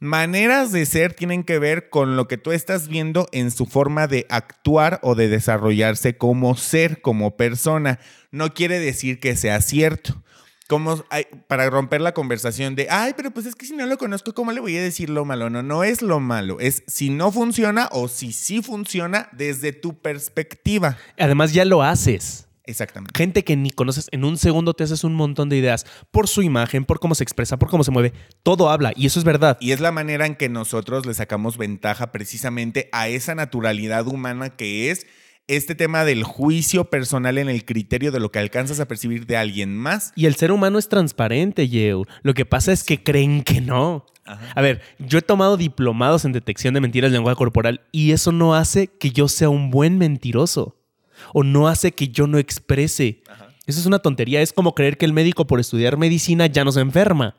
Maneras 0.00 0.72
de 0.72 0.84
ser 0.86 1.14
tienen 1.14 1.44
que 1.44 1.58
ver 1.58 1.88
con 1.88 2.16
lo 2.16 2.28
que 2.28 2.36
tú 2.36 2.52
estás 2.52 2.88
viendo 2.88 3.26
en 3.32 3.50
su 3.50 3.64
forma 3.66 4.06
de 4.06 4.26
actuar 4.28 4.98
o 5.02 5.14
de 5.14 5.28
desarrollarse 5.28 6.16
como 6.16 6.56
ser, 6.56 7.00
como 7.00 7.36
persona. 7.36 8.00
No 8.30 8.52
quiere 8.54 8.80
decir 8.80 9.20
que 9.20 9.36
sea 9.36 9.60
cierto. 9.60 10.22
Como 10.66 11.04
hay- 11.10 11.26
para 11.46 11.68
romper 11.70 12.00
la 12.00 12.12
conversación 12.12 12.74
de, 12.74 12.88
ay, 12.90 13.12
pero 13.16 13.30
pues 13.30 13.46
es 13.46 13.54
que 13.54 13.66
si 13.66 13.76
no 13.76 13.86
lo 13.86 13.98
conozco, 13.98 14.32
¿cómo 14.34 14.50
le 14.50 14.60
voy 14.60 14.76
a 14.76 14.82
decir 14.82 15.10
lo 15.10 15.24
malo? 15.24 15.48
No, 15.50 15.62
no 15.62 15.84
es 15.84 16.00
lo 16.02 16.20
malo, 16.20 16.58
es 16.58 16.82
si 16.86 17.10
no 17.10 17.30
funciona 17.30 17.88
o 17.92 18.08
si 18.08 18.32
sí 18.32 18.62
funciona 18.62 19.28
desde 19.32 19.72
tu 19.72 20.00
perspectiva. 20.00 20.96
Además, 21.18 21.52
ya 21.52 21.64
lo 21.66 21.82
haces. 21.82 22.48
Exactamente. 22.66 23.16
Gente 23.16 23.44
que 23.44 23.56
ni 23.56 23.70
conoces, 23.70 24.08
en 24.10 24.24
un 24.24 24.38
segundo 24.38 24.74
te 24.74 24.84
haces 24.84 25.04
un 25.04 25.14
montón 25.14 25.48
de 25.48 25.58
ideas 25.58 25.84
por 26.10 26.28
su 26.28 26.42
imagen, 26.42 26.84
por 26.84 26.98
cómo 26.98 27.14
se 27.14 27.22
expresa, 27.22 27.58
por 27.58 27.68
cómo 27.68 27.84
se 27.84 27.90
mueve. 27.90 28.12
Todo 28.42 28.70
habla 28.70 28.92
y 28.96 29.06
eso 29.06 29.18
es 29.18 29.24
verdad. 29.24 29.58
Y 29.60 29.72
es 29.72 29.80
la 29.80 29.92
manera 29.92 30.26
en 30.26 30.34
que 30.34 30.48
nosotros 30.48 31.04
le 31.04 31.14
sacamos 31.14 31.58
ventaja 31.58 32.10
precisamente 32.10 32.88
a 32.92 33.08
esa 33.08 33.34
naturalidad 33.34 34.06
humana 34.06 34.56
que 34.56 34.90
es 34.90 35.06
este 35.46 35.74
tema 35.74 36.04
del 36.04 36.24
juicio 36.24 36.84
personal 36.88 37.36
en 37.36 37.50
el 37.50 37.66
criterio 37.66 38.10
de 38.12 38.20
lo 38.20 38.32
que 38.32 38.38
alcanzas 38.38 38.80
a 38.80 38.88
percibir 38.88 39.26
de 39.26 39.36
alguien 39.36 39.76
más. 39.76 40.12
Y 40.16 40.24
el 40.24 40.36
ser 40.36 40.50
humano 40.50 40.78
es 40.78 40.88
transparente, 40.88 41.68
Yeu. 41.68 42.04
Lo 42.22 42.32
que 42.32 42.46
pasa 42.46 42.72
es 42.72 42.82
que 42.82 43.02
creen 43.02 43.42
que 43.42 43.60
no. 43.60 44.06
A 44.24 44.62
ver, 44.62 44.80
yo 44.98 45.18
he 45.18 45.22
tomado 45.22 45.58
diplomados 45.58 46.24
en 46.24 46.32
detección 46.32 46.72
de 46.72 46.80
mentiras 46.80 47.10
de 47.10 47.18
lenguaje 47.18 47.36
corporal 47.36 47.82
y 47.92 48.12
eso 48.12 48.32
no 48.32 48.54
hace 48.54 48.86
que 48.86 49.10
yo 49.10 49.28
sea 49.28 49.50
un 49.50 49.70
buen 49.70 49.98
mentiroso. 49.98 50.76
O 51.36 51.42
no 51.42 51.68
hace 51.68 51.92
que 51.92 52.08
yo 52.08 52.26
no 52.26 52.38
exprese. 52.38 53.22
Eso 53.66 53.80
es 53.80 53.86
una 53.86 53.98
tontería. 53.98 54.40
Es 54.40 54.52
como 54.52 54.74
creer 54.74 54.96
que 54.96 55.04
el 55.04 55.12
médico 55.12 55.46
por 55.46 55.60
estudiar 55.60 55.98
medicina 55.98 56.46
ya 56.46 56.64
no 56.64 56.72
se 56.72 56.80
enferma. 56.80 57.36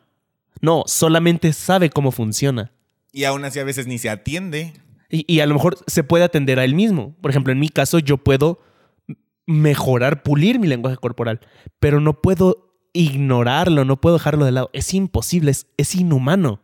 No, 0.62 0.84
solamente 0.86 1.54
sabe 1.54 1.90
cómo 1.90 2.12
funciona. 2.12 2.72
Y 3.12 3.24
aún 3.24 3.46
así 3.46 3.60
a 3.60 3.64
veces 3.64 3.88
ni 3.88 3.98
se 3.98 4.10
atiende. 4.10 4.74
Y, 5.10 5.26
y 5.34 5.40
a 5.40 5.46
lo 5.46 5.54
mejor 5.54 5.78
se 5.88 6.04
puede 6.04 6.26
atender 6.26 6.60
a 6.60 6.66
él 6.66 6.76
mismo. 6.76 7.16
Por 7.22 7.32
ejemplo, 7.32 7.54
en 7.54 7.60
mi 7.60 7.70
caso 7.70 8.00
yo 8.00 8.18
puedo 8.18 8.60
mejorar, 9.46 10.24
pulir 10.24 10.60
mi 10.60 10.68
lenguaje 10.68 10.98
corporal, 10.98 11.40
pero 11.80 12.02
no 12.02 12.22
puedo 12.22 12.74
ignorarlo, 12.94 13.86
no 13.86 14.02
puedo 14.02 14.18
dejarlo 14.18 14.46
de 14.46 14.52
lado. 14.52 14.70
Es 14.74 14.94
imposible, 14.94 15.52
es, 15.52 15.68
es 15.78 15.96
inhumano. 15.96 16.62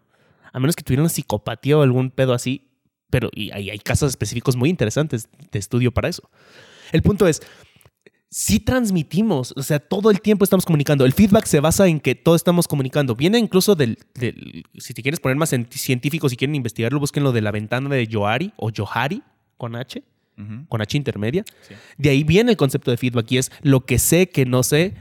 A 0.54 0.60
menos 0.60 0.76
que 0.76 0.84
tuviera 0.84 1.04
una 1.04 1.10
psicopatía 1.10 1.78
o 1.78 1.82
algún 1.82 2.12
pedo 2.12 2.34
así. 2.34 2.68
Pero 3.10 3.30
y 3.34 3.52
hay, 3.52 3.70
hay 3.70 3.80
casos 3.80 4.10
específicos 4.10 4.56
muy 4.56 4.70
interesantes 4.70 5.30
de 5.52 5.60
estudio 5.60 5.92
para 5.92 6.08
eso. 6.08 6.30
El 6.92 7.02
punto 7.02 7.28
es, 7.28 7.42
si 8.30 8.60
transmitimos, 8.60 9.54
o 9.58 9.62
sea, 9.64 9.80
todo 9.80 10.10
el 10.10 10.22
tiempo 10.22 10.44
estamos 10.46 10.66
comunicando. 10.66 11.06
El 11.06 11.12
feedback 11.14 11.46
se 11.46 11.60
basa 11.60 11.88
en 11.88 12.00
que 12.00 12.16
todo 12.16 12.36
estamos 12.36 12.68
comunicando. 12.68 13.16
Viene 13.16 13.38
incluso 13.40 13.76
del, 13.76 13.98
del- 14.16 14.64
si 14.78 14.94
te 14.94 15.02
quieres 15.02 15.20
poner 15.20 15.36
más 15.38 15.52
cien- 15.52 15.70
científico, 15.70 16.30
si 16.30 16.38
quieren 16.38 16.56
investigarlo, 16.56 17.00
búsquenlo 17.00 17.34
de 17.34 17.42
la 17.42 17.52
ventana 17.52 17.90
de 17.90 18.08
Johari 18.10 18.54
o 18.56 18.72
Johari 18.76 19.22
con 19.58 19.76
H, 19.76 20.02
con 20.70 20.82
H 20.82 20.98
intermedia. 20.98 21.44
Sí. 21.68 21.76
De 21.98 22.10
ahí 22.10 22.24
viene 22.24 22.52
el 22.52 22.58
concepto 22.58 22.90
de 22.90 22.98
feedback 22.98 23.32
y 23.34 23.38
es 23.38 23.52
lo 23.62 23.86
que 23.86 24.00
sé 24.00 24.30
que 24.30 24.46
no 24.46 24.64
sé, 24.64 24.96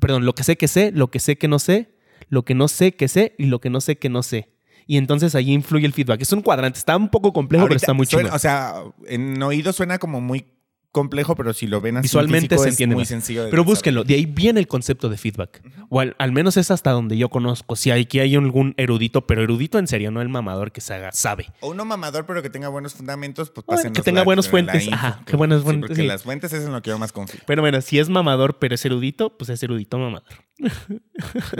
perdón, 0.00 0.26
lo 0.26 0.34
que 0.34 0.42
sé 0.44 0.56
que 0.56 0.68
sé, 0.68 0.90
lo 0.92 1.08
que 1.10 1.18
sé 1.20 1.38
que 1.38 1.48
no 1.48 1.58
sé, 1.60 1.94
lo 2.28 2.44
que 2.44 2.54
no 2.54 2.66
sé 2.68 2.92
que 2.92 3.06
sé 3.08 3.34
y 3.38 3.46
lo 3.46 3.60
que 3.60 3.70
no 3.70 3.80
sé 3.80 3.96
que 3.96 4.08
no 4.08 4.22
sé. 4.24 4.50
Y 4.88 4.96
entonces 4.96 5.34
ahí 5.36 5.52
influye 5.52 5.86
el 5.86 5.92
feedback. 5.92 6.20
Es 6.20 6.32
un 6.32 6.42
cuadrante, 6.42 6.78
está 6.80 6.96
un 6.96 7.08
poco 7.08 7.32
complejo, 7.32 7.64
pero 7.66 7.76
está 7.76 7.92
muy 7.94 8.06
suena- 8.06 8.30
chulo. 8.30 8.36
O 8.36 8.38
sea, 8.40 8.74
en 9.06 9.40
oído 9.40 9.72
suena 9.72 9.98
como 9.98 10.20
muy 10.20 10.44
complejo, 10.92 11.34
pero 11.34 11.52
si 11.54 11.66
lo 11.66 11.80
ven 11.80 11.96
así 11.96 12.02
Visualmente 12.04 12.48
físico, 12.50 12.62
se 12.62 12.68
es 12.68 12.72
entiende 12.74 12.94
muy 12.94 13.02
más. 13.02 13.08
sencillo. 13.08 13.44
de 13.44 13.50
Pero 13.50 13.62
desarrollar. 13.62 13.76
búsquenlo, 13.76 14.04
de 14.04 14.14
ahí 14.14 14.26
viene 14.26 14.60
el 14.60 14.66
concepto 14.66 15.08
de 15.08 15.16
feedback. 15.16 15.62
O 15.88 16.00
al, 16.00 16.14
al 16.18 16.32
menos 16.32 16.56
es 16.58 16.70
hasta 16.70 16.90
donde 16.92 17.16
yo 17.16 17.28
conozco. 17.30 17.76
Si 17.76 17.90
aquí 17.90 18.20
hay 18.20 18.34
algún 18.36 18.74
erudito, 18.76 19.26
pero 19.26 19.42
erudito 19.42 19.78
en 19.78 19.86
serio, 19.86 20.10
no 20.10 20.20
el 20.20 20.28
mamador 20.28 20.70
que 20.70 20.80
se 20.80 20.94
haga, 20.94 21.10
sabe. 21.12 21.46
O 21.60 21.70
uno 21.70 21.84
mamador, 21.84 22.26
pero 22.26 22.42
que 22.42 22.50
tenga 22.50 22.68
buenos 22.68 22.94
fundamentos, 22.94 23.50
pues 23.50 23.66
Bueno, 23.66 23.78
pásenos 23.78 23.96
que 23.96 24.02
tenga 24.02 24.20
la- 24.20 24.24
buenos 24.24 24.44
la 24.46 24.50
fuentes. 24.50 24.84
info. 24.84 24.94
Ajá, 24.94 25.22
que 25.26 25.36
buenas 25.36 25.60
Sí, 25.60 25.64
fuentes, 25.64 25.88
porque 25.88 26.02
sí. 26.02 26.06
las 26.06 26.22
fuentes 26.22 26.52
es 26.52 26.64
en 26.64 26.72
lo 26.72 26.82
que 26.82 26.90
yo 26.90 26.98
más 26.98 27.12
confío. 27.12 27.40
Pero 27.46 27.62
bueno, 27.62 27.80
si 27.80 27.98
es 27.98 28.08
mamador, 28.08 28.58
pero 28.58 28.74
es 28.74 28.84
erudito, 28.84 29.36
pues 29.36 29.48
es 29.50 29.62
erudito 29.62 29.98
mamador. 29.98 30.28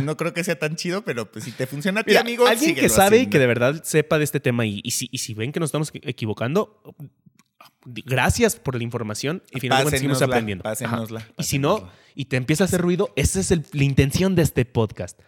No 0.03 0.17
creo 0.17 0.33
que 0.35 0.45
sea 0.45 0.59
tan 0.59 0.77
chido, 0.77 1.03
pero 1.03 1.31
pues 1.31 1.45
si 1.45 1.53
te 1.53 1.67
funciona 1.67 2.01
a 2.01 2.05
ti, 2.05 2.11
Mira, 2.11 2.21
amigo, 2.21 2.47
alguien 2.47 2.75
que 2.75 2.89
sabe 2.89 3.21
y 3.21 3.27
que 3.29 3.39
de 3.39 3.47
verdad 3.47 3.83
sepa 3.85 4.19
de 4.19 4.25
este 4.25 4.41
tema 4.41 4.67
y, 4.67 4.81
y 4.85 4.91
si, 4.93 5.09
y 5.11 5.19
si 5.19 5.35
ven 5.35 5.53
que 5.53 5.61
nos 5.61 5.69
estamos 5.69 5.91
equivocando, 5.95 6.83
gracias 7.85 8.57
por 8.57 8.77
la 8.77 8.83
información 8.83 9.43
y 9.51 9.61
finalmente 9.61 9.97
seguimos 9.99 10.17
Pásenosla, 10.19 10.37
aprendiendo. 10.37 10.63
Ajá. 10.67 10.71
pásenosla, 10.73 11.29
Y 11.39 11.43
si 11.45 11.59
no, 11.59 11.75
pásenosla. 11.75 11.99
y 12.15 12.25
te 12.27 12.37
empieza 12.37 12.65
a 12.65 12.67
hacer 12.67 12.81
ruido, 12.81 13.13
esa 13.17 13.41
es 13.41 13.51
el- 13.51 13.65
la 13.73 13.85
intención 13.85 14.35
de 14.35 14.43
este 14.43 14.65
podcast. 14.65 15.19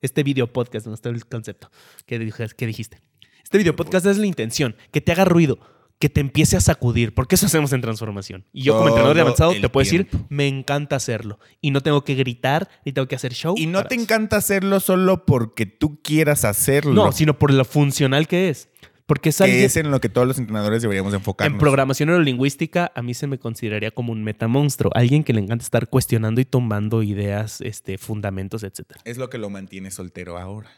Este 0.00 0.22
video 0.22 0.52
podcast, 0.52 0.86
no 0.86 0.94
está 0.94 1.08
el 1.08 1.24
concepto 1.26 1.70
que, 2.06 2.30
que 2.56 2.66
dijiste. 2.66 3.00
Este 3.42 3.58
video 3.58 3.74
podcast 3.76 4.06
es 4.06 4.18
la 4.18 4.26
intención, 4.26 4.76
que 4.90 5.00
te 5.00 5.12
haga 5.12 5.24
ruido, 5.24 5.58
que 5.98 6.08
te 6.10 6.20
empiece 6.20 6.56
a 6.56 6.60
sacudir, 6.60 7.14
porque 7.14 7.36
eso 7.36 7.46
hacemos 7.46 7.72
en 7.72 7.80
transformación. 7.80 8.44
Y 8.52 8.64
yo 8.64 8.74
como 8.74 8.88
entrenador 8.88 9.14
de 9.16 9.22
avanzado 9.22 9.52
te 9.52 9.68
puedo 9.68 9.84
decir, 9.84 10.08
tiempo. 10.08 10.26
me 10.28 10.46
encanta 10.48 10.96
hacerlo. 10.96 11.38
Y 11.60 11.70
no 11.70 11.80
tengo 11.82 12.04
que 12.04 12.14
gritar, 12.16 12.68
ni 12.84 12.92
tengo 12.92 13.06
que 13.08 13.14
hacer 13.14 13.32
show. 13.32 13.54
Y 13.56 13.66
no 13.66 13.84
te 13.84 13.94
eso. 13.94 14.02
encanta 14.02 14.36
hacerlo 14.36 14.80
solo 14.80 15.24
porque 15.24 15.64
tú 15.66 16.00
quieras 16.02 16.44
hacerlo. 16.44 16.92
No, 16.92 17.12
sino 17.12 17.38
por 17.38 17.52
lo 17.52 17.64
funcional 17.64 18.26
que 18.28 18.50
es. 18.50 18.68
Porque 19.06 19.28
es 19.28 19.40
alguien- 19.40 19.64
es 19.64 19.76
en 19.76 19.90
lo 19.90 20.00
que 20.00 20.08
todos 20.08 20.26
los 20.26 20.38
entrenadores 20.38 20.80
deberíamos 20.80 21.12
enfocarnos. 21.12 21.54
en 21.56 21.60
programación 21.60 22.08
neurolingüística, 22.08 22.90
a 22.94 23.02
mí 23.02 23.12
se 23.12 23.26
me 23.26 23.38
consideraría 23.38 23.90
como 23.90 24.12
un 24.12 24.24
metamonstruo. 24.24 24.90
Alguien 24.94 25.24
que 25.24 25.32
le 25.34 25.40
encanta 25.40 25.62
estar 25.62 25.88
cuestionando 25.88 26.40
y 26.40 26.46
tomando 26.46 27.02
ideas, 27.02 27.60
este, 27.60 27.98
fundamentos, 27.98 28.62
etc. 28.62 28.92
Es 29.04 29.18
lo 29.18 29.28
que 29.28 29.36
lo 29.38 29.50
mantiene 29.50 29.90
soltero 29.90 30.38
ahora. 30.38 30.70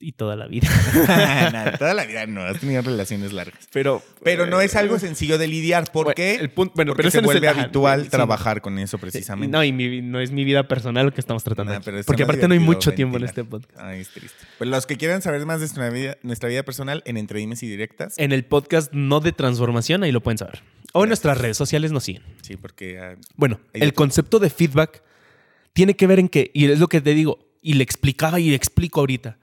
Y 0.00 0.12
toda 0.12 0.36
la 0.36 0.46
vida. 0.48 0.68
Nada, 1.06 1.78
toda 1.78 1.94
la 1.94 2.04
vida 2.04 2.26
no, 2.26 2.42
has 2.42 2.58
tenido 2.60 2.82
relaciones 2.82 3.32
largas. 3.32 3.68
Pero, 3.72 4.02
Pero 4.22 4.44
no 4.44 4.60
es 4.60 4.74
algo 4.76 4.98
sencillo 4.98 5.38
de 5.38 5.46
lidiar. 5.46 5.90
¿Por 5.92 6.04
Bueno, 6.06 6.14
qué? 6.16 6.34
el 6.34 6.50
punto- 6.50 6.74
bueno, 6.74 6.90
Porque 6.90 7.02
pero 7.04 7.10
se 7.12 7.18
el- 7.18 7.24
vuelve 7.24 7.48
ajá, 7.48 7.62
habitual 7.62 8.04
sí. 8.04 8.10
trabajar 8.10 8.60
con 8.60 8.78
eso 8.78 8.98
precisamente. 8.98 9.50
No, 9.52 9.62
y 9.64 9.72
mi- 9.72 10.02
no 10.02 10.20
es 10.20 10.30
mi 10.30 10.44
vida 10.44 10.66
personal 10.68 11.06
lo 11.06 11.12
que 11.14 11.20
estamos 11.20 11.42
tratando. 11.44 11.72
Nah, 11.72 11.78
aquí. 11.78 11.90
Porque 12.06 12.24
aparte 12.24 12.46
no 12.48 12.54
hay 12.54 12.60
mucho 12.60 12.92
tiempo 12.92 13.16
en 13.16 13.24
este 13.24 13.44
podcast. 13.44 13.78
Ay, 13.80 14.00
es 14.00 14.10
triste. 14.10 14.36
Pues 14.58 14.68
los 14.68 14.84
que 14.84 14.96
quieran 14.96 15.22
saber 15.22 15.46
más 15.46 15.60
de 15.60 15.66
nuestra 15.66 15.88
vida, 15.90 16.18
nuestra 16.22 16.48
vida 16.48 16.62
personal 16.64 17.02
en 17.06 17.16
Entre 17.16 17.38
Dimes 17.38 17.62
y 17.62 17.68
Directas. 17.68 18.18
En 18.18 18.32
el 18.32 18.44
podcast 18.44 18.92
no 18.92 19.20
de 19.20 19.32
transformación, 19.32 20.02
ahí 20.02 20.12
lo 20.12 20.20
pueden 20.22 20.38
saber. 20.38 20.62
O 20.92 21.04
en 21.04 21.08
nuestras 21.08 21.38
redes 21.38 21.56
sociales 21.56 21.92
nos 21.92 22.04
siguen. 22.04 22.22
Sí, 22.42 22.56
porque 22.56 22.98
ah, 23.00 23.14
Bueno, 23.36 23.58
el 23.72 23.94
concepto 23.94 24.38
de 24.38 24.50
feedback 24.50 25.02
tiene 25.72 25.94
que 25.94 26.06
ver 26.06 26.18
en 26.18 26.28
que, 26.28 26.50
y 26.52 26.66
es 26.70 26.78
lo 26.78 26.88
que 26.88 27.00
te 27.00 27.14
digo, 27.14 27.38
y 27.62 27.74
le 27.74 27.82
explicaba 27.84 28.38
y 28.38 28.50
le 28.50 28.54
explico 28.56 29.00
ahorita, 29.00 29.38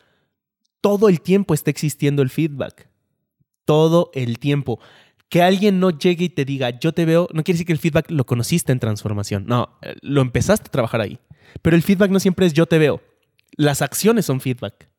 todo 0.82 1.10
el 1.10 1.22
tiempo 1.22 1.54
está 1.54 1.70
existiendo 1.70 2.22
el 2.22 2.30
feedback. 2.30 2.90
Todo 3.66 4.12
el 4.14 4.40
tiempo. 4.40 4.80
Que 5.30 5.42
alguien 5.42 5.80
no 5.80 5.92
llegue 5.92 6.26
y 6.26 6.30
te 6.30 6.44
diga, 6.44 6.78
yo 6.80 6.92
te 6.92 7.06
veo, 7.06 7.30
no 7.32 7.44
quiere 7.44 7.56
decir 7.56 7.68
que 7.68 7.74
el 7.74 7.80
feedback 7.80 8.12
lo 8.12 8.26
conociste 8.26 8.72
en 8.72 8.80
transformación. 8.80 9.46
No, 9.46 9.78
eh, 9.82 9.96
lo 10.02 10.22
empezaste 10.22 10.68
a 10.68 10.72
trabajar 10.72 11.00
ahí. 11.02 11.20
Pero 11.62 11.76
el 11.76 11.84
feedback 11.84 12.12
no 12.12 12.20
siempre 12.20 12.46
es 12.46 12.54
yo 12.54 12.66
te 12.66 12.78
veo. 12.80 13.02
Las 13.56 13.82
acciones 13.82 14.26
son 14.26 14.42
feedback. 14.42 14.90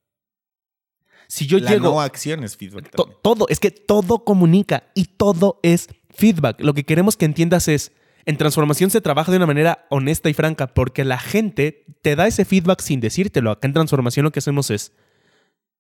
Si 1.29 1.47
yo 1.47 1.59
la 1.59 1.71
llego... 1.71 1.91
no 1.91 2.01
acción 2.01 2.45
es 2.45 2.57
feedback 2.57 2.91
To- 2.95 3.07
todo, 3.23 3.47
es 3.49 3.59
que 3.59 3.71
todo 3.71 4.25
comunica 4.25 4.91
y 4.95 5.05
todo 5.05 5.59
es 5.63 5.89
feedback. 6.11 6.61
Lo 6.61 6.75
que 6.75 6.85
queremos 6.85 7.17
que 7.17 7.25
entiendas 7.25 7.69
es, 7.69 7.93
en 8.27 8.37
transformación 8.37 8.91
se 8.91 9.01
trabaja 9.01 9.31
de 9.33 9.39
una 9.39 9.47
manera 9.47 9.87
honesta 9.91 10.29
y 10.29 10.35
franca 10.35 10.75
porque 10.75 11.05
la 11.05 11.19
gente 11.19 11.85
te 12.03 12.17
da 12.17 12.27
ese 12.27 12.45
feedback 12.45 12.81
sin 12.81 13.01
decírtelo. 13.01 13.51
Acá 13.51 13.67
en 13.67 13.75
transformación 13.75 14.25
lo 14.25 14.31
que 14.31 14.41
hacemos 14.41 14.71
es, 14.71 14.93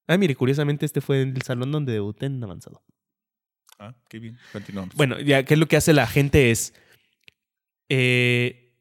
ah, 0.06 0.16
mire, 0.16 0.34
curiosamente 0.34 0.86
este 0.86 1.00
fue 1.00 1.22
el 1.22 1.42
salón 1.42 1.72
donde 1.72 1.92
debuté 1.92 2.26
en 2.26 2.42
avanzado. 2.42 2.82
Ah, 3.78 3.94
qué 4.08 4.18
bien. 4.18 4.38
Continuamos. 4.52 4.94
Bueno, 4.94 5.20
ya 5.20 5.44
que 5.44 5.56
lo 5.56 5.66
que 5.66 5.76
hace 5.76 5.92
la 5.92 6.06
gente 6.06 6.50
es, 6.50 6.74
eh, 7.88 8.76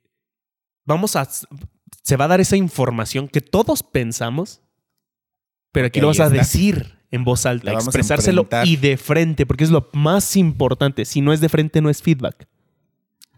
vamos 0.85 1.15
a, 1.15 1.25
se 1.25 2.17
va 2.17 2.25
a 2.25 2.27
dar 2.27 2.41
esa 2.41 2.55
información 2.55 3.27
que 3.27 3.41
todos 3.41 3.83
pensamos, 3.83 4.61
pero 5.71 5.87
aquí 5.87 5.99
lo 5.99 6.07
vas 6.07 6.19
a 6.19 6.25
está. 6.25 6.37
decir 6.37 6.99
en 7.11 7.23
voz 7.23 7.45
alta, 7.45 7.73
expresárselo 7.73 8.47
y 8.63 8.77
de 8.77 8.97
frente, 8.97 9.45
porque 9.45 9.63
es 9.63 9.71
lo 9.71 9.89
más 9.93 10.35
importante. 10.35 11.05
Si 11.05 11.21
no 11.21 11.33
es 11.33 11.41
de 11.41 11.49
frente, 11.49 11.81
no 11.81 11.89
es 11.89 12.01
feedback. 12.01 12.47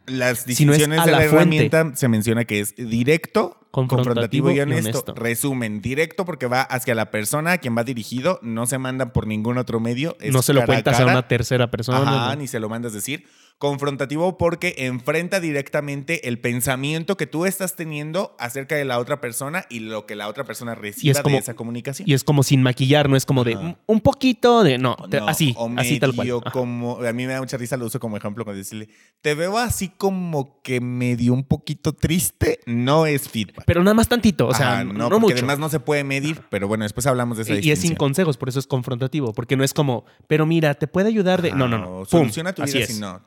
Las 0.06 0.40
si 0.42 0.66
no 0.66 0.74
es 0.74 0.80
distinciones 0.80 1.00
a 1.00 1.06
de 1.06 1.12
la, 1.12 1.24
herramienta 1.24 1.92
se 1.96 2.08
menciona 2.08 2.46
que 2.46 2.60
es 2.60 2.76
directo, 2.76 3.58
Confrontativo 3.72 4.48
confrontativo 4.48 4.52
y 4.52 4.58
y 4.58 4.60
honesto. 4.60 5.16
Resumen, 5.16 5.82
directo 5.82 6.26
porque 6.26 6.46
va 6.46 6.62
hacia 6.62 6.94
la 6.94 7.10
persona 7.10 7.54
a 7.54 7.58
quien 7.58 7.76
va 7.76 7.84
dirigido, 7.84 8.40
no 8.44 8.68
se 8.68 8.78
manda 8.78 9.14
por 9.14 9.26
ningún 9.26 9.58
otro 9.58 9.80
medio. 9.80 10.16
es 10.20 10.32
no 10.32 10.44
se 10.44 10.54
lo 10.54 10.64
cuentas 10.66 11.00
a 11.00 11.06
una 11.06 11.28
tercera 11.28 11.72
persona. 11.72 12.02
Ajá, 12.02 12.36
¿no? 12.36 12.42
ni 12.42 12.48
se 12.48 12.60
lo 12.60 12.70
mandas 12.70 12.94
decir. 12.94 13.26
Confrontativo 13.60 14.38
porque 14.38 14.76
enfrenta 14.80 15.40
directamente 15.40 16.28
el 16.28 16.38
pensamiento 16.38 17.16
que 17.16 17.28
tú 17.28 17.46
estás 17.46 17.78
teniendo 17.78 18.36
acerca 18.38 18.76
de 18.76 18.84
la 18.84 19.00
otra 19.00 19.22
persona 19.22 19.66
y 19.70 19.80
lo 19.80 20.06
que 20.06 20.16
la 20.18 20.28
otra 20.28 20.44
persona 20.44 20.76
reciba 20.76 21.22
como- 21.22 21.36
de 21.36 21.40
esa 21.42 21.54
comunicación. 21.54 22.10
Y 22.10 22.14
es 22.14 22.26
como 22.26 22.44
sin 22.44 22.62
maquillar, 22.62 23.08
no 23.10 23.16
es 23.16 23.26
como 23.26 23.46
de 23.46 23.54
Ajá. 23.54 23.64
"Mm, 23.64 23.76
un 23.88 24.02
poquito 24.02 24.64
de. 24.64 24.78
No, 24.78 24.98
te- 25.10 25.22
No, 25.22 25.28
así, 25.30 25.54
o 25.58 25.72
así 25.78 25.98
tal 26.00 26.14
cual. 26.14 26.30
Ajá. 26.44 26.52
como 26.52 26.98
a 27.02 27.14
mí 27.14 27.26
me 27.26 27.34
da 27.34 27.40
mucha 27.40 27.56
risa 27.56 27.78
lo 27.78 27.86
uso 27.86 28.00
como 28.02 28.18
ejemplo 28.18 28.44
cuando 28.44 28.58
decirle 28.58 28.90
te 29.22 29.34
veo 29.36 29.58
así 29.58 29.88
como 29.90 30.62
que 30.62 30.82
medio 30.82 31.32
un 31.34 31.46
poquito 31.46 31.94
triste 31.94 32.60
no 32.66 33.06
es 33.06 33.30
feedback 33.30 33.64
Pero 33.66 33.82
nada 33.84 33.94
más 33.94 34.10
tantito, 34.10 34.48
o 34.48 34.54
sea, 34.54 34.74
Ajá, 34.74 34.84
no, 34.84 34.94
no, 34.94 35.10
porque 35.10 35.20
mucho. 35.22 35.36
además 35.38 35.60
no 35.60 35.70
se 35.70 35.80
puede 35.80 36.04
medir 36.04 36.42
pero 36.50 36.68
bueno 36.68 36.84
después 36.84 37.06
hablamos 37.08 37.38
de 37.38 37.44
esa 37.44 37.56
Y- 37.56 37.68
y 37.70 37.72
es 37.72 37.80
sin 37.80 37.96
consejos, 37.96 38.36
por 38.38 38.50
eso 38.50 38.60
es 38.60 38.68
confrontativo, 38.68 39.32
porque 39.34 39.56
no 39.56 39.64
es 39.64 39.74
como, 39.74 40.04
pero 40.28 40.46
mira, 40.46 40.74
te 40.74 40.88
puede 40.88 41.08
ayudar 41.08 41.42
de. 41.42 41.52
No, 41.52 41.68
no, 41.70 41.78
no. 41.78 41.90
o 42.00 42.06
Pum, 42.06 42.20
soluciona 42.22 42.52
tu 42.54 42.64
así 42.64 42.74
vida 42.74 42.84
es. 42.86 42.96
si 42.96 43.00
no 43.00 43.22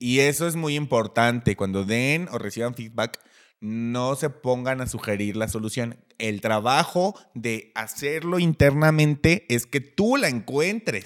y 0.00 0.20
eso 0.20 0.48
es 0.48 0.56
muy 0.56 0.74
importante 0.74 1.54
cuando 1.54 1.84
den 1.84 2.26
o 2.32 2.38
reciban 2.38 2.74
feedback 2.74 3.20
no 3.60 4.16
se 4.16 4.30
pongan 4.30 4.80
a 4.80 4.86
sugerir 4.86 5.36
la 5.36 5.46
solución. 5.46 5.98
El 6.18 6.40
trabajo 6.40 7.14
de 7.34 7.70
hacerlo 7.74 8.38
internamente 8.38 9.44
es 9.50 9.66
que 9.66 9.82
tú 9.82 10.16
la 10.16 10.28
encuentres 10.28 11.04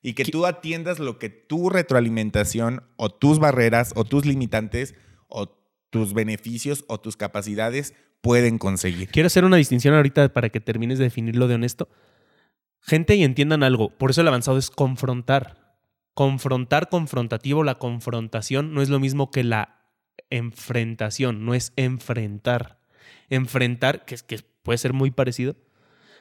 y 0.00 0.14
que 0.14 0.24
tú 0.24 0.46
atiendas 0.46 1.00
lo 1.00 1.18
que 1.18 1.28
tu 1.28 1.68
retroalimentación 1.68 2.84
o 2.94 3.10
tus 3.10 3.40
barreras 3.40 3.92
o 3.96 4.04
tus 4.04 4.24
limitantes 4.24 4.94
o 5.26 5.48
tus 5.90 6.14
beneficios 6.14 6.84
o 6.86 7.00
tus 7.00 7.16
capacidades 7.16 7.94
pueden 8.20 8.58
conseguir. 8.58 9.08
Quiero 9.08 9.26
hacer 9.26 9.44
una 9.44 9.56
distinción 9.56 9.94
ahorita 9.94 10.32
para 10.32 10.50
que 10.50 10.60
termines 10.60 10.98
de 10.98 11.04
definirlo 11.04 11.48
de 11.48 11.56
honesto. 11.56 11.88
Gente 12.80 13.16
y 13.16 13.24
entiendan 13.24 13.64
algo, 13.64 13.90
por 13.90 14.10
eso 14.10 14.20
el 14.20 14.28
avanzado 14.28 14.58
es 14.58 14.70
confrontar. 14.70 15.65
Confrontar, 16.16 16.88
confrontativo, 16.88 17.62
la 17.62 17.74
confrontación 17.74 18.72
no 18.72 18.80
es 18.80 18.88
lo 18.88 18.98
mismo 18.98 19.30
que 19.30 19.44
la 19.44 19.82
enfrentación, 20.30 21.44
no 21.44 21.52
es 21.52 21.74
enfrentar. 21.76 22.78
Enfrentar, 23.28 24.06
que, 24.06 24.14
es- 24.14 24.22
que 24.22 24.40
puede 24.62 24.78
ser 24.78 24.94
muy 24.94 25.10
parecido, 25.10 25.56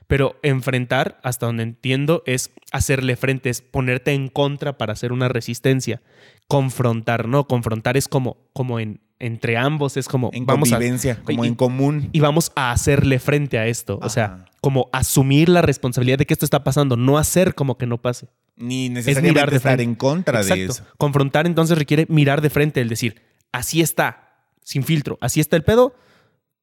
pero 0.07 0.35
enfrentar, 0.43 1.17
hasta 1.23 1.45
donde 1.45 1.63
entiendo, 1.63 2.23
es 2.25 2.51
hacerle 2.73 3.15
frente, 3.15 3.49
es 3.49 3.61
ponerte 3.61 4.11
en 4.11 4.27
contra 4.27 4.77
para 4.77 4.91
hacer 4.91 5.13
una 5.13 5.29
resistencia. 5.29 6.01
Confrontar, 6.49 7.29
no, 7.29 7.47
confrontar 7.47 7.95
es 7.95 8.09
como, 8.09 8.35
como 8.51 8.81
en, 8.81 8.99
entre 9.17 9.55
ambos, 9.55 9.95
es 9.95 10.09
como 10.09 10.29
En 10.33 10.45
vamos 10.45 10.73
a, 10.73 10.75
convivencia, 10.75 11.21
como 11.23 11.45
y- 11.45 11.47
en 11.47 11.55
común. 11.55 12.09
y 12.11 12.19
vamos 12.19 12.51
a 12.57 12.71
hacerle 12.71 13.17
frente 13.19 13.57
a 13.59 13.65
esto. 13.67 13.97
O 14.01 14.09
sea. 14.09 14.43
Como 14.65 14.89
asumir 14.91 15.47
la 15.47 15.61
responsabilidad 15.61 16.17
de 16.17 16.25
que 16.25 16.33
esto 16.33 16.43
está 16.43 16.63
pasando, 16.63 16.97
no 16.97 17.19
hacer 17.19 17.53
como 17.53 17.77
que 17.77 17.85
no 17.85 18.01
pase. 18.01 18.29
Ni 18.55 18.89
mirar 18.89 18.93
necesariamente 19.05 19.39
de 19.51 19.55
estar 19.57 19.61
frente. 19.73 19.83
en 19.83 19.93
contra 19.93 20.43
de 20.43 20.63
eso. 20.65 20.83
Confrontar 20.97 21.45
entonces 21.45 21.77
requiere 21.77 22.07
mirar 22.09 22.41
de 22.41 22.49
frente, 22.49 22.81
el 22.81 22.89
decir, 22.89 23.21
así 23.51 23.81
está, 23.81 24.39
sin 24.63 24.81
filtro, 24.81 25.19
así 25.21 25.39
está 25.39 25.55
el 25.55 25.63
pedo, 25.63 25.93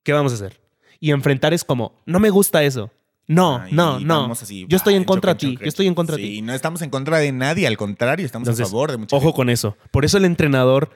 ¿qué 0.02 0.12
vamos 0.12 0.32
a 0.32 0.34
hacer? 0.34 0.60
Y 0.98 1.12
enfrentar 1.12 1.54
es 1.54 1.62
como, 1.62 2.02
no 2.04 2.18
me 2.18 2.30
gusta 2.30 2.64
eso. 2.64 2.90
No, 3.28 3.58
Ah, 3.58 3.68
no, 3.70 4.00
y 4.00 4.04
no. 4.04 4.32
así, 4.32 4.66
yo 4.68 4.76
estoy 4.76 4.94
en 4.94 5.04
contra 5.04 5.34
de 5.34 5.38
ti, 5.38 5.56
yo 5.60 5.66
estoy 5.68 5.86
en 5.86 5.94
contra 5.94 6.16
de 6.16 6.22
Sí, 6.24 6.28
ti. 6.28 6.42
no 6.42 6.54
estamos 6.54 6.82
en 6.82 6.90
contra 6.90 7.18
de 7.18 7.30
nadie, 7.30 7.68
al 7.68 7.76
contrario, 7.76 8.26
estamos 8.26 8.48
Entonces, 8.48 8.66
a 8.66 8.70
favor 8.70 8.90
de 8.90 8.96
mucha 8.96 9.14
ojo 9.14 9.26
gente. 9.26 9.36
con 9.36 9.48
eso. 9.48 9.76
Por 9.92 10.04
eso 10.04 10.18
el 10.18 10.24
entrenador 10.24 10.90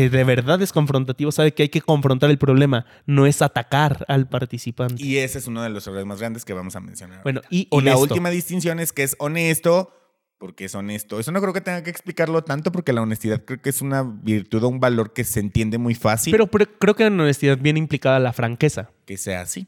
que 0.00 0.10
de 0.10 0.24
verdad 0.24 0.60
es 0.60 0.72
confrontativo 0.72 1.32
sabe 1.32 1.54
que 1.54 1.62
hay 1.64 1.68
que 1.70 1.80
confrontar 1.80 2.28
el 2.30 2.38
problema, 2.38 2.84
no 3.06 3.24
es 3.26 3.40
atacar 3.40 4.04
al 4.08 4.28
participante. 4.28 5.02
Y 5.02 5.16
ese 5.18 5.38
es 5.38 5.46
uno 5.46 5.62
de 5.62 5.70
los 5.70 5.86
errores 5.86 6.04
más 6.06 6.18
grandes 6.20 6.44
que 6.44 6.52
vamos 6.52 6.76
a 6.76 6.80
mencionar. 6.80 7.22
bueno, 7.22 7.40
y, 7.50 7.60
y 7.60 7.66
la 7.70 7.92
honesto. 7.96 8.00
última 8.00 8.30
distinción 8.30 8.78
es 8.78 8.92
que 8.92 9.02
es 9.04 9.16
honesto, 9.18 9.92
porque 10.38 10.66
es 10.66 10.74
honesto. 10.74 11.18
Eso 11.18 11.32
no 11.32 11.40
creo 11.40 11.54
que 11.54 11.62
tenga 11.62 11.82
que 11.82 11.88
explicarlo 11.88 12.44
tanto, 12.44 12.70
porque 12.72 12.92
la 12.92 13.00
honestidad 13.00 13.42
creo 13.44 13.62
que 13.62 13.70
es 13.70 13.80
una 13.80 14.02
virtud 14.02 14.62
o 14.64 14.68
un 14.68 14.80
valor 14.80 15.14
que 15.14 15.24
se 15.24 15.40
entiende 15.40 15.78
muy 15.78 15.94
fácil 15.94 16.30
Pero, 16.30 16.46
pero 16.46 16.66
creo 16.78 16.94
que 16.94 17.06
en 17.06 17.18
honestidad 17.18 17.56
viene 17.58 17.78
implicada 17.78 18.18
la 18.18 18.34
franqueza. 18.34 18.90
que 19.06 19.16
sea 19.16 19.40
así. 19.40 19.66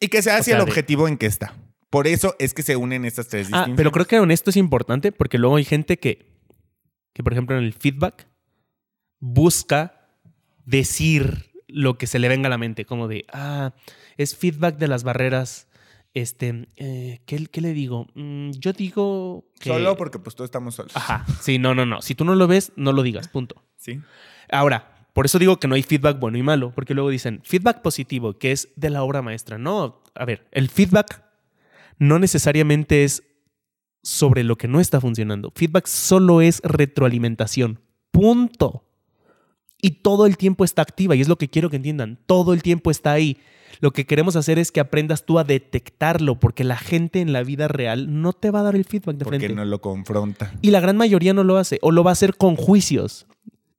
Y 0.00 0.08
que 0.08 0.22
sea 0.22 0.34
O 0.34 0.40
hacia 0.40 0.54
sea, 0.54 0.58
el 0.58 0.64
de- 0.64 0.70
objetivo 0.72 1.06
en 1.06 1.16
que 1.16 1.26
está. 1.26 1.54
Por 1.88 2.08
eso 2.08 2.34
es 2.40 2.52
que 2.52 2.62
se 2.64 2.74
unen 2.74 3.04
estas 3.04 3.28
tres 3.28 3.46
Ah, 3.46 3.48
distinciones. 3.48 3.76
pero 3.76 3.92
creo 3.92 4.06
que 4.06 4.18
honesto 4.18 4.50
es 4.50 4.56
importante 4.56 5.12
porque 5.12 5.38
luego 5.38 5.54
hay 5.56 5.64
gente 5.64 5.98
que, 6.00 6.32
que, 7.14 7.22
por 7.22 7.32
ejemplo, 7.32 7.56
en 7.56 7.62
el 7.64 7.72
feedback 7.72 8.26
busca 9.20 10.08
decir 10.64 11.50
lo 11.68 11.98
que 11.98 12.06
se 12.06 12.18
le 12.18 12.28
venga 12.28 12.46
a 12.46 12.50
la 12.50 12.58
mente, 12.58 12.84
como 12.84 13.08
de, 13.08 13.24
ah, 13.32 13.72
es 14.16 14.36
feedback 14.36 14.78
de 14.78 14.88
las 14.88 15.04
barreras. 15.04 15.68
Este, 16.14 16.68
eh, 16.76 17.20
¿qué, 17.26 17.46
qué 17.46 17.60
le 17.60 17.74
digo? 17.74 18.06
Mm, 18.14 18.52
yo 18.52 18.72
digo 18.72 19.44
que... 19.60 19.68
Solo 19.68 19.96
porque 19.96 20.18
pues 20.18 20.34
todos 20.34 20.48
estamos 20.48 20.74
solos. 20.74 20.96
Ajá, 20.96 21.26
sí, 21.42 21.58
no, 21.58 21.74
no, 21.74 21.84
no. 21.84 22.00
Si 22.00 22.14
tú 22.14 22.24
no 22.24 22.34
lo 22.34 22.46
ves, 22.46 22.72
no 22.76 22.92
lo 22.92 23.02
digas, 23.02 23.28
punto. 23.28 23.62
Sí. 23.76 24.00
Ahora, 24.50 24.96
por 25.12 25.26
eso 25.26 25.38
digo 25.38 25.58
que 25.58 25.68
no 25.68 25.74
hay 25.74 25.82
feedback 25.82 26.18
bueno 26.18 26.38
y 26.38 26.42
malo, 26.42 26.72
porque 26.74 26.94
luego 26.94 27.10
dicen 27.10 27.40
feedback 27.44 27.82
positivo, 27.82 28.38
que 28.38 28.52
es 28.52 28.68
de 28.76 28.90
la 28.90 29.02
obra 29.02 29.22
maestra. 29.22 29.58
No, 29.58 30.02
a 30.14 30.24
ver, 30.24 30.46
el 30.52 30.68
feedback 30.68 31.22
no 31.98 32.18
necesariamente 32.18 33.04
es 33.04 33.22
sobre 34.02 34.44
lo 34.44 34.56
que 34.56 34.68
no 34.68 34.80
está 34.80 35.00
funcionando. 35.00 35.52
Feedback 35.54 35.86
solo 35.86 36.40
es 36.40 36.60
retroalimentación. 36.62 37.80
Punto. 38.10 38.85
Y 39.80 39.90
todo 40.02 40.26
el 40.26 40.36
tiempo 40.36 40.64
está 40.64 40.82
activa, 40.82 41.14
y 41.14 41.20
es 41.20 41.28
lo 41.28 41.36
que 41.36 41.48
quiero 41.48 41.70
que 41.70 41.76
entiendan. 41.76 42.18
Todo 42.26 42.52
el 42.54 42.62
tiempo 42.62 42.90
está 42.90 43.12
ahí. 43.12 43.36
Lo 43.80 43.90
que 43.92 44.06
queremos 44.06 44.36
hacer 44.36 44.58
es 44.58 44.72
que 44.72 44.80
aprendas 44.80 45.26
tú 45.26 45.38
a 45.38 45.44
detectarlo, 45.44 46.40
porque 46.40 46.64
la 46.64 46.78
gente 46.78 47.20
en 47.20 47.32
la 47.34 47.42
vida 47.42 47.68
real 47.68 48.22
no 48.22 48.32
te 48.32 48.50
va 48.50 48.60
a 48.60 48.62
dar 48.62 48.74
el 48.74 48.84
feedback 48.86 49.16
de 49.16 49.24
Porque 49.24 49.38
frente. 49.40 49.54
no 49.54 49.64
lo 49.66 49.80
confronta. 49.82 50.52
Y 50.62 50.70
la 50.70 50.80
gran 50.80 50.96
mayoría 50.96 51.34
no 51.34 51.44
lo 51.44 51.58
hace, 51.58 51.78
o 51.82 51.90
lo 51.92 52.02
va 52.02 52.10
a 52.10 52.12
hacer 52.12 52.36
con 52.36 52.56
juicios. 52.56 53.26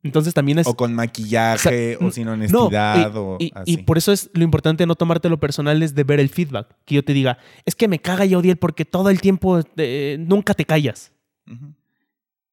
Entonces 0.03 0.35
también 0.35 0.59
es... 0.59 0.67
O 0.67 0.75
con 0.75 0.93
maquillaje, 0.93 1.95
O 1.97 1.99
sea, 1.99 2.07
o 2.07 2.11
sin 2.11 2.25
No, 2.25 2.33
honestidad, 2.33 3.11
y, 3.11 3.17
o 3.17 3.37
y- 3.39 3.51
así. 3.55 3.71
y 3.73 3.77
por 3.77 3.97
eso 3.97 4.11
es 4.13 4.29
lo 4.33 4.43
importante 4.43 4.85
no 4.85 4.93
tomártelo 4.95 5.39
personal 5.39 5.81
es 5.81 5.95
de 5.95 6.03
ver 6.03 6.19
el 6.19 6.29
feedback. 6.29 6.67
Que 6.85 6.95
yo 6.95 7.03
te 7.03 7.13
diga, 7.13 7.39
es 7.65 7.73
que 7.75 7.87
me 7.87 7.99
caga 7.99 8.23
Yodiel 8.23 8.57
porque 8.57 8.85
todo 8.85 9.09
el 9.09 9.19
tiempo 9.19 9.59
eh, 9.77 10.17
nunca 10.19 10.53
te 10.53 10.63
callas. 10.65 11.11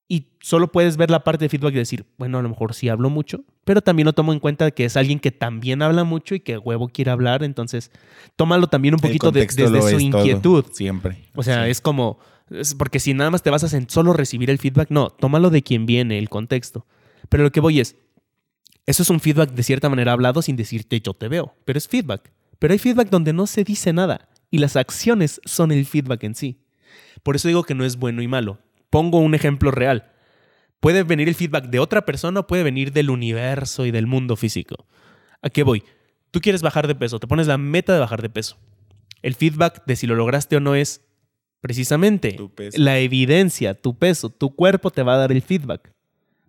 Y 0.07 0.27
solo 0.41 0.71
puedes 0.71 0.97
ver 0.99 1.11
la 1.11 1.25
parte 1.25 1.47
de 1.47 1.49
feedback 1.49 1.73
y 1.75 1.79
decir, 1.79 2.05
bueno, 2.19 2.39
a 2.39 2.43
lo 2.43 2.49
mejor 2.51 2.75
sí 2.75 2.89
hablo 2.89 3.09
mucho, 3.11 3.43
pero 3.65 3.81
también 3.81 4.05
lo 4.07 4.13
tomo 4.13 4.33
en 4.35 4.39
cuenta 4.41 4.71
que 4.71 4.85
es 4.85 4.97
alguien 4.97 5.19
que 5.19 5.33
también 5.33 5.81
habla 5.81 6.05
mucho 6.05 6.35
y 6.35 6.41
que 6.41 6.59
huevo 6.59 6.89
quiere 6.89 7.11
hablar, 7.11 7.43
entonces 7.43 7.91
tómalo 8.37 8.67
también 8.67 8.95
un 8.95 9.01
poquito 9.01 9.31
de- 9.33 9.41
desde 9.41 9.67
su 9.67 9.81
todo, 9.81 9.99
inquietud. 10.01 10.65
siempre. 10.73 11.25
O 11.35 11.43
sea, 11.43 11.65
Sí. 11.65 11.71
es 11.71 11.81
como, 11.81 12.19
es 12.51 12.75
porque 12.75 13.01
si 13.01 13.15
nada 13.15 13.31
más 13.31 13.43
te 13.43 13.49
basas 13.51 13.73
en 13.73 13.89
solo 13.89 14.13
recibir 14.13 14.51
el 14.51 14.59
feedback, 14.59 14.91
no, 14.91 15.09
tómalo 15.09 15.49
de 15.49 15.63
quien 15.63 15.87
viene, 15.87 16.19
el 16.19 16.29
contexto. 16.29 16.87
Pero 17.31 17.43
lo 17.43 17.51
que 17.51 17.61
voy 17.61 17.81
es, 17.81 17.97
eso 18.87 19.03
es 19.03 19.09
un 19.09 19.21
feedback 19.21 19.53
de 19.53 19.63
cierta 19.63 19.89
manera 19.89 20.13
hablado 20.13 20.43
sin 20.43 20.57
decirte 20.57 21.01
yo 21.01 21.15
te 21.15 21.29
veo, 21.29 21.55
pero 21.65 21.79
es 21.79 21.89
feedback. 21.89 22.31
Pero 22.59 22.73
hay 22.73 22.79
feedback 22.79 23.09
donde 23.09 23.33
no 23.33 23.47
se 23.47 23.65
dice 23.65 23.95
nada 23.95 24.29
y 24.51 24.59
las 24.59 24.77
acciones 24.77 25.41
son 25.47 25.73
el 25.73 25.87
feedback 25.87 26.23
en 26.25 26.35
sí. 26.35 26.61
Por 27.23 27.37
eso 27.37 27.49
digo 27.49 27.63
que 27.65 27.75
no 27.75 27.87
es 27.87 27.97
bueno 27.97 28.21
y 28.21 28.29
malo. 28.29 28.59
Pongo 28.95 29.19
un 29.19 29.35
ejemplo 29.35 29.73
real. 29.73 30.13
Puede 30.79 31.03
venir 31.03 31.29
el 31.29 31.35
feedback 31.35 31.65
de 31.65 31.81
otra 31.81 32.05
persona 32.07 32.39
o 32.39 32.47
puede 32.47 32.63
venir 32.63 32.93
del 32.93 33.11
universo 33.11 33.87
y 33.87 33.91
del 33.91 34.07
mundo 34.07 34.37
físico. 34.37 34.87
¿A 35.43 35.51
qué 35.51 35.65
voy? 35.65 35.83
Tú 36.31 36.41
quieres 36.41 36.63
bajar 36.63 36.87
de 36.87 36.95
peso, 36.95 37.19
te 37.19 37.27
pones 37.27 37.49
la 37.49 37.59
meta 37.59 37.93
de 37.93 37.99
bajar 37.99 38.23
de 38.23 38.31
peso. 38.31 38.57
El 39.21 39.35
feedback 39.35 39.85
de 39.85 39.97
si 39.97 40.07
lo 40.07 40.15
lograste 40.15 40.55
o 40.57 40.61
no 40.61 40.77
es 40.77 41.01
precisamente 41.61 42.37
la 42.77 42.99
evidencia, 43.01 43.75
tu 43.75 43.99
peso, 43.99 44.31
tu 44.31 44.55
cuerpo 44.55 44.93
te 44.93 45.03
va 45.03 45.15
a 45.15 45.19
dar 45.19 45.33
el 45.33 45.43
feedback. 45.43 45.93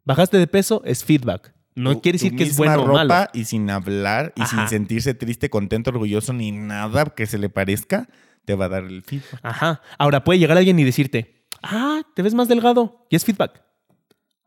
Bajaste 0.03 0.37
de 0.37 0.45
peso 0.45 0.83
es 0.85 1.03
feedback. 1.03 1.51
No 1.73 1.93
Tu- 1.95 2.01
quiere 2.01 2.19
tu 2.19 2.25
decir 2.25 2.37
que 2.37 2.43
es 2.43 2.55
bueno 2.57 2.83
o 2.83 2.85
ropa 2.85 3.03
malo. 3.05 3.27
y 3.33 3.45
sin 3.45 3.71
hablar 3.71 4.33
y 4.35 4.43
Ajá. 4.43 4.67
sin 4.67 4.67
sentirse 4.67 5.15
triste, 5.15 5.49
contento, 5.49 5.89
orgulloso 5.89 6.31
ni 6.31 6.51
nada 6.51 7.05
que 7.05 7.25
se 7.25 7.39
le 7.39 7.49
parezca, 7.49 8.07
te 8.45 8.53
va 8.53 8.65
a 8.65 8.69
dar 8.69 8.83
el 8.83 9.01
feedback. 9.01 9.39
Ajá. 9.41 9.81
Ahora 9.97 10.23
puede 10.23 10.37
llegar 10.37 10.57
alguien 10.59 10.77
y 10.77 10.83
decirte, 10.83 11.44
ah, 11.63 12.01
te 12.15 12.21
ves 12.21 12.33
más 12.33 12.47
delgado 12.47 13.05
y 13.09 13.15
es 13.15 13.25
feedback. 13.25 13.63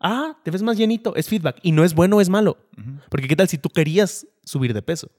Ah, 0.01 0.39
te 0.45 0.51
ves 0.51 0.63
más 0.63 0.77
llenito, 0.77 1.17
es 1.17 1.29
feedback. 1.29 1.59
Y 1.63 1.73
no 1.73 1.85
es 1.85 1.95
bueno 1.95 2.17
o 2.17 2.21
es 2.21 2.29
malo. 2.29 2.57
Porque 3.09 3.27
qué 3.29 3.37
tal 3.37 3.49
si 3.49 3.59
tú 3.59 3.69
querías 3.69 4.27
subir 4.45 4.73
de 4.73 4.83
peso. 4.83 5.11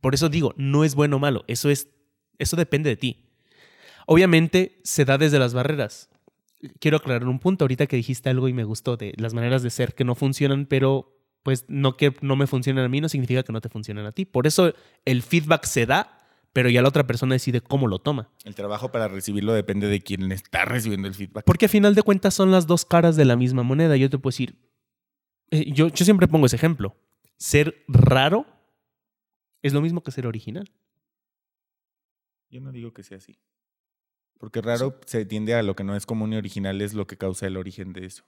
Por 0.00 0.14
eso 0.14 0.28
digo, 0.28 0.54
no 0.56 0.84
es 0.84 0.94
bueno 0.94 1.16
o 1.16 1.18
malo. 1.18 1.44
Eso 1.48 1.70
es, 1.70 1.88
eso 2.38 2.56
depende 2.56 2.90
de 2.90 2.96
ti. 2.96 3.30
Obviamente 4.06 4.80
se 4.84 5.04
da 5.04 5.18
desde 5.18 5.38
las 5.38 5.54
barreras. 5.54 6.10
Quiero 6.78 6.98
aclarar 6.98 7.28
un 7.28 7.40
punto 7.40 7.64
ahorita 7.64 7.86
que 7.86 7.96
dijiste 7.96 8.30
algo 8.30 8.48
y 8.48 8.52
me 8.52 8.64
gustó 8.64 8.96
de 8.96 9.12
las 9.16 9.34
maneras 9.34 9.62
de 9.62 9.70
ser 9.70 9.94
que 9.94 10.04
no 10.04 10.14
funcionan, 10.14 10.66
pero 10.66 11.14
pues 11.42 11.66
no 11.68 11.96
que 11.96 12.14
no 12.22 12.36
me 12.36 12.46
funcionan 12.46 12.86
a 12.86 12.88
mí 12.88 13.00
no 13.00 13.08
significa 13.08 13.42
que 13.42 13.52
no 13.52 13.60
te 13.60 13.68
funcionan 13.68 14.06
a 14.06 14.12
ti. 14.12 14.24
Por 14.24 14.46
eso 14.46 14.72
el 15.04 15.22
feedback 15.22 15.64
se 15.64 15.84
da, 15.86 16.13
pero 16.54 16.70
ya 16.70 16.80
la 16.82 16.88
otra 16.88 17.04
persona 17.04 17.34
decide 17.34 17.60
cómo 17.60 17.88
lo 17.88 17.98
toma. 17.98 18.30
El 18.44 18.54
trabajo 18.54 18.92
para 18.92 19.08
recibirlo 19.08 19.52
depende 19.52 19.88
de 19.88 20.00
quien 20.00 20.30
está 20.30 20.64
recibiendo 20.64 21.08
el 21.08 21.14
feedback. 21.14 21.44
Porque 21.44 21.66
a 21.66 21.68
final 21.68 21.96
de 21.96 22.02
cuentas 22.02 22.32
son 22.32 22.52
las 22.52 22.68
dos 22.68 22.84
caras 22.84 23.16
de 23.16 23.24
la 23.24 23.34
misma 23.34 23.64
moneda. 23.64 23.96
Yo 23.96 24.08
te 24.08 24.18
puedo 24.18 24.30
decir, 24.30 24.56
eh, 25.50 25.72
yo, 25.72 25.88
yo 25.88 26.04
siempre 26.04 26.28
pongo 26.28 26.46
ese 26.46 26.54
ejemplo. 26.54 26.96
Ser 27.36 27.84
raro 27.88 28.46
es 29.62 29.72
lo 29.72 29.80
mismo 29.82 30.04
que 30.04 30.12
ser 30.12 30.28
original. 30.28 30.70
Yo 32.48 32.60
no 32.60 32.70
digo 32.70 32.92
que 32.92 33.02
sea 33.02 33.18
así. 33.18 33.36
Porque 34.38 34.62
raro 34.62 35.00
se 35.06 35.26
tiende 35.26 35.54
a 35.54 35.62
lo 35.64 35.74
que 35.74 35.82
no 35.82 35.96
es 35.96 36.06
común 36.06 36.34
y 36.34 36.36
original 36.36 36.80
es 36.82 36.94
lo 36.94 37.08
que 37.08 37.18
causa 37.18 37.48
el 37.48 37.56
origen 37.56 37.92
de 37.92 38.06
eso. 38.06 38.22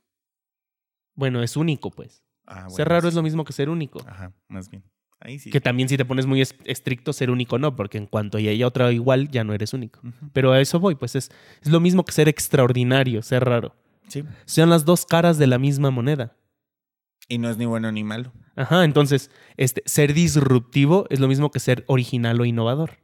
Bueno, 1.14 1.44
es 1.44 1.56
único, 1.56 1.92
pues. 1.92 2.24
Ah, 2.44 2.62
bueno, 2.62 2.70
ser 2.70 2.88
raro 2.88 3.02
sí. 3.02 3.08
es 3.08 3.14
lo 3.14 3.22
mismo 3.22 3.44
que 3.44 3.52
ser 3.52 3.68
único. 3.68 4.00
Ajá, 4.04 4.32
más 4.48 4.68
bien. 4.68 4.82
Ahí 5.20 5.38
sí. 5.38 5.50
Que 5.50 5.60
también 5.60 5.88
si 5.88 5.96
te 5.96 6.04
pones 6.04 6.26
muy 6.26 6.40
es- 6.42 6.54
estricto, 6.64 7.12
ser 7.12 7.30
único 7.30 7.58
no, 7.58 7.74
porque 7.74 7.98
en 7.98 8.06
cuanto 8.06 8.38
ya 8.38 8.50
haya 8.50 8.66
otra 8.66 8.92
igual, 8.92 9.28
ya 9.30 9.44
no 9.44 9.54
eres 9.54 9.72
único. 9.72 10.00
Pero 10.32 10.52
a 10.52 10.60
eso 10.60 10.78
voy, 10.78 10.94
pues 10.94 11.16
es, 11.16 11.30
es 11.62 11.70
lo 11.70 11.80
mismo 11.80 12.04
que 12.04 12.12
ser 12.12 12.28
extraordinario, 12.28 13.22
ser 13.22 13.44
raro. 13.44 13.74
Sí. 14.08 14.24
Son 14.44 14.70
las 14.70 14.84
dos 14.84 15.06
caras 15.06 15.38
de 15.38 15.46
la 15.46 15.58
misma 15.58 15.90
moneda. 15.90 16.36
Y 17.28 17.38
no 17.38 17.48
es 17.50 17.56
ni 17.56 17.64
bueno 17.64 17.90
ni 17.90 18.04
malo. 18.04 18.32
Ajá, 18.54 18.84
entonces, 18.84 19.30
este, 19.56 19.82
ser 19.86 20.14
disruptivo 20.14 21.06
es 21.10 21.18
lo 21.18 21.28
mismo 21.28 21.50
que 21.50 21.60
ser 21.60 21.84
original 21.88 22.40
o 22.40 22.44
innovador. 22.44 22.98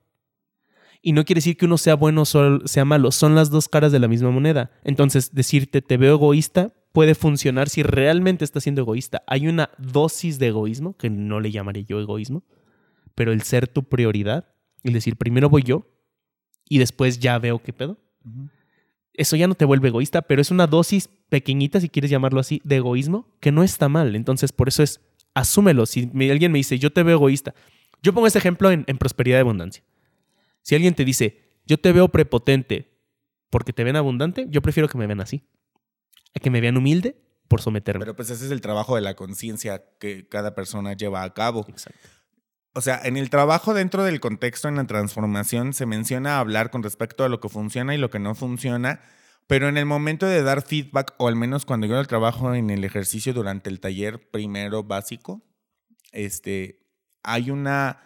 Y 1.01 1.12
no 1.12 1.25
quiere 1.25 1.38
decir 1.38 1.57
que 1.57 1.64
uno 1.64 1.79
sea 1.79 1.94
bueno 1.96 2.22
o 2.22 2.61
sea 2.66 2.85
malo, 2.85 3.11
son 3.11 3.35
las 3.35 3.51
dos 3.51 3.68
caras 3.68 3.90
de 3.90 3.98
la 3.98 4.07
misma 4.07 4.31
moneda. 4.31 4.70
Entonces, 4.85 5.35
decirte 5.35 5.83
te 5.83 5.96
veo 5.96 6.14
egoísta 6.14 6.72
puede 6.93 7.15
funcionar 7.15 7.69
si 7.69 7.83
realmente 7.83 8.45
estás 8.45 8.63
siendo 8.63 8.83
egoísta. 8.83 9.23
Hay 9.27 9.49
una 9.49 9.71
dosis 9.79 10.39
de 10.39 10.49
egoísmo, 10.49 10.97
que 10.97 11.11
no 11.11 11.41
le 11.41 11.51
llamaré 11.51 11.85
yo 11.85 12.01
egoísmo, 12.01 12.43
pero 13.15 13.33
el 13.33 13.43
ser 13.43 13.67
tu 13.69 13.83
prioridad, 13.85 14.55
el 14.83 14.93
decir 14.93 15.17
primero 15.17 15.49
voy 15.49 15.63
yo 15.63 15.87
y 16.69 16.79
después 16.79 17.19
ya 17.19 17.39
veo 17.39 17.63
qué 17.63 17.73
pedo, 17.73 17.99
eso 19.15 19.37
ya 19.37 19.47
no 19.47 19.55
te 19.55 19.65
vuelve 19.65 19.89
egoísta, 19.89 20.23
pero 20.23 20.41
es 20.41 20.51
una 20.51 20.67
dosis 20.67 21.09
pequeñita, 21.29 21.81
si 21.81 21.89
quieres 21.89 22.11
llamarlo 22.11 22.41
así, 22.41 22.61
de 22.65 22.77
egoísmo, 22.77 23.29
que 23.41 23.53
no 23.53 23.63
está 23.63 23.89
mal. 23.89 24.15
Entonces, 24.17 24.53
por 24.53 24.69
eso 24.69 24.83
es, 24.83 25.01
asúmelo. 25.35 25.85
Si 25.87 26.09
me- 26.13 26.31
alguien 26.31 26.53
me 26.53 26.59
dice, 26.59 26.79
yo 26.79 26.93
te 26.93 27.03
veo 27.03 27.17
egoísta, 27.17 27.55
yo 28.03 28.13
pongo 28.15 28.27
este 28.27 28.39
ejemplo 28.39 28.71
en, 28.71 28.85
en 28.87 28.99
prosperidad 28.99 29.39
y 29.39 29.41
abundancia. 29.41 29.85
Si 30.63 30.75
alguien 30.75 30.95
te 30.95 31.05
dice, 31.05 31.41
yo 31.67 31.79
te 31.79 31.93
veo 31.93 32.09
prepotente 32.09 32.99
porque 33.51 33.73
te 33.73 33.85
ven 33.85 33.97
abundante, 33.97 34.47
yo 34.51 34.63
prefiero 34.63 34.89
que 34.89 34.97
me 34.99 35.07
vean 35.07 35.21
así. 35.21 35.43
A 36.35 36.40
que 36.40 36.51
me 36.51 36.61
vean 36.61 36.77
humilde 36.77 37.16
por 37.49 37.61
someterme. 37.61 38.01
Pero 38.01 38.16
pues 38.16 38.31
ese 38.31 38.47
es 38.47 38.51
el 38.51 38.61
trabajo 38.61 38.97
de 38.97 39.03
la 39.03 39.14
conciencia 39.14 39.85
que 39.99 40.29
cada 40.29 40.55
persona 40.55 40.95
lleva 40.95 41.23
a 41.23 41.35
cabo. 41.35 41.66
Exacto. 41.68 42.09
O 42.75 42.81
sea, 42.81 43.01
en 43.05 43.18
el 43.18 43.29
trabajo 43.29 43.75
dentro 43.75 44.03
del 44.03 44.21
contexto, 44.21 44.68
en 44.68 44.77
la 44.77 44.87
transformación, 44.87 45.75
se 45.75 45.85
menciona 45.85 46.38
hablar 46.38 46.71
con 46.71 46.83
respecto 46.83 47.25
a 47.25 47.29
lo 47.29 47.38
que 47.40 47.51
funciona 47.51 47.95
y 47.95 47.99
lo 47.99 48.09
que 48.09 48.18
no 48.18 48.35
funciona, 48.35 49.01
pero 49.47 49.68
en 49.68 49.77
el 49.77 49.85
momento 49.85 50.25
de 50.25 50.42
dar 50.42 50.62
feedback, 50.62 51.14
o 51.18 51.29
al 51.29 51.37
menos 51.37 51.66
cuando 51.66 51.87
yo 51.87 51.95
lo 51.95 52.05
trabajo 52.07 52.55
en 52.55 52.71
el 52.71 52.85
ejercicio 52.85 53.35
durante 53.35 53.68
el 53.68 53.81
taller 53.81 54.31
primero 54.31 54.85
básico, 54.85 55.42
este, 56.12 56.87
hay 57.23 57.51
una, 57.51 58.01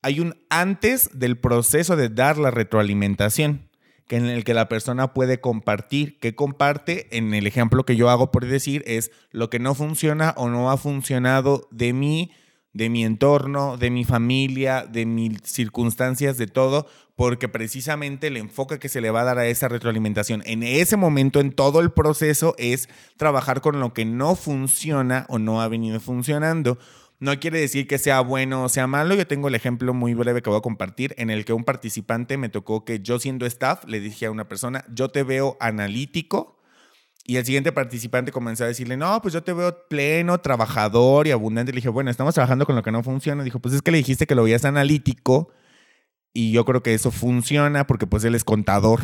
hay 0.00 0.20
un 0.20 0.42
antes 0.48 1.10
del 1.12 1.38
proceso 1.38 1.94
de 1.94 2.08
dar 2.08 2.38
la 2.38 2.50
retroalimentación, 2.50 3.68
que 4.06 4.16
en 4.16 4.26
el 4.26 4.44
que 4.44 4.54
la 4.54 4.68
persona 4.68 5.14
puede 5.14 5.40
compartir. 5.40 6.18
¿Qué 6.20 6.34
comparte? 6.34 7.08
En 7.16 7.34
el 7.34 7.46
ejemplo 7.46 7.84
que 7.84 7.96
yo 7.96 8.10
hago 8.10 8.30
por 8.30 8.46
decir 8.46 8.82
es 8.86 9.10
lo 9.30 9.50
que 9.50 9.58
no 9.58 9.74
funciona 9.74 10.34
o 10.36 10.48
no 10.48 10.70
ha 10.70 10.76
funcionado 10.76 11.68
de 11.70 11.92
mí, 11.92 12.32
de 12.72 12.88
mi 12.88 13.04
entorno, 13.04 13.76
de 13.76 13.90
mi 13.90 14.04
familia, 14.04 14.86
de 14.86 15.06
mis 15.06 15.38
circunstancias, 15.44 16.38
de 16.38 16.46
todo, 16.46 16.86
porque 17.16 17.48
precisamente 17.48 18.28
el 18.28 18.36
enfoque 18.36 18.78
que 18.78 18.88
se 18.88 19.00
le 19.00 19.10
va 19.10 19.20
a 19.20 19.24
dar 19.24 19.38
a 19.38 19.46
esa 19.46 19.68
retroalimentación 19.68 20.42
en 20.46 20.62
ese 20.62 20.96
momento, 20.96 21.40
en 21.40 21.52
todo 21.52 21.80
el 21.80 21.92
proceso, 21.92 22.54
es 22.58 22.88
trabajar 23.16 23.60
con 23.60 23.80
lo 23.80 23.92
que 23.92 24.04
no 24.04 24.34
funciona 24.34 25.26
o 25.28 25.38
no 25.38 25.60
ha 25.60 25.68
venido 25.68 26.00
funcionando. 26.00 26.78
No 27.22 27.38
quiere 27.38 27.60
decir 27.60 27.86
que 27.86 27.98
sea 27.98 28.20
bueno 28.20 28.64
o 28.64 28.68
sea 28.68 28.88
malo. 28.88 29.14
Yo 29.14 29.24
tengo 29.28 29.46
el 29.46 29.54
ejemplo 29.54 29.94
muy 29.94 30.12
breve 30.12 30.42
que 30.42 30.50
voy 30.50 30.58
a 30.58 30.60
compartir 30.60 31.14
en 31.18 31.30
el 31.30 31.44
que 31.44 31.52
un 31.52 31.62
participante 31.62 32.36
me 32.36 32.48
tocó 32.48 32.84
que 32.84 32.98
yo 32.98 33.20
siendo 33.20 33.46
staff 33.46 33.84
le 33.86 34.00
dije 34.00 34.26
a 34.26 34.32
una 34.32 34.48
persona, 34.48 34.84
yo 34.92 35.08
te 35.08 35.22
veo 35.22 35.56
analítico. 35.60 36.58
Y 37.24 37.36
el 37.36 37.46
siguiente 37.46 37.70
participante 37.70 38.32
comenzó 38.32 38.64
a 38.64 38.66
decirle, 38.66 38.96
no, 38.96 39.22
pues 39.22 39.32
yo 39.34 39.44
te 39.44 39.52
veo 39.52 39.86
pleno, 39.88 40.40
trabajador 40.40 41.28
y 41.28 41.30
abundante. 41.30 41.70
Le 41.70 41.76
dije, 41.76 41.90
bueno, 41.90 42.10
estamos 42.10 42.34
trabajando 42.34 42.66
con 42.66 42.74
lo 42.74 42.82
que 42.82 42.90
no 42.90 43.04
funciona. 43.04 43.44
Dijo, 43.44 43.60
pues 43.60 43.72
es 43.76 43.82
que 43.82 43.92
le 43.92 43.98
dijiste 43.98 44.26
que 44.26 44.34
lo 44.34 44.42
veías 44.42 44.64
analítico 44.64 45.52
y 46.32 46.50
yo 46.50 46.64
creo 46.64 46.82
que 46.82 46.92
eso 46.92 47.12
funciona 47.12 47.86
porque 47.86 48.08
pues 48.08 48.24
él 48.24 48.34
es 48.34 48.42
contador. 48.42 49.00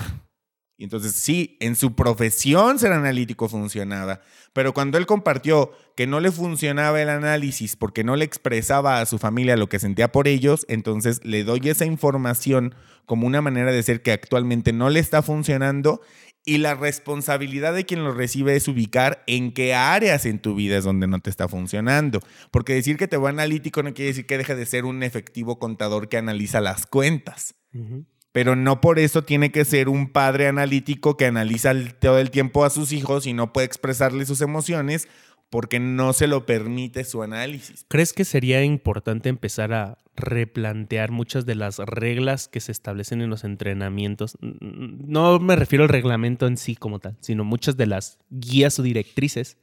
Y 0.80 0.84
entonces 0.84 1.12
sí, 1.12 1.56
en 1.58 1.74
su 1.74 1.96
profesión 1.96 2.78
ser 2.78 2.92
analítico 2.92 3.48
funcionaba, 3.48 4.20
pero 4.52 4.72
cuando 4.72 4.96
él 4.96 5.06
compartió 5.06 5.72
que 5.96 6.06
no 6.06 6.20
le 6.20 6.30
funcionaba 6.30 7.02
el 7.02 7.08
análisis 7.08 7.74
porque 7.74 8.04
no 8.04 8.14
le 8.14 8.24
expresaba 8.24 9.00
a 9.00 9.06
su 9.06 9.18
familia 9.18 9.56
lo 9.56 9.68
que 9.68 9.80
sentía 9.80 10.12
por 10.12 10.28
ellos, 10.28 10.64
entonces 10.68 11.24
le 11.24 11.42
doy 11.42 11.68
esa 11.68 11.84
información 11.84 12.76
como 13.06 13.26
una 13.26 13.42
manera 13.42 13.72
de 13.72 13.82
ser 13.82 14.02
que 14.02 14.12
actualmente 14.12 14.72
no 14.72 14.88
le 14.88 15.00
está 15.00 15.20
funcionando 15.20 16.00
y 16.44 16.58
la 16.58 16.76
responsabilidad 16.76 17.74
de 17.74 17.84
quien 17.84 18.04
lo 18.04 18.12
recibe 18.12 18.54
es 18.54 18.68
ubicar 18.68 19.24
en 19.26 19.52
qué 19.52 19.74
áreas 19.74 20.26
en 20.26 20.38
tu 20.38 20.54
vida 20.54 20.78
es 20.78 20.84
donde 20.84 21.08
no 21.08 21.18
te 21.18 21.28
está 21.28 21.48
funcionando. 21.48 22.20
Porque 22.52 22.74
decir 22.74 22.96
que 22.96 23.08
te 23.08 23.16
va 23.16 23.30
analítico 23.30 23.82
no 23.82 23.92
quiere 23.92 24.10
decir 24.10 24.26
que 24.26 24.38
deje 24.38 24.54
de 24.54 24.64
ser 24.64 24.84
un 24.84 25.02
efectivo 25.02 25.58
contador 25.58 26.08
que 26.08 26.16
analiza 26.18 26.60
las 26.60 26.86
cuentas 26.86 27.56
Ujú. 27.74 28.06
Pero 28.38 28.55
no 28.55 28.81
por 28.81 29.01
eso 29.01 29.24
tiene 29.24 29.51
que 29.51 29.64
ser 29.64 29.88
un 29.88 30.11
padre 30.11 30.46
analítico 30.46 31.16
que 31.16 31.27
analiza 31.27 31.74
todo 31.98 32.20
el 32.20 32.31
tiempo 32.31 32.64
a 32.64 32.70
sus 32.70 32.92
hijos 32.92 33.27
y 33.27 33.33
no 33.33 33.53
puede 33.53 33.66
expresarle 33.66 34.24
sus 34.27 34.42
emociones 34.42 35.09
porque 35.51 35.81
no 35.81 36.12
se 36.12 36.29
lo 36.29 36.46
permite 36.46 37.03
su 37.03 37.24
análisis. 37.24 37.85
¿Crees 37.88 38.12
que 38.12 38.24
sería 38.24 38.62
importante 38.62 39.29
empezar 39.29 39.72
a 39.72 39.98
replantear 40.14 41.11
muchas 41.11 41.46
de 41.46 41.57
las 41.57 41.79
reglas 41.79 42.46
que 42.46 42.61
se 42.61 42.70
establecen 42.70 43.22
en 43.22 43.31
los 43.31 43.42
entrenamientos? 43.42 44.38
No 44.40 45.40
me 45.40 45.57
refiero 45.57 45.83
al 45.83 45.90
reglamento 45.90 46.46
en 46.46 46.59
sí 46.59 46.77
como 46.77 47.01
tal, 47.01 47.16
sino 47.18 47.42
muchas 47.42 47.77
de 47.77 47.87
las 47.87 48.18
guías 48.31 48.79
o 48.79 48.85
directrices 48.85 49.57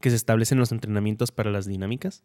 que 0.00 0.08
se 0.08 0.16
establecen 0.16 0.56
en 0.56 0.60
los 0.60 0.72
entrenamientos 0.72 1.30
para 1.30 1.50
las 1.50 1.66
dinámicas. 1.66 2.24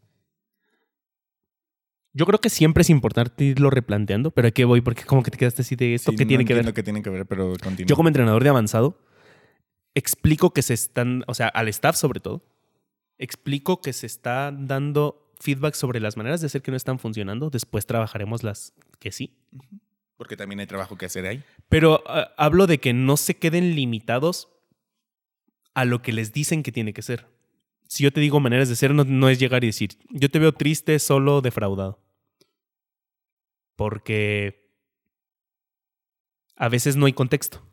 Yo 2.14 2.26
creo 2.26 2.40
que 2.40 2.50
siempre 2.50 2.82
es 2.82 2.90
importante 2.90 3.44
irlo 3.44 3.70
replanteando, 3.70 4.32
pero 4.32 4.48
¿a 4.48 4.52
qué 4.52 4.66
voy? 4.66 4.82
Porque 4.82 5.04
como 5.04 5.22
que 5.24 5.32
te 5.32 5.38
quedaste 5.38 5.62
así 5.62 5.76
de 5.76 5.94
esto 5.94 6.12
Sí, 6.12 6.18
que 6.18 6.26
no 6.26 6.30
tiene 6.30 6.46
que 6.46 6.54
ver. 6.54 6.62
entiendo 6.62 6.74
qué 6.74 6.84
tiene 6.84 7.04
que 7.04 7.10
ver, 7.10 7.26
pero 7.26 7.54
continúa. 7.62 7.88
Yo 7.88 7.96
como 7.96 8.10
entrenador 8.10 8.44
de 8.44 8.50
avanzado, 8.50 8.98
explico 9.94 10.52
que 10.52 10.62
se 10.62 10.74
están, 10.74 11.24
o 11.28 11.34
sea, 11.34 11.48
al 11.48 11.68
staff 11.68 11.96
sobre 11.96 12.20
todo, 12.20 12.44
explico 13.18 13.82
que 13.82 13.94
se 13.94 14.08
está 14.08 14.52
dando 14.52 15.32
feedback 15.40 15.76
sobre 15.76 16.00
las 16.00 16.18
maneras 16.18 16.42
de 16.42 16.48
hacer 16.48 16.62
que 16.62 16.72
no 16.72 16.78
están 16.78 17.00
funcionando. 17.00 17.50
Después 17.50 17.86
trabajaremos 17.86 18.44
las 18.44 18.74
que 19.00 19.12
sí. 19.12 19.38
Porque 20.18 20.36
también 20.36 20.60
hay 20.60 20.68
trabajo 20.68 20.98
que 20.98 21.06
hacer 21.06 21.26
ahí. 21.26 21.44
Pero 21.70 22.04
ah, 22.08 22.34
hablo 22.38 22.68
de 22.68 22.80
que 22.80 22.94
no 22.94 23.18
se 23.18 23.38
queden 23.38 23.76
limitados 23.76 24.50
a 25.74 25.86
lo 25.86 26.02
que 26.02 26.12
les 26.12 26.34
dicen 26.34 26.64
que 26.64 26.72
tiene 26.72 26.92
que 26.94 27.02
ser. 27.02 27.28
Si 27.90 28.04
yo 28.04 28.14
te 28.14 28.22
digo 28.22 28.40
maneras 28.40 28.70
de 28.70 28.76
ser, 28.76 28.94
no, 28.94 29.30
es 29.30 29.40
llegar 29.40 29.64
y 29.64 29.68
decir, 29.68 29.98
yo 30.12 30.30
te 30.30 30.38
veo 30.38 30.52
triste, 30.52 31.00
solo 31.00 31.42
defraudado. 31.42 32.00
Porque 33.76 34.70
a 36.56 36.70
veces 36.70 36.96
no 36.96 37.08
hay 37.08 37.14
contexto. 37.14 37.66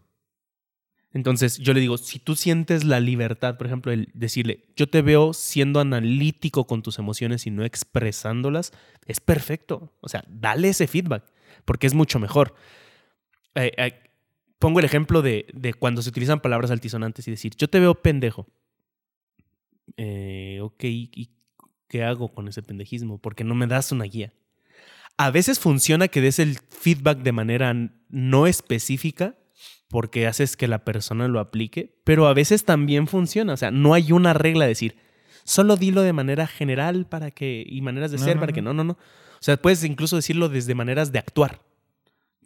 Entonces 1.12 1.58
yo 1.58 1.74
le 1.74 1.80
digo, 1.80 1.98
si 1.98 2.18
tú 2.18 2.34
sientes 2.34 2.84
la 2.84 2.98
libertad, 2.98 3.58
por 3.58 3.66
ejemplo, 3.66 3.92
el 3.92 4.08
decirle, 4.14 4.64
yo 4.74 4.88
te 4.88 5.02
veo 5.02 5.34
siendo 5.34 5.80
analítico 5.80 6.66
con 6.66 6.82
tus 6.82 6.98
emociones 6.98 7.46
y 7.46 7.50
no 7.50 7.62
expresándolas, 7.62 8.72
es 9.04 9.20
perfecto. 9.20 9.92
O 10.00 10.08
sea, 10.08 10.24
dale 10.28 10.70
ese 10.70 10.86
feedback, 10.86 11.24
porque 11.66 11.86
es 11.86 11.92
mucho 11.92 12.18
mejor. 12.18 12.54
Eh, 13.54 13.70
eh, 13.76 14.00
pongo 14.58 14.78
el 14.78 14.86
ejemplo 14.86 15.20
de, 15.20 15.44
de, 15.52 15.74
cuando 15.74 16.00
se 16.00 16.08
utilizan 16.08 16.40
palabras 16.40 16.70
altisonantes 16.70 17.28
y 17.28 17.32
decir, 17.32 17.52
yo 17.54 17.68
te 17.68 17.80
veo 17.80 17.96
pendejo. 17.96 18.46
Eh, 19.96 20.58
ok, 20.62 20.84
¿y 20.84 21.30
qué 21.88 22.04
hago 22.04 22.32
con 22.34 22.48
ese 22.48 22.62
pendejismo? 22.62 23.18
Porque 23.18 23.44
no 23.44 23.54
me 23.54 23.66
das 23.66 23.92
una 23.92 24.04
guía. 24.04 24.32
A 25.16 25.30
veces 25.30 25.58
funciona 25.58 26.08
que 26.08 26.20
des 26.20 26.38
el 26.38 26.58
feedback 26.58 27.18
de 27.18 27.32
manera 27.32 27.74
no 28.08 28.46
específica 28.46 29.34
porque 29.88 30.26
haces 30.26 30.56
que 30.56 30.68
la 30.68 30.84
persona 30.84 31.28
lo 31.28 31.40
aplique, 31.40 32.00
pero 32.04 32.26
a 32.26 32.34
veces 32.34 32.64
también 32.64 33.06
funciona. 33.06 33.52
O 33.52 33.56
sea, 33.56 33.70
no 33.70 33.94
hay 33.94 34.12
una 34.12 34.34
regla 34.34 34.64
de 34.64 34.70
decir, 34.70 34.96
solo 35.44 35.76
dilo 35.76 36.02
de 36.02 36.12
manera 36.12 36.46
general 36.46 37.06
para 37.06 37.30
que, 37.30 37.64
y 37.66 37.80
maneras 37.80 38.10
de 38.10 38.18
No, 38.18 38.24
ser 38.24 38.36
no, 38.36 38.40
para 38.40 38.50
no. 38.50 38.54
que 38.54 38.62
no, 38.62 38.74
no, 38.74 38.84
no. 38.84 38.92
O 38.94 39.42
sea, 39.46 39.56
puedes 39.56 39.84
incluso 39.84 40.16
decirlo 40.16 40.48
desde 40.48 40.74
maneras 40.74 41.12
de 41.12 41.18
actuar. 41.20 41.60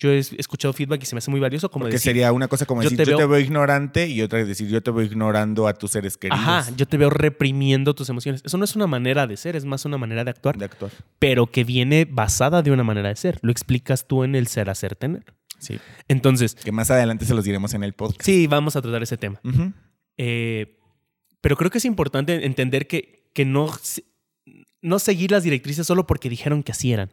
Yo 0.00 0.10
he 0.10 0.18
escuchado 0.18 0.72
feedback 0.72 1.02
y 1.02 1.06
se 1.06 1.14
me 1.14 1.18
hace 1.18 1.30
muy 1.30 1.38
valioso 1.40 1.70
como 1.70 1.84
Porque 1.84 1.96
decir, 1.96 2.10
sería 2.10 2.32
una 2.32 2.48
cosa 2.48 2.64
como 2.66 2.82
yo 2.82 2.88
decir, 2.88 3.04
te 3.04 3.10
yo 3.10 3.18
te 3.18 3.26
veo- 3.26 3.38
ignorante 3.38 4.08
y 4.08 4.22
otra 4.22 4.40
es 4.40 4.48
decir, 4.48 4.66
yo 4.68 4.82
te 4.82 4.90
veo 4.90 5.04
ignorando 5.04 5.68
a 5.68 5.74
tus 5.74 5.90
seres 5.90 6.16
queridos. 6.16 6.40
ajá, 6.40 6.72
yo 6.74 6.86
te 6.88 6.96
veo 6.96 7.10
reprimiendo 7.10 7.94
tus 7.94 8.08
emociones. 8.08 8.40
Eso 8.44 8.56
no 8.56 8.64
es 8.64 8.74
una 8.74 8.86
manera 8.86 9.26
de 9.26 9.36
ser, 9.36 9.56
es 9.56 9.64
más 9.66 9.84
una 9.84 9.98
manera 9.98 10.24
de 10.24 10.30
actuar, 10.30 10.56
De 10.56 10.64
actuar. 10.64 10.90
pero 11.18 11.46
que 11.46 11.64
viene 11.64 12.06
basada 12.10 12.62
de 12.62 12.70
una 12.70 12.82
manera 12.82 13.10
de 13.10 13.16
ser. 13.16 13.38
Lo 13.42 13.52
explicas 13.52 14.08
tú 14.08 14.24
en 14.24 14.34
el 14.34 14.46
ser, 14.46 14.70
hacer, 14.70 14.96
tener. 14.96 15.22
Sí. 15.58 15.78
Entonces, 16.08 16.54
Que 16.54 16.72
más 16.72 16.90
adelante 16.90 17.26
se 17.26 17.34
los 17.34 17.44
diremos 17.44 17.74
en 17.74 17.84
el 17.84 17.92
podcast. 17.92 18.22
sí, 18.24 18.46
vamos 18.46 18.76
a 18.76 18.80
tratar 18.82 19.02
ese 19.02 19.18
tema. 19.18 19.40
Eh, 20.16 20.78
pero 21.42 21.56
creo 21.56 21.70
que 21.70 21.78
es 21.78 21.84
importante 21.84 22.46
entender 22.46 22.86
que, 22.86 23.28
que 23.34 23.44
no, 23.44 23.70
no 24.82 24.98
seguir 24.98 25.30
las 25.30 25.42
directrices 25.42 25.86
solo 25.86 26.06
porque 26.06 26.28
dijeron 26.30 26.62
que 26.62 26.72
así 26.72 26.92
eran. 26.92 27.10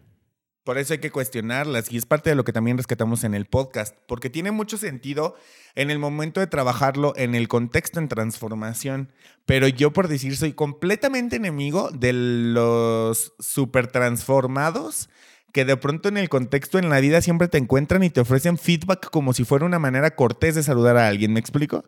Por 0.67 0.77
eso 0.77 0.91
hay 0.91 0.99
que 0.99 1.12
cuestionarlas 1.12 1.89
y 1.93 1.95
es 1.95 2.06
parte 2.06 2.30
de 2.30 2.36
lo 2.36 2.43
que 2.43 2.51
también 2.51 2.75
rescatamos 2.75 3.23
en 3.23 3.34
el 3.34 3.45
podcast, 3.45 3.95
porque 4.06 4.30
tiene 4.30 4.51
mucho 4.51 4.75
sentido 4.75 5.38
en 5.75 5.89
el 5.89 5.97
momento 5.97 6.41
de 6.41 6.47
trabajarlo 6.47 7.13
en 7.15 7.36
el 7.36 7.47
contexto 7.47 8.01
en 8.01 8.10
transformación, 8.10 9.13
pero 9.45 9.69
yo 9.69 9.93
por 9.93 10.10
decir 10.10 10.36
soy 10.36 10.51
completamente 10.51 11.38
enemigo 11.38 11.89
de 11.91 12.12
los 12.12 13.32
super 13.39 13.88
transformados 13.88 15.10
que 15.53 15.63
de 15.63 15.77
pronto 15.77 16.10
en 16.10 16.17
el 16.17 16.27
contexto 16.27 16.80
en 16.80 16.89
la 16.89 16.99
vida 16.99 17.21
siempre 17.21 17.47
te 17.47 17.58
encuentran 17.58 18.03
y 18.03 18.10
te 18.10 18.19
ofrecen 18.19 18.58
feedback 18.58 19.10
como 19.10 19.32
si 19.32 19.45
fuera 19.45 19.65
una 19.65 19.80
manera 19.80 20.17
cortés 20.17 20.56
de 20.56 20.63
saludar 20.63 20.97
a 20.97 21.08
alguien, 21.08 21.32
¿me 21.32 21.39
explico? 21.39 21.86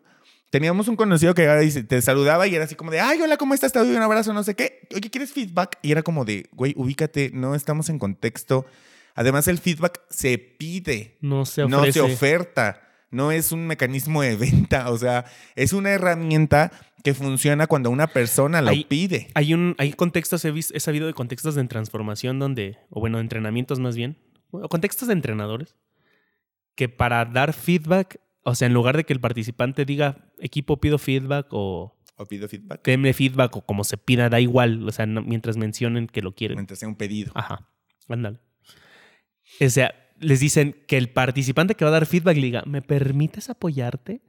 Teníamos 0.50 0.88
un 0.88 0.96
conocido 0.96 1.32
que 1.34 1.46
te 1.88 2.02
saludaba 2.02 2.46
y 2.48 2.54
era 2.56 2.64
así 2.64 2.74
como 2.74 2.90
de, 2.90 2.98
ay, 3.00 3.20
hola, 3.22 3.36
¿cómo 3.36 3.54
estás? 3.54 3.72
Te 3.72 3.78
doy 3.78 3.90
un 3.94 4.02
abrazo, 4.02 4.32
no 4.32 4.42
sé 4.42 4.54
qué. 4.56 4.80
Oye, 4.94 5.08
¿quieres 5.10 5.32
feedback? 5.32 5.78
Y 5.82 5.92
era 5.92 6.02
como 6.02 6.24
de, 6.24 6.48
güey, 6.52 6.74
ubícate, 6.76 7.30
no 7.32 7.54
estamos 7.54 7.88
en 7.88 7.98
contexto. 8.00 8.66
Además, 9.14 9.46
el 9.48 9.58
feedback 9.58 10.00
se 10.10 10.38
pide, 10.38 11.18
No 11.20 11.44
se 11.46 11.66
no 11.66 11.78
ofrece. 11.78 12.00
se 12.00 12.00
oferta. 12.00 12.82
No 13.12 13.30
es 13.32 13.50
un 13.52 13.66
mecanismo 13.66 14.22
de 14.22 14.36
venta, 14.36 14.90
o 14.90 14.98
sea, 14.98 15.24
es 15.56 15.72
una 15.72 15.90
herramienta 15.90 16.70
que 17.02 17.12
funciona 17.14 17.66
cuando 17.66 17.90
una 17.90 18.06
persona 18.08 18.60
lo 18.60 18.70
Hay- 18.70 18.84
pide. 18.84 19.28
Hay, 19.34 19.52
un, 19.54 19.74
hay 19.78 19.92
contextos, 19.92 20.44
he, 20.44 20.50
vis- 20.52 20.70
he 20.74 20.80
sabido 20.80 21.06
de 21.08 21.14
contextos 21.14 21.54
de 21.56 21.64
transformación 21.64 22.38
donde, 22.38 22.76
o 22.88 23.00
bueno, 23.00 23.18
de 23.18 23.22
entrenamientos 23.22 23.80
más 23.80 23.96
bien, 23.96 24.16
o 24.52 24.68
contextos 24.68 25.08
de 25.08 25.14
entrenadores, 25.14 25.76
que 26.76 26.88
para 26.88 27.24
dar 27.24 27.52
feedback, 27.52 28.20
o 28.42 28.54
sea, 28.54 28.66
en 28.66 28.74
lugar 28.74 28.96
de 28.96 29.04
que 29.04 29.12
el 29.12 29.20
participante 29.20 29.84
diga, 29.84 30.30
equipo 30.38 30.78
pido 30.80 30.98
feedback 30.98 31.46
o 31.50 31.96
O 32.16 32.26
pido 32.26 32.48
feedback 32.48 32.82
denme 32.84 33.12
feedback 33.12 33.56
o 33.56 33.62
como 33.66 33.84
se 33.84 33.96
pida, 33.96 34.28
da 34.28 34.40
igual, 34.40 34.86
o 34.88 34.92
sea, 34.92 35.06
no- 35.06 35.22
mientras 35.22 35.56
mencionen 35.56 36.06
que 36.06 36.22
lo 36.22 36.34
quieren. 36.34 36.56
mientras 36.56 36.78
sea 36.78 36.88
un 36.88 36.96
pedido. 36.96 37.32
Ajá, 37.34 37.68
ándale. 38.08 38.38
O 39.60 39.68
sea, 39.68 39.94
les 40.18 40.40
dicen 40.40 40.76
que 40.86 40.96
el 40.96 41.10
participante 41.10 41.74
que 41.74 41.84
va 41.84 41.90
a 41.90 41.92
dar 41.92 42.06
feedback 42.06 42.36
le 42.36 42.42
diga, 42.42 42.62
¿me 42.66 42.82
permites 42.82 43.50
apoyarte? 43.50 44.20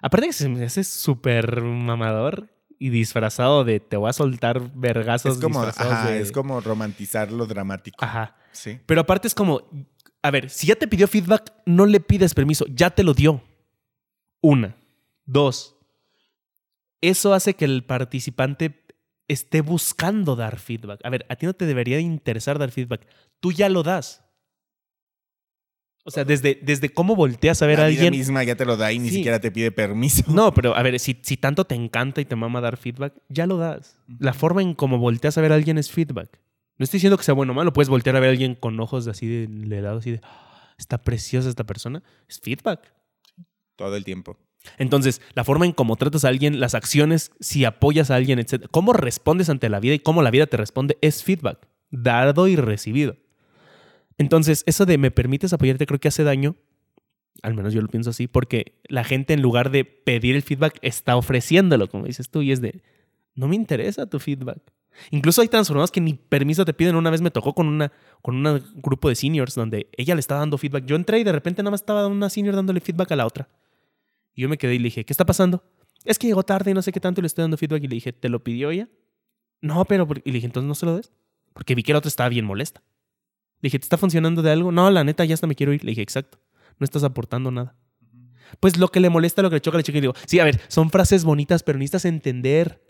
Aparte 0.00 0.26
que 0.28 0.32
se 0.32 0.48
me 0.48 0.64
hace 0.64 0.84
súper 0.84 1.60
mamador 1.62 2.54
y 2.78 2.90
disfrazado 2.90 3.64
de 3.64 3.80
te 3.80 3.96
voy 3.96 4.08
a 4.08 4.12
soltar 4.12 4.70
vergazos 4.76 5.36
Es 5.36 5.42
como, 5.42 5.60
ajá, 5.62 6.10
de- 6.12 6.20
es 6.20 6.30
como 6.30 6.60
romantizar 6.60 7.32
lo 7.32 7.46
dramático. 7.46 8.04
Ajá. 8.04 8.36
Sí. 8.52 8.78
Pero 8.86 9.00
aparte 9.00 9.26
es 9.28 9.34
como, 9.34 9.68
a 10.22 10.30
ver, 10.30 10.50
si 10.50 10.66
ya 10.66 10.74
te 10.74 10.88
pidió 10.88 11.06
feedback, 11.08 11.52
no 11.66 11.86
le 11.86 12.00
pides 12.00 12.34
permiso, 12.34 12.66
ya 12.68 12.90
te 12.90 13.04
lo 13.04 13.14
dio. 13.14 13.42
Una. 14.40 14.76
Dos. 15.24 15.76
Eso 17.00 17.34
hace 17.34 17.54
que 17.54 17.64
el 17.64 17.84
participante 17.84 18.84
esté 19.28 19.60
buscando 19.60 20.34
dar 20.36 20.58
feedback. 20.58 21.00
A 21.04 21.10
ver, 21.10 21.26
a 21.28 21.36
ti 21.36 21.46
no 21.46 21.54
te 21.54 21.66
debería 21.66 21.96
de 21.96 22.02
interesar 22.02 22.58
dar 22.58 22.70
feedback. 22.70 23.06
Tú 23.40 23.52
ya 23.52 23.68
lo 23.68 23.82
das. 23.82 24.24
O 26.04 26.10
sea, 26.10 26.24
desde, 26.24 26.58
desde 26.62 26.88
cómo 26.88 27.14
volteas 27.14 27.60
a 27.60 27.66
ver 27.66 27.78
la 27.78 27.84
a 27.84 27.88
vida 27.88 28.00
alguien. 28.00 28.18
misma 28.18 28.42
ya 28.42 28.56
te 28.56 28.64
lo 28.64 28.78
da 28.78 28.90
y 28.92 28.98
ni 28.98 29.10
siquiera 29.10 29.40
te 29.40 29.50
pide 29.50 29.70
permiso. 29.70 30.24
No, 30.28 30.54
pero 30.54 30.74
a 30.74 30.82
ver, 30.82 30.98
si, 30.98 31.18
si 31.22 31.36
tanto 31.36 31.66
te 31.66 31.74
encanta 31.74 32.22
y 32.22 32.24
te 32.24 32.34
mama 32.34 32.62
dar 32.62 32.78
feedback, 32.78 33.12
ya 33.28 33.46
lo 33.46 33.58
das. 33.58 34.00
La 34.18 34.32
forma 34.32 34.62
en 34.62 34.72
cómo 34.72 34.96
volteas 34.96 35.36
a 35.36 35.42
ver 35.42 35.52
a 35.52 35.56
alguien 35.56 35.76
es 35.76 35.90
feedback. 35.90 36.40
No 36.78 36.84
estoy 36.84 36.98
diciendo 36.98 37.16
que 37.18 37.24
sea 37.24 37.34
bueno 37.34 37.52
o 37.52 37.56
malo, 37.56 37.72
puedes 37.72 37.88
voltear 37.88 38.16
a 38.16 38.20
ver 38.20 38.28
a 38.28 38.32
alguien 38.32 38.54
con 38.54 38.78
ojos 38.80 39.06
así 39.08 39.26
de, 39.26 39.46
de 39.48 39.82
lado, 39.82 39.98
así 39.98 40.12
de, 40.12 40.20
"Ah, 40.22 40.74
está 40.78 40.98
preciosa 41.02 41.48
esta 41.48 41.64
persona. 41.64 42.02
Es 42.28 42.40
feedback. 42.40 42.92
Todo 43.76 43.96
el 43.96 44.04
tiempo. 44.04 44.38
Entonces, 44.76 45.20
la 45.34 45.44
forma 45.44 45.66
en 45.66 45.72
cómo 45.72 45.96
tratas 45.96 46.24
a 46.24 46.28
alguien, 46.28 46.60
las 46.60 46.74
acciones, 46.74 47.30
si 47.40 47.64
apoyas 47.64 48.10
a 48.10 48.16
alguien, 48.16 48.38
etc. 48.38 48.66
Cómo 48.70 48.92
respondes 48.92 49.48
ante 49.48 49.68
la 49.68 49.80
vida 49.80 49.94
y 49.94 49.98
cómo 49.98 50.22
la 50.22 50.30
vida 50.30 50.46
te 50.46 50.56
responde 50.56 50.98
es 51.00 51.22
feedback, 51.22 51.68
dado 51.90 52.48
y 52.48 52.56
recibido. 52.56 53.16
Entonces, 54.18 54.64
eso 54.66 54.84
de 54.84 54.98
me 54.98 55.10
permites 55.10 55.52
apoyarte 55.52 55.86
creo 55.86 56.00
que 56.00 56.08
hace 56.08 56.24
daño, 56.24 56.56
al 57.42 57.54
menos 57.54 57.72
yo 57.72 57.80
lo 57.80 57.88
pienso 57.88 58.10
así, 58.10 58.26
porque 58.26 58.80
la 58.88 59.04
gente 59.04 59.32
en 59.32 59.42
lugar 59.42 59.70
de 59.70 59.84
pedir 59.84 60.34
el 60.34 60.42
feedback 60.42 60.78
está 60.82 61.16
ofreciéndolo, 61.16 61.88
como 61.88 62.06
dices 62.06 62.28
tú, 62.30 62.42
y 62.42 62.50
es 62.50 62.60
de, 62.60 62.82
no 63.36 63.46
me 63.46 63.54
interesa 63.54 64.06
tu 64.06 64.18
feedback. 64.18 64.60
Incluso 65.10 65.42
hay 65.42 65.48
transformados 65.48 65.90
que 65.90 66.00
ni 66.00 66.14
permiso 66.14 66.64
te 66.64 66.72
piden. 66.74 66.96
Una 66.96 67.10
vez 67.10 67.20
me 67.20 67.30
tocó 67.30 67.54
con 67.54 67.66
una 67.66 67.92
con 68.22 68.34
un 68.34 68.62
grupo 68.76 69.08
de 69.08 69.14
seniors 69.14 69.54
donde 69.54 69.88
ella 69.96 70.14
le 70.14 70.20
estaba 70.20 70.40
dando 70.40 70.58
feedback. 70.58 70.84
Yo 70.84 70.96
entré 70.96 71.18
y 71.20 71.24
de 71.24 71.32
repente 71.32 71.62
nada 71.62 71.70
más 71.70 71.80
estaba 71.80 72.06
una 72.06 72.30
senior 72.30 72.54
dándole 72.54 72.80
feedback 72.80 73.12
a 73.12 73.16
la 73.16 73.26
otra. 73.26 73.48
Y 74.34 74.42
yo 74.42 74.48
me 74.48 74.58
quedé 74.58 74.74
y 74.74 74.78
le 74.78 74.84
dije, 74.84 75.04
¿qué 75.04 75.12
está 75.12 75.26
pasando? 75.26 75.62
Es 76.04 76.18
que 76.18 76.26
llegó 76.26 76.42
tarde 76.42 76.70
y 76.70 76.74
no 76.74 76.82
sé 76.82 76.92
qué 76.92 77.00
tanto 77.00 77.20
y 77.20 77.22
le 77.22 77.26
estoy 77.26 77.42
dando 77.42 77.56
feedback. 77.56 77.82
Y 77.82 77.88
le 77.88 77.94
dije, 77.94 78.12
¿te 78.12 78.28
lo 78.28 78.42
pidió 78.42 78.70
ella? 78.70 78.88
No, 79.60 79.84
pero... 79.84 80.06
por-". 80.06 80.18
Y 80.18 80.30
le 80.30 80.34
dije, 80.34 80.46
entonces 80.46 80.68
no 80.68 80.74
se 80.74 80.86
lo 80.86 80.96
des. 80.96 81.12
Porque 81.52 81.74
vi 81.74 81.82
que 81.82 81.92
la 81.92 81.98
otra 81.98 82.08
estaba 82.08 82.28
bien 82.28 82.44
molesta. 82.44 82.82
Le 83.60 83.66
dije, 83.66 83.78
¿te 83.78 83.84
está 83.84 83.96
funcionando 83.96 84.42
de 84.42 84.52
algo? 84.52 84.70
No, 84.70 84.90
la 84.90 85.02
neta, 85.02 85.24
ya 85.24 85.34
hasta 85.34 85.46
me 85.48 85.56
quiero 85.56 85.72
ir. 85.72 85.82
Le 85.84 85.90
dije, 85.90 86.02
exacto. 86.02 86.38
No 86.78 86.84
estás 86.84 87.02
aportando 87.02 87.50
nada. 87.50 87.76
Pues 88.60 88.78
lo 88.78 88.88
que 88.88 89.00
le 89.00 89.10
molesta, 89.10 89.42
lo 89.42 89.50
que 89.50 89.56
le 89.56 89.60
choca, 89.60 89.76
le 89.76 89.82
choca. 89.82 89.98
Y 89.98 90.00
digo, 90.00 90.14
sí, 90.26 90.38
a 90.38 90.44
ver, 90.44 90.60
son 90.68 90.90
frases 90.90 91.24
bonitas, 91.24 91.62
pero 91.62 91.78
necesitas 91.78 92.04
entender 92.04 92.80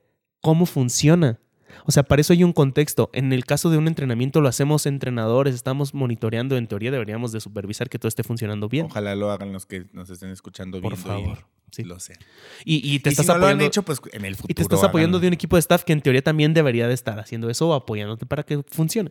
cómo 0.40 0.66
funciona. 0.66 1.40
O 1.88 1.90
sea, 1.90 2.03
para 2.03 2.20
eso 2.20 2.35
hay 2.35 2.44
un 2.44 2.53
contexto. 2.53 3.09
En 3.14 3.33
el 3.33 3.46
caso 3.46 3.70
de 3.70 3.79
un 3.79 3.88
entrenamiento 3.88 4.42
lo 4.42 4.48
hacemos 4.48 4.85
entrenadores, 4.85 5.55
estamos 5.55 5.94
monitoreando. 5.94 6.59
En 6.59 6.66
teoría 6.66 6.90
deberíamos 6.90 7.33
de 7.33 7.40
supervisar 7.40 7.88
que 7.88 7.98
todo 7.98 8.09
esté 8.09 8.22
funcionando 8.22 8.68
bien. 8.68 8.85
Ojalá 8.90 9.14
lo 9.14 9.31
hagan 9.31 9.55
los 9.55 9.64
que 9.64 9.87
nos 9.94 10.11
estén 10.11 10.29
escuchando 10.29 10.83
Por 10.83 10.92
viendo 10.92 11.18
y 11.18 11.22
favor. 11.22 11.46
Sí. 11.72 11.85
lo 11.85 11.98
sean. 11.98 12.18
Y, 12.66 12.77
y 12.77 12.98
te 12.98 13.09
y 13.09 13.12
estás 13.12 13.24
si 13.24 13.33
no 13.33 13.38
lo 13.38 13.46
han 13.46 13.62
hecho, 13.62 13.85
pues 13.85 14.03
en 14.12 14.27
el 14.27 14.37
futuro. 14.37 14.53
y 14.53 14.55
te 14.55 14.61
estás 14.61 14.85
apoyando 14.85 15.18
de 15.18 15.29
un 15.29 15.33
equipo 15.33 15.57
de 15.57 15.61
staff 15.61 15.85
que 15.85 15.94
en 15.94 16.02
teoría 16.02 16.21
también 16.21 16.52
debería 16.52 16.88
de 16.88 16.92
estar 16.92 17.19
haciendo 17.19 17.48
eso 17.48 17.71
o 17.71 17.73
apoyándote 17.73 18.27
para 18.27 18.42
que 18.42 18.62
funcione. 18.71 19.10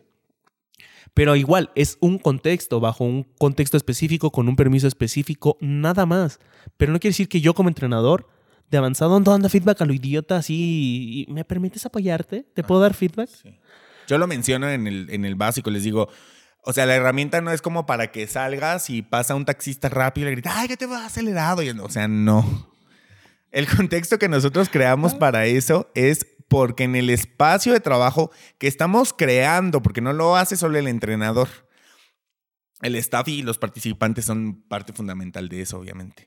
Pero 1.14 1.34
igual, 1.34 1.72
es 1.74 1.98
un 2.00 2.20
contexto, 2.20 2.78
bajo 2.78 3.02
un 3.02 3.24
contexto 3.24 3.76
específico, 3.76 4.30
con 4.30 4.48
un 4.48 4.54
permiso 4.54 4.86
específico, 4.86 5.56
nada 5.60 6.06
más. 6.06 6.38
Pero 6.76 6.92
no 6.92 7.00
quiere 7.00 7.10
decir 7.10 7.28
que 7.28 7.40
yo 7.40 7.54
como 7.54 7.70
entrenador 7.70 8.28
de 8.70 8.78
avanzado 8.78 9.16
ando 9.16 9.30
dando 9.30 9.48
feedback 9.48 9.80
a 9.82 9.84
lo 9.84 9.92
idiota 9.92 10.36
así 10.36 11.26
y, 11.28 11.32
¿me 11.32 11.44
permites 11.44 11.86
apoyarte? 11.86 12.44
¿Te 12.54 12.62
puedo 12.62 12.80
dar 12.80 12.94
feedback? 12.94 13.28
Sí. 13.28 13.58
Yo 14.06 14.18
lo 14.18 14.26
menciono 14.26 14.68
en 14.68 14.86
el, 14.86 15.10
en 15.10 15.24
el 15.24 15.34
básico, 15.34 15.70
les 15.70 15.82
digo, 15.82 16.08
o 16.62 16.72
sea, 16.72 16.86
la 16.86 16.94
herramienta 16.94 17.40
no 17.40 17.50
es 17.50 17.62
como 17.62 17.86
para 17.86 18.10
que 18.10 18.26
salgas 18.26 18.90
y 18.90 19.02
pasa 19.02 19.34
un 19.34 19.44
taxista 19.44 19.88
rápido 19.88 20.26
y 20.26 20.30
le 20.30 20.32
grita, 20.32 20.52
ay, 20.54 20.68
que 20.68 20.76
te 20.76 20.86
va 20.86 21.06
acelerado. 21.06 21.62
Y, 21.62 21.70
o 21.70 21.88
sea, 21.88 22.08
no. 22.08 22.72
El 23.50 23.66
contexto 23.66 24.18
que 24.18 24.28
nosotros 24.28 24.68
creamos 24.68 25.14
para 25.14 25.46
eso 25.46 25.90
es 25.94 26.26
porque 26.48 26.84
en 26.84 26.96
el 26.96 27.10
espacio 27.10 27.72
de 27.72 27.80
trabajo 27.80 28.30
que 28.58 28.66
estamos 28.66 29.12
creando, 29.12 29.82
porque 29.82 30.00
no 30.00 30.12
lo 30.12 30.36
hace 30.36 30.56
solo 30.56 30.78
el 30.78 30.88
entrenador, 30.88 31.48
el 32.82 32.94
staff 32.96 33.28
y 33.28 33.42
los 33.42 33.58
participantes 33.58 34.24
son 34.24 34.62
parte 34.62 34.92
fundamental 34.92 35.48
de 35.48 35.62
eso, 35.62 35.78
obviamente. 35.78 36.26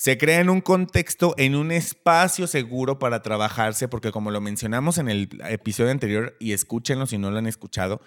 Se 0.00 0.16
crea 0.16 0.40
en 0.40 0.48
un 0.48 0.62
contexto, 0.62 1.34
en 1.36 1.54
un 1.54 1.70
espacio 1.70 2.46
seguro 2.46 2.98
para 2.98 3.20
trabajarse, 3.20 3.86
porque 3.86 4.12
como 4.12 4.30
lo 4.30 4.40
mencionamos 4.40 4.96
en 4.96 5.10
el 5.10 5.28
episodio 5.46 5.90
anterior, 5.90 6.38
y 6.40 6.52
escúchenlo 6.52 7.06
si 7.06 7.18
no 7.18 7.30
lo 7.30 7.36
han 7.36 7.46
escuchado, 7.46 8.00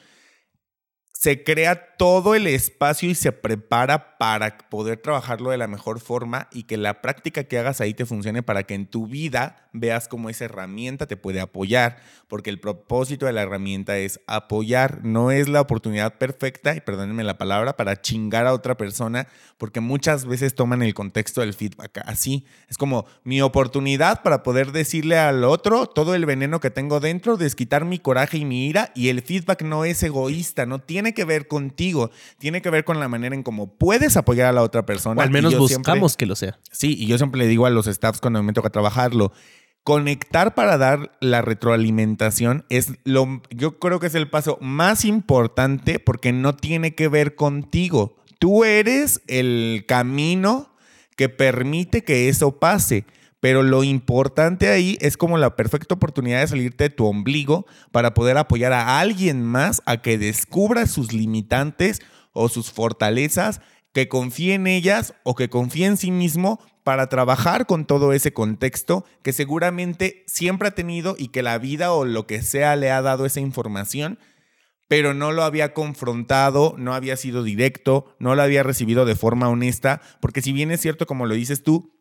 se 1.24 1.42
crea 1.42 1.96
todo 1.96 2.36
el 2.36 2.48
espacio 2.48 3.10
y 3.10 3.16
se 3.16 3.32
prepara 3.32 4.18
para 4.18 4.58
poder 4.58 4.98
trabajarlo 4.98 5.52
de 5.52 5.58
la 5.58 5.68
mejor 5.68 6.02
forma 6.02 6.50
y 6.52 6.64
que 6.64 6.76
la 6.76 7.02
práctica 7.02 7.46
que 7.46 7.58
hagas 7.58 7.80
ahí 7.80 7.94
te 7.94 8.06
funcione 8.06 8.44
para 8.44 8.64
que 8.64 8.74
en 8.74 8.88
tu 8.88 9.08
vida 9.08 9.70
veas 9.72 10.08
cómo 10.08 10.30
esa 10.30 10.46
herramienta 10.46 11.08
te 11.08 11.18
puede 11.18 11.42
apoyar, 11.42 11.98
porque 12.28 12.50
el 12.50 12.60
propósito 12.60 13.26
de 13.26 13.34
la 13.34 13.42
herramienta 13.42 13.98
es 13.98 14.20
apoyar, 14.28 15.04
no 15.04 15.32
es 15.32 15.50
la 15.50 15.62
oportunidad 15.62 16.18
perfecta, 16.18 16.76
y 16.76 16.82
perdónenme 16.82 17.24
la 17.24 17.38
palabra, 17.38 17.76
para 17.76 18.00
chingar 18.00 18.46
a 18.46 18.54
otra 18.54 18.78
persona, 18.78 19.28
porque 19.58 19.80
muchas 19.80 20.26
veces 20.26 20.54
toman 20.56 20.84
el 20.84 20.94
contexto 20.94 21.42
del 21.42 21.54
feedback 21.54 22.02
así. 22.06 22.46
Es 22.70 22.78
como 22.78 23.06
mi 23.24 23.42
oportunidad 23.42 24.22
para 24.22 24.44
poder 24.44 24.72
decirle 24.72 25.18
al 25.18 25.44
otro 25.44 25.88
todo 25.88 26.14
el 26.16 26.26
veneno 26.26 26.60
que 26.60 26.70
tengo 26.70 27.00
dentro, 27.00 27.38
desquitar 27.38 27.84
mi 27.84 27.98
coraje 27.98 28.38
y 28.38 28.46
mi 28.46 28.68
ira, 28.68 28.92
y 28.94 29.10
el 29.10 29.22
feedback 29.22 29.64
no 29.64 29.86
es 29.86 30.04
egoísta, 30.04 30.66
no 30.66 30.80
tiene 30.80 31.13
que 31.14 31.26
ver 31.26 31.48
contigo, 31.48 32.12
tiene 32.38 32.62
que 32.62 32.70
ver 32.70 32.84
con 32.84 33.00
la 33.00 33.08
manera 33.08 33.36
en 33.36 33.44
cómo 33.44 33.76
puedes 33.76 34.18
apoyar 34.18 34.48
a 34.48 34.52
la 34.52 34.62
otra 34.64 34.86
persona. 34.86 35.20
O 35.20 35.24
al 35.24 35.32
menos 35.32 35.58
buscamos 35.58 36.18
que 36.18 36.26
lo 36.26 36.36
sea. 36.36 36.60
Sí, 36.72 36.96
y 36.98 37.08
yo 37.08 37.18
siempre 37.18 37.40
le 37.40 37.48
digo 37.48 37.66
a 37.66 37.70
los 37.70 37.88
staffs 37.88 38.22
cuando 38.22 38.42
me 38.44 38.54
toca 38.54 38.70
trabajarlo, 38.70 39.32
conectar 39.84 40.56
para 40.56 40.78
dar 40.78 41.12
la 41.20 41.42
retroalimentación 41.42 42.66
es 42.70 42.94
lo 43.04 43.42
yo 43.50 43.80
creo 43.80 44.00
que 44.00 44.08
es 44.08 44.16
el 44.16 44.30
paso 44.30 44.58
más 44.62 45.04
importante 45.04 46.00
porque 46.00 46.32
no 46.32 46.56
tiene 46.56 46.96
que 46.96 47.08
ver 47.08 47.36
contigo. 47.36 48.16
Tú 48.40 48.64
eres 48.64 49.22
el 49.28 49.86
camino 49.88 50.74
que 51.16 51.30
permite 51.30 52.04
que 52.04 52.30
eso 52.30 52.60
pase. 52.60 53.06
Pero 53.44 53.62
lo 53.62 53.84
importante 53.84 54.70
ahí 54.70 54.98
es 55.02 55.18
como 55.18 55.38
la 55.38 55.58
perfecta 55.58 55.96
oportunidad 55.96 56.40
de 56.40 56.48
salirte 56.48 56.86
de 56.86 56.90
tu 56.92 57.06
ombligo 57.06 57.66
para 57.92 58.14
poder 58.14 58.38
apoyar 58.38 58.72
a 58.72 59.02
alguien 59.02 59.44
más 59.44 59.82
a 59.86 60.02
que 60.02 60.18
descubra 60.18 60.88
sus 60.88 61.12
limitantes 61.12 62.02
o 62.32 62.48
sus 62.48 62.72
fortalezas, 62.72 63.60
que 63.92 64.08
confíe 64.08 64.54
en 64.54 64.66
ellas 64.66 65.14
o 65.24 65.36
que 65.36 65.50
confíe 65.50 65.88
en 65.88 65.98
sí 65.98 66.10
mismo 66.10 66.62
para 66.86 67.10
trabajar 67.10 67.66
con 67.66 67.84
todo 67.84 68.14
ese 68.14 68.32
contexto 68.32 69.04
que 69.24 69.34
seguramente 69.34 70.24
siempre 70.26 70.70
ha 70.70 70.72
tenido 70.72 71.18
y 71.20 71.28
que 71.28 71.44
la 71.44 71.58
vida 71.58 71.92
o 71.92 72.06
lo 72.06 72.26
que 72.26 72.42
sea 72.44 72.78
le 72.78 72.92
ha 72.92 73.02
dado 73.02 73.26
esa 73.26 73.42
información, 73.42 74.20
pero 74.88 75.14
no 75.14 75.34
lo 75.34 75.44
había 75.44 75.74
confrontado, 75.74 76.76
no 76.78 76.94
había 76.94 77.18
sido 77.18 77.44
directo, 77.44 78.16
no 78.20 78.36
lo 78.36 78.42
había 78.42 78.64
recibido 78.64 79.04
de 79.04 79.18
forma 79.18 79.50
honesta, 79.50 80.00
porque 80.22 80.42
si 80.42 80.54
bien 80.54 80.72
es 80.72 80.80
cierto, 80.80 81.06
como 81.06 81.26
lo 81.26 81.34
dices 81.36 81.62
tú, 81.62 81.94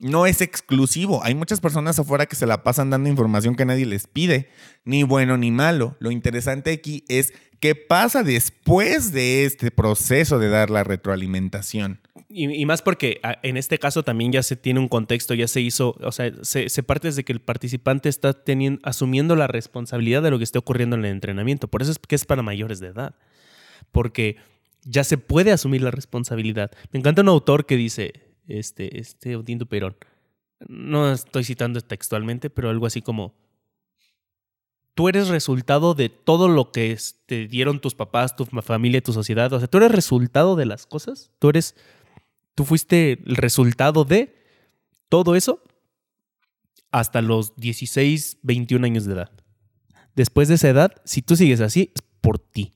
no 0.00 0.26
es 0.26 0.40
exclusivo. 0.40 1.22
Hay 1.22 1.34
muchas 1.34 1.60
personas 1.60 1.98
afuera 1.98 2.26
que 2.26 2.34
se 2.34 2.46
la 2.46 2.62
pasan 2.64 2.90
dando 2.90 3.08
información 3.08 3.54
que 3.54 3.66
nadie 3.66 3.86
les 3.86 4.06
pide, 4.06 4.48
ni 4.84 5.02
bueno 5.02 5.36
ni 5.36 5.50
malo. 5.50 5.96
Lo 6.00 6.10
interesante 6.10 6.72
aquí 6.72 7.04
es 7.08 7.32
qué 7.60 7.74
pasa 7.74 8.22
después 8.22 9.12
de 9.12 9.44
este 9.44 9.70
proceso 9.70 10.38
de 10.38 10.48
dar 10.48 10.70
la 10.70 10.82
retroalimentación. 10.82 12.00
Y, 12.32 12.64
más 12.64 12.80
porque 12.80 13.20
en 13.42 13.56
este 13.56 13.78
caso 13.78 14.02
también 14.02 14.32
ya 14.32 14.42
se 14.42 14.56
tiene 14.56 14.78
un 14.80 14.88
contexto, 14.88 15.34
ya 15.34 15.48
se 15.48 15.60
hizo, 15.60 15.96
o 16.00 16.12
sea, 16.12 16.32
se, 16.42 16.82
parte 16.82 17.08
desde 17.08 17.24
que 17.24 17.32
el 17.32 17.40
participante 17.40 18.08
está 18.08 18.36
asumiendo 18.84 19.36
la 19.36 19.48
responsabilidad 19.48 20.22
de 20.22 20.30
lo 20.30 20.38
que 20.38 20.44
esté 20.44 20.58
ocurriendo 20.58 20.96
en 20.96 21.04
el 21.04 21.10
entrenamiento. 21.10 21.68
Por 21.68 21.82
eso 21.82 21.90
es 21.90 21.98
que 21.98 22.14
es 22.14 22.24
para 22.24 22.42
mayores 22.42 22.80
de 22.80 22.88
edad. 22.88 23.16
Porque 23.90 24.36
ya 24.84 25.04
se 25.04 25.18
puede 25.18 25.50
asumir 25.52 25.82
la 25.82 25.90
responsabilidad. 25.90 26.70
Me 26.92 27.00
encanta 27.00 27.22
un 27.22 27.28
autor 27.28 27.66
que 27.66 27.76
dice, 27.76 28.29
este, 28.58 28.98
este 28.98 29.36
Odín 29.36 29.58
Perón. 29.60 29.96
No 30.68 31.10
estoy 31.12 31.44
citando 31.44 31.80
textualmente, 31.80 32.50
pero 32.50 32.68
algo 32.68 32.86
así 32.86 33.00
como, 33.02 33.34
tú 34.94 35.08
eres 35.08 35.28
resultado 35.28 35.94
de 35.94 36.08
todo 36.08 36.48
lo 36.48 36.72
que 36.72 36.96
te 37.26 37.48
dieron 37.48 37.80
tus 37.80 37.94
papás, 37.94 38.36
tu 38.36 38.44
familia, 38.44 39.00
tu 39.00 39.12
sociedad. 39.12 39.52
O 39.52 39.58
sea, 39.58 39.68
tú 39.68 39.78
eres 39.78 39.92
resultado 39.92 40.56
de 40.56 40.66
las 40.66 40.86
cosas. 40.86 41.30
Tú 41.38 41.48
eres, 41.48 41.74
tú 42.54 42.64
fuiste 42.64 43.22
el 43.24 43.36
resultado 43.36 44.04
de 44.04 44.34
todo 45.08 45.34
eso 45.36 45.62
hasta 46.92 47.22
los 47.22 47.56
16, 47.56 48.38
21 48.42 48.84
años 48.84 49.04
de 49.04 49.14
edad. 49.14 49.30
Después 50.14 50.48
de 50.48 50.56
esa 50.56 50.68
edad, 50.68 51.00
si 51.04 51.22
tú 51.22 51.36
sigues 51.36 51.60
así, 51.60 51.92
es 51.94 52.02
por 52.20 52.38
ti. 52.38 52.72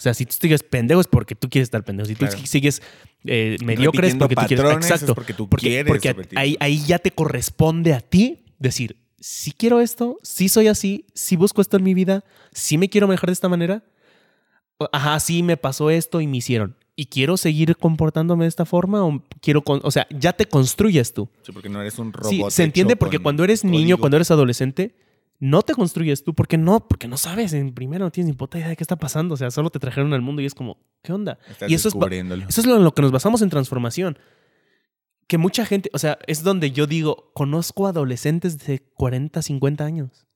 O 0.00 0.02
sea, 0.02 0.14
si 0.14 0.24
tú 0.24 0.34
sigues 0.40 0.62
pendejo 0.62 1.02
es 1.02 1.06
porque 1.06 1.34
tú 1.34 1.50
quieres 1.50 1.66
estar 1.66 1.84
pendejo. 1.84 2.08
Si 2.08 2.14
tú 2.14 2.24
sigues 2.44 2.80
eh, 3.24 3.58
mediocre 3.62 4.08
es 4.08 4.14
porque 4.14 4.34
tú 4.34 4.46
quieres. 4.46 4.64
Exacto. 4.76 5.14
porque 5.14 5.34
tú 5.34 5.46
quieres. 5.46 5.86
Porque 5.86 6.16
ahí, 6.36 6.56
ahí 6.58 6.82
ya 6.86 6.98
te 6.98 7.10
corresponde 7.10 7.92
a 7.92 8.00
ti 8.00 8.46
decir, 8.58 8.96
si 9.18 9.52
quiero 9.52 9.78
esto, 9.78 10.18
si 10.22 10.48
soy 10.48 10.68
así, 10.68 11.04
si 11.12 11.36
busco 11.36 11.60
esto 11.60 11.76
en 11.76 11.82
mi 11.82 11.92
vida, 11.92 12.24
si 12.50 12.78
me 12.78 12.88
quiero 12.88 13.08
mejorar 13.08 13.28
de 13.28 13.34
esta 13.34 13.50
manera. 13.50 13.84
Ajá, 14.90 15.20
sí 15.20 15.42
me 15.42 15.58
pasó 15.58 15.90
esto 15.90 16.22
y 16.22 16.26
me 16.26 16.38
hicieron. 16.38 16.76
¿Y 16.96 17.06
quiero 17.06 17.36
seguir 17.36 17.76
comportándome 17.76 18.46
de 18.46 18.48
esta 18.48 18.64
forma? 18.64 19.04
O, 19.04 19.22
quiero 19.42 19.62
o 19.66 19.90
sea, 19.90 20.06
ya 20.08 20.32
te 20.32 20.46
construyes 20.46 21.12
tú. 21.12 21.28
Sí, 21.42 21.52
porque 21.52 21.68
no 21.68 21.82
eres 21.82 21.98
un 21.98 22.10
robot. 22.10 22.30
Sí, 22.30 22.42
se 22.48 22.64
entiende 22.64 22.96
porque 22.96 23.18
cuando 23.18 23.44
eres 23.44 23.64
niño, 23.64 23.98
cuando 23.98 24.16
eres 24.16 24.30
adolescente, 24.30 24.94
no 25.40 25.62
te 25.62 25.74
construyes 25.74 26.22
tú. 26.22 26.34
¿Por 26.34 26.46
qué 26.46 26.58
no? 26.58 26.86
Porque 26.86 27.08
no 27.08 27.16
sabes. 27.16 27.52
En 27.54 27.74
primero 27.74 28.04
no 28.04 28.10
tienes 28.10 28.32
ni 28.32 28.36
puta 28.36 28.58
idea 28.58 28.68
de 28.68 28.76
qué 28.76 28.84
está 28.84 28.96
pasando. 28.96 29.34
O 29.34 29.36
sea, 29.36 29.50
solo 29.50 29.70
te 29.70 29.78
trajeron 29.78 30.12
al 30.12 30.20
mundo 30.20 30.42
y 30.42 30.46
es 30.46 30.54
como, 30.54 30.78
¿qué 31.02 31.12
onda? 31.12 31.38
y 31.66 31.74
eso 31.74 31.88
es, 31.88 31.94
eso 31.94 32.60
es 32.60 32.66
lo 32.66 32.76
en 32.76 32.84
lo 32.84 32.94
que 32.94 33.02
nos 33.02 33.10
basamos 33.10 33.42
en 33.42 33.50
transformación. 33.50 34.18
Que 35.26 35.38
mucha 35.38 35.64
gente, 35.64 35.90
o 35.92 35.98
sea, 35.98 36.18
es 36.26 36.42
donde 36.42 36.70
yo 36.70 36.86
digo, 36.86 37.32
conozco 37.34 37.86
adolescentes 37.86 38.58
de 38.58 38.80
40, 38.94 39.42
50 39.42 39.84
años 39.84 40.26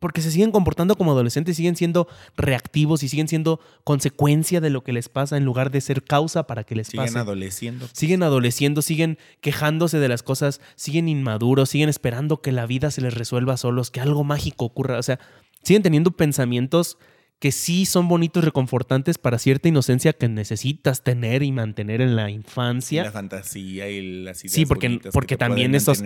porque 0.00 0.22
se 0.22 0.32
siguen 0.32 0.50
comportando 0.50 0.96
como 0.96 1.12
adolescentes, 1.12 1.56
siguen 1.56 1.76
siendo 1.76 2.08
reactivos 2.36 3.02
y 3.02 3.08
siguen 3.08 3.28
siendo 3.28 3.60
consecuencia 3.84 4.60
de 4.60 4.70
lo 4.70 4.82
que 4.82 4.92
les 4.92 5.08
pasa 5.08 5.36
en 5.36 5.44
lugar 5.44 5.70
de 5.70 5.80
ser 5.80 6.02
causa 6.02 6.46
para 6.46 6.64
que 6.64 6.74
les 6.74 6.90
pase. 6.90 7.08
Siguen 7.08 7.20
adoleciendo. 7.20 7.88
Siguen 7.92 8.22
adoleciendo, 8.22 8.82
siguen 8.82 9.18
quejándose 9.40 9.98
de 9.98 10.08
las 10.08 10.22
cosas, 10.22 10.60
siguen 10.74 11.08
inmaduros, 11.08 11.70
siguen 11.70 11.88
esperando 11.90 12.40
que 12.40 12.50
la 12.50 12.66
vida 12.66 12.90
se 12.90 13.02
les 13.02 13.14
resuelva 13.14 13.56
solos, 13.56 13.90
que 13.90 14.00
algo 14.00 14.24
mágico 14.24 14.64
ocurra. 14.64 14.98
O 14.98 15.02
sea, 15.02 15.20
siguen 15.62 15.82
teniendo 15.82 16.10
pensamientos 16.12 16.96
que 17.40 17.52
sí 17.52 17.86
son 17.86 18.06
bonitos, 18.06 18.44
reconfortantes 18.44 19.16
para 19.16 19.38
cierta 19.38 19.66
inocencia 19.66 20.12
que 20.12 20.28
necesitas 20.28 21.02
tener 21.02 21.42
y 21.42 21.52
mantener 21.52 22.02
en 22.02 22.14
la 22.14 22.30
infancia. 22.30 23.02
la 23.02 23.12
fantasía 23.12 23.88
y 23.88 24.22
las 24.22 24.44
ideas 24.44 24.54
Sí, 24.54 24.66
porque, 24.66 25.00
porque 25.10 25.38
también 25.38 25.74
esos, 25.74 26.02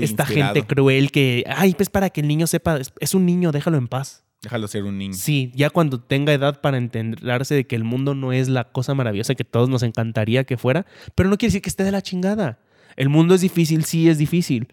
esta 0.00 0.24
gente 0.24 0.62
cruel 0.62 1.12
que, 1.12 1.44
ay, 1.46 1.74
pues 1.74 1.90
para 1.90 2.08
que 2.08 2.22
el 2.22 2.28
niño 2.28 2.46
sepa, 2.46 2.78
es 3.00 3.14
un 3.14 3.26
niño, 3.26 3.52
déjalo 3.52 3.76
en 3.76 3.86
paz. 3.86 4.24
Déjalo 4.40 4.66
ser 4.66 4.84
un 4.84 4.96
niño. 4.96 5.12
Sí, 5.14 5.52
ya 5.54 5.68
cuando 5.68 6.00
tenga 6.00 6.32
edad 6.32 6.62
para 6.62 6.78
enterarse 6.78 7.54
de 7.54 7.66
que 7.66 7.76
el 7.76 7.84
mundo 7.84 8.14
no 8.14 8.32
es 8.32 8.48
la 8.48 8.64
cosa 8.64 8.94
maravillosa 8.94 9.34
que 9.34 9.44
todos 9.44 9.68
nos 9.68 9.82
encantaría 9.82 10.44
que 10.44 10.56
fuera, 10.56 10.86
pero 11.14 11.28
no 11.28 11.36
quiere 11.36 11.50
decir 11.50 11.62
que 11.62 11.68
esté 11.68 11.84
de 11.84 11.92
la 11.92 12.00
chingada. 12.00 12.60
El 12.96 13.10
mundo 13.10 13.34
es 13.34 13.42
difícil, 13.42 13.84
sí 13.84 14.08
es 14.08 14.16
difícil. 14.16 14.68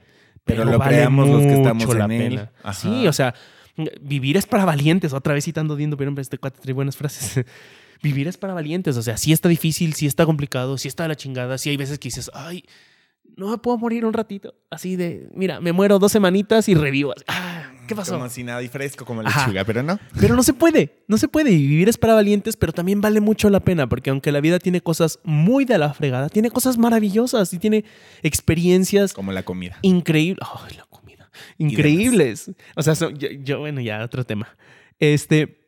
Pero, 0.45 0.63
lo 0.63 0.79
creamos 0.79 1.27
los 1.27 1.41
que 1.41 1.55
estamos 1.55 1.95
en 1.95 2.11
él. 2.11 2.49
Sí, 2.73 3.07
o 3.07 3.13
sea, 3.13 3.33
Vivir 4.01 4.37
es 4.37 4.45
para 4.45 4.65
valientes. 4.65 5.13
Otra 5.13 5.33
vez 5.33 5.45
citando 5.45 5.75
Diendo, 5.75 5.97
pero 5.97 6.13
este 6.19 6.37
cuate 6.37 6.59
trae 6.61 6.73
buenas 6.73 6.95
frases. 6.95 7.45
Vivir 8.03 8.27
es 8.27 8.37
para 8.37 8.53
valientes. 8.53 8.97
O 8.97 9.01
sea, 9.01 9.17
sí 9.17 9.31
está 9.31 9.49
difícil, 9.49 9.93
sí 9.93 10.05
está 10.05 10.25
complicado, 10.25 10.77
sí 10.77 10.87
está 10.87 11.03
de 11.03 11.09
la 11.09 11.15
chingada. 11.15 11.57
Sí 11.57 11.69
hay 11.69 11.77
veces 11.77 11.99
que 11.99 12.07
dices, 12.07 12.31
ay, 12.33 12.63
no 13.37 13.49
me 13.49 13.57
puedo 13.57 13.77
morir 13.77 14.05
un 14.05 14.13
ratito. 14.13 14.53
Así 14.69 14.95
de, 14.95 15.29
mira, 15.33 15.59
me 15.59 15.71
muero 15.71 15.99
dos 15.99 16.11
semanitas 16.11 16.69
y 16.69 16.75
revivo. 16.75 17.13
Ah, 17.27 17.71
¿Qué 17.87 17.95
pasó? 17.95 18.13
Como 18.13 18.29
si 18.29 18.43
nada 18.43 18.63
y 18.63 18.67
fresco 18.67 19.05
como 19.05 19.21
la 19.21 19.29
lechuga, 19.29 19.63
pero 19.63 19.83
no. 19.83 19.99
Pero 20.19 20.35
no 20.35 20.43
se 20.43 20.53
puede, 20.53 21.03
no 21.07 21.17
se 21.17 21.27
puede. 21.27 21.51
Y 21.51 21.67
vivir 21.67 21.89
es 21.89 21.97
para 21.97 22.15
valientes, 22.15 22.57
pero 22.57 22.73
también 22.73 23.01
vale 23.01 23.19
mucho 23.19 23.49
la 23.49 23.59
pena, 23.59 23.87
porque 23.87 24.09
aunque 24.09 24.31
la 24.31 24.41
vida 24.41 24.59
tiene 24.59 24.81
cosas 24.81 25.19
muy 25.23 25.65
de 25.65 25.77
la 25.77 25.93
fregada, 25.93 26.29
tiene 26.29 26.49
cosas 26.49 26.77
maravillosas 26.77 27.53
y 27.53 27.59
tiene 27.59 27.85
experiencias. 28.23 29.13
Como 29.13 29.31
la 29.31 29.43
comida. 29.43 29.77
Increíble. 29.81 30.39
La 30.75 30.84
increíbles. 31.57 32.51
O 32.75 32.81
sea, 32.81 32.93
yo, 33.11 33.59
bueno, 33.59 33.81
ya 33.81 34.03
otro 34.03 34.23
tema. 34.23 34.55
Este, 34.99 35.65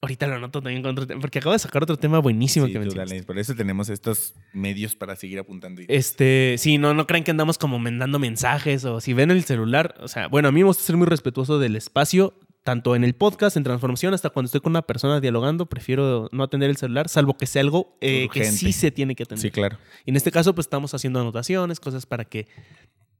ahorita 0.00 0.26
lo 0.26 0.38
noto 0.40 0.60
también 0.60 0.82
con 0.82 0.92
otro 0.92 1.06
tema, 1.06 1.20
porque 1.20 1.38
acabo 1.38 1.52
de 1.52 1.60
sacar 1.60 1.82
otro 1.82 1.96
tema 1.96 2.18
buenísimo 2.18 2.66
que 2.66 2.78
me 2.78 3.22
Por 3.22 3.38
eso 3.38 3.54
tenemos 3.54 3.88
estos 3.88 4.34
medios 4.52 4.96
para 4.96 5.16
seguir 5.16 5.38
apuntando. 5.38 5.82
Este, 5.88 6.56
sí, 6.58 6.78
no, 6.78 6.92
no 6.92 7.06
crean 7.06 7.24
que 7.24 7.30
andamos 7.30 7.56
como 7.58 7.78
mandando 7.78 8.18
mensajes 8.18 8.84
o 8.84 9.00
si 9.00 9.12
ven 9.12 9.30
el 9.30 9.44
celular. 9.44 9.94
O 10.00 10.08
sea, 10.08 10.26
bueno, 10.28 10.48
a 10.48 10.52
mí 10.52 10.60
me 10.60 10.66
gusta 10.66 10.82
ser 10.82 10.96
muy 10.96 11.06
respetuoso 11.06 11.58
del 11.58 11.76
espacio 11.76 12.34
tanto 12.62 12.94
en 12.94 13.04
el 13.04 13.14
podcast, 13.14 13.56
en 13.56 13.64
transformación, 13.64 14.14
hasta 14.14 14.30
cuando 14.30 14.46
estoy 14.46 14.60
con 14.60 14.70
una 14.70 14.82
persona 14.82 15.20
dialogando, 15.20 15.66
prefiero 15.66 16.28
no 16.32 16.44
atender 16.44 16.70
el 16.70 16.76
celular, 16.76 17.08
salvo 17.08 17.36
que 17.36 17.46
sea 17.46 17.60
algo 17.60 17.96
eh, 18.00 18.28
que 18.32 18.44
sí 18.44 18.72
se 18.72 18.90
tiene 18.90 19.14
que 19.14 19.24
atender. 19.24 19.42
Sí, 19.42 19.50
claro. 19.50 19.78
Y 20.04 20.10
en 20.10 20.16
este 20.16 20.30
caso, 20.30 20.54
pues 20.54 20.66
estamos 20.66 20.94
haciendo 20.94 21.20
anotaciones, 21.20 21.80
cosas 21.80 22.06
para 22.06 22.24
que 22.24 22.46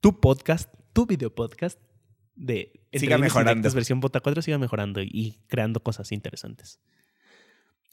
tu 0.02 0.20
podcast, 0.20 0.68
tu 0.92 1.06
video 1.06 1.34
podcast 1.34 1.78
de 2.34 2.72
Siga 2.92 3.18
mejorando. 3.18 3.70
Versión 3.70 4.00
Bota 4.00 4.20
4 4.20 4.42
siga 4.42 4.58
mejorando 4.58 5.00
y 5.00 5.38
creando 5.46 5.80
cosas 5.80 6.10
interesantes. 6.12 6.80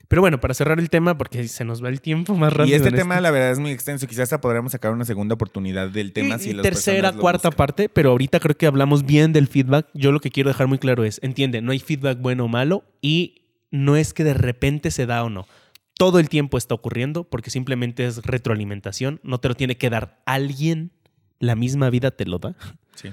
Pero 0.07 0.23
bueno, 0.23 0.39
para 0.39 0.55
cerrar 0.55 0.79
el 0.79 0.89
tema, 0.89 1.15
porque 1.19 1.47
se 1.47 1.63
nos 1.63 1.83
va 1.83 1.89
el 1.89 2.01
tiempo 2.01 2.33
más 2.35 2.51
rápido. 2.51 2.75
Y 2.75 2.79
este 2.79 2.91
tema, 2.97 3.21
la 3.21 3.29
verdad, 3.29 3.51
es 3.51 3.59
muy 3.59 3.69
extenso. 3.69 4.07
Quizás 4.07 4.23
hasta 4.23 4.41
podríamos 4.41 4.71
sacar 4.71 4.91
una 4.91 5.05
segunda 5.05 5.35
oportunidad 5.35 5.89
del 5.89 6.13
tema 6.13 6.37
Y- 6.37 6.39
si 6.39 6.49
y 6.49 6.53
las 6.53 6.63
tercera, 6.63 7.11
lo 7.11 7.19
cuarta 7.21 7.49
buscan. 7.49 7.57
parte, 7.57 7.89
pero 7.89 8.09
ahorita 8.09 8.39
creo 8.39 8.57
que 8.57 8.65
hablamos 8.65 9.05
bien 9.05 9.33
del 9.33 9.47
feedback. 9.47 9.87
Yo 9.93 10.11
lo 10.11 10.19
que 10.19 10.31
quiero 10.31 10.49
dejar 10.49 10.65
muy 10.67 10.79
claro 10.79 11.03
es, 11.03 11.19
entiende, 11.21 11.61
no 11.61 11.71
hay 11.71 11.79
feedback 11.79 12.19
bueno 12.19 12.45
o 12.45 12.47
malo 12.47 12.83
y 13.01 13.43
no 13.69 13.95
es 13.97 14.15
que 14.15 14.23
de 14.23 14.33
repente 14.33 14.89
se 14.89 15.05
da 15.05 15.23
o 15.23 15.29
no. 15.29 15.45
Todo 15.95 16.17
el 16.17 16.27
tiempo 16.27 16.57
está 16.57 16.73
ocurriendo 16.73 17.23
porque 17.25 17.51
simplemente 17.51 18.05
es 18.07 18.25
retroalimentación. 18.25 19.19
No 19.21 19.39
te 19.39 19.47
lo 19.47 19.53
tiene 19.55 19.77
que 19.77 19.91
dar 19.91 20.23
alguien. 20.25 20.91
La 21.39 21.55
misma 21.55 21.89
vida 21.89 22.11
te 22.11 22.25
lo 22.25 22.37
da. 22.39 22.55
Sí. 22.95 23.09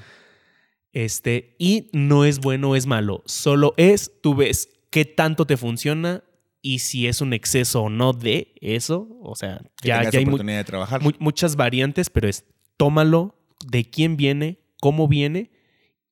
Este, 0.92 1.54
y 1.58 1.90
no 1.92 2.24
es 2.24 2.40
bueno 2.40 2.70
o 2.70 2.76
es 2.76 2.86
malo. 2.86 3.22
Solo 3.26 3.74
es, 3.76 4.12
tú 4.22 4.34
ves 4.34 4.68
qué 4.90 5.04
tanto 5.04 5.46
te 5.46 5.56
funciona 5.56 6.24
y 6.62 6.78
si 6.80 7.06
es 7.06 7.20
un 7.20 7.32
exceso 7.32 7.82
o 7.82 7.90
no 7.90 8.12
de 8.12 8.54
eso. 8.60 9.08
O 9.22 9.34
sea, 9.36 9.60
Que 9.80 9.88
ya, 9.88 10.08
ya 10.10 10.18
hay 10.18 10.26
mu- 10.26 10.38
de 10.38 10.64
trabajar. 10.64 11.02
mu- 11.02 11.12
muchas 11.18 11.56
variantes, 11.56 12.08
pero 12.10 12.28
es 12.28 12.44
tómalo 12.76 13.36
de 13.66 13.84
quién 13.88 14.16
viene, 14.16 14.58
cómo 14.80 15.06
viene 15.06 15.50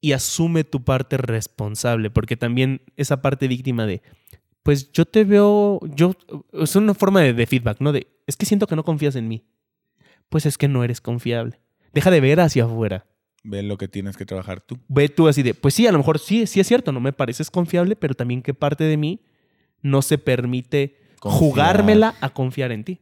y 0.01 0.13
asume 0.13 0.65
tu 0.65 0.85
parte 0.85 1.17
responsable, 1.17 2.11
porque 2.11 2.37
también 2.37 2.83
esa 2.97 3.23
parte 3.23 3.49
víctima 3.49 3.87
de, 3.87 4.03
pues 4.63 4.93
yo 4.93 5.07
te 5.07 5.25
veo, 5.25 5.81
yo, 5.95 6.13
es 6.53 6.77
una 6.77 6.93
forma 6.95 7.23
de, 7.23 7.33
de 7.33 7.47
feedback, 7.47 7.81
¿no? 7.81 7.91
De, 7.93 8.07
es 8.27 8.37
que 8.37 8.45
siento 8.45 8.67
que 8.67 8.77
no 8.77 8.85
confías 8.85 9.17
en 9.17 9.29
mí. 9.29 9.45
Pues 10.29 10.45
es 10.47 10.59
que 10.59 10.69
no 10.69 10.85
eres 10.85 11.01
confiable. 11.01 11.61
Deja 11.95 12.11
de 12.11 12.21
ver 12.21 12.41
hacia 12.41 12.65
afuera. 12.65 13.07
Ve 13.43 13.63
lo 13.63 13.77
que 13.79 13.89
tienes 13.89 14.17
que 14.17 14.25
trabajar 14.27 14.61
tú. 14.61 14.79
Ve 14.89 15.09
tú 15.09 15.29
así 15.29 15.43
de, 15.43 15.55
pues 15.55 15.75
sí, 15.75 15.87
a 15.87 15.93
lo 15.93 15.99
mejor 15.99 16.19
sí, 16.19 16.47
sí 16.47 16.61
es 16.61 16.67
cierto, 16.67 16.93
no 16.93 17.01
me 17.01 17.13
pareces 17.13 17.51
confiable, 17.51 17.95
pero 17.97 18.15
también 18.15 18.43
qué 18.43 18.55
parte 18.55 18.85
de 18.85 18.97
mí 18.97 19.21
no 19.83 20.01
se 20.03 20.17
permite 20.19 20.97
Confiar. 21.21 21.39
jugármela 21.39 22.15
a 22.21 22.31
confiar 22.31 22.73
en 22.73 22.85
ti. 22.85 23.01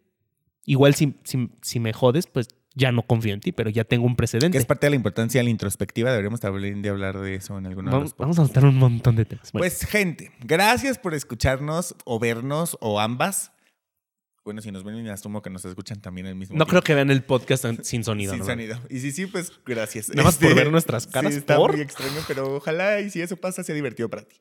Igual 0.66 0.94
si, 0.94 1.14
si, 1.24 1.48
si 1.62 1.80
me 1.80 1.92
jodes, 1.92 2.26
pues 2.26 2.48
ya 2.74 2.90
no 2.90 3.02
confío 3.02 3.34
en 3.34 3.40
ti, 3.40 3.52
pero 3.52 3.68
ya 3.70 3.84
tengo 3.84 4.04
un 4.06 4.12
Que 4.14 4.16
precedente. 4.18 4.58
es 4.58 4.64
parte 4.64 4.86
de 4.86 4.90
la 4.90 4.96
importancia 4.96 5.38
de 5.40 5.44
la 5.44 5.50
introspectiva. 5.50 6.10
Deberíamos 6.10 6.40
también 6.40 6.82
de 6.82 6.88
hablar 6.88 7.18
de 7.20 7.34
eso 7.36 7.58
en 7.58 7.66
alguna 7.66 7.90
Vamos, 7.92 8.14
vamos 8.16 8.38
a 8.38 8.44
soltar 8.44 8.64
un 8.64 8.76
montón 8.76 9.14
de 9.16 9.24
temas. 9.24 9.52
Bueno, 9.52 9.62
Pues, 9.62 9.84
gente, 9.84 10.32
gracias 10.44 10.98
por 10.98 11.14
escucharnos 11.14 11.94
o 12.04 12.18
vernos 12.18 12.76
o 12.80 12.98
ambas. 12.98 13.52
Bueno, 14.44 14.60
si 14.60 14.72
nos 14.72 14.82
ven 14.82 15.06
y 15.06 15.08
asumo 15.08 15.40
que 15.40 15.50
nos 15.50 15.64
escuchan 15.64 16.00
también 16.00 16.26
al 16.26 16.34
mismo 16.34 16.54
no 16.54 16.64
tiempo. 16.64 16.70
creo 16.70 16.82
que 16.82 16.94
vean 16.94 17.10
el 17.10 17.22
podcast 17.22 17.64
en- 17.64 17.84
sin 17.84 18.02
sonido. 18.04 18.32
Sin 18.32 18.40
¿no? 18.40 18.46
sonido. 18.46 18.80
Y 18.90 18.98
si 19.00 19.12
sí, 19.12 19.26
pues 19.26 19.52
gracias. 19.64 20.08
Nada 20.08 20.24
más 20.24 20.36
por 20.36 20.54
ver 20.54 20.70
nuestras 20.70 21.06
caras, 21.06 21.32
Sí, 21.32 21.38
está 21.38 21.56
¿por? 21.56 21.72
muy 21.72 21.80
extraño, 21.80 22.20
pero 22.26 22.56
ojalá 22.56 23.00
y 23.00 23.10
si 23.10 23.20
eso 23.22 23.36
pasa 23.36 23.62
sea 23.62 23.74
divertido 23.74 24.08
para 24.10 24.22
ti. 24.22 24.36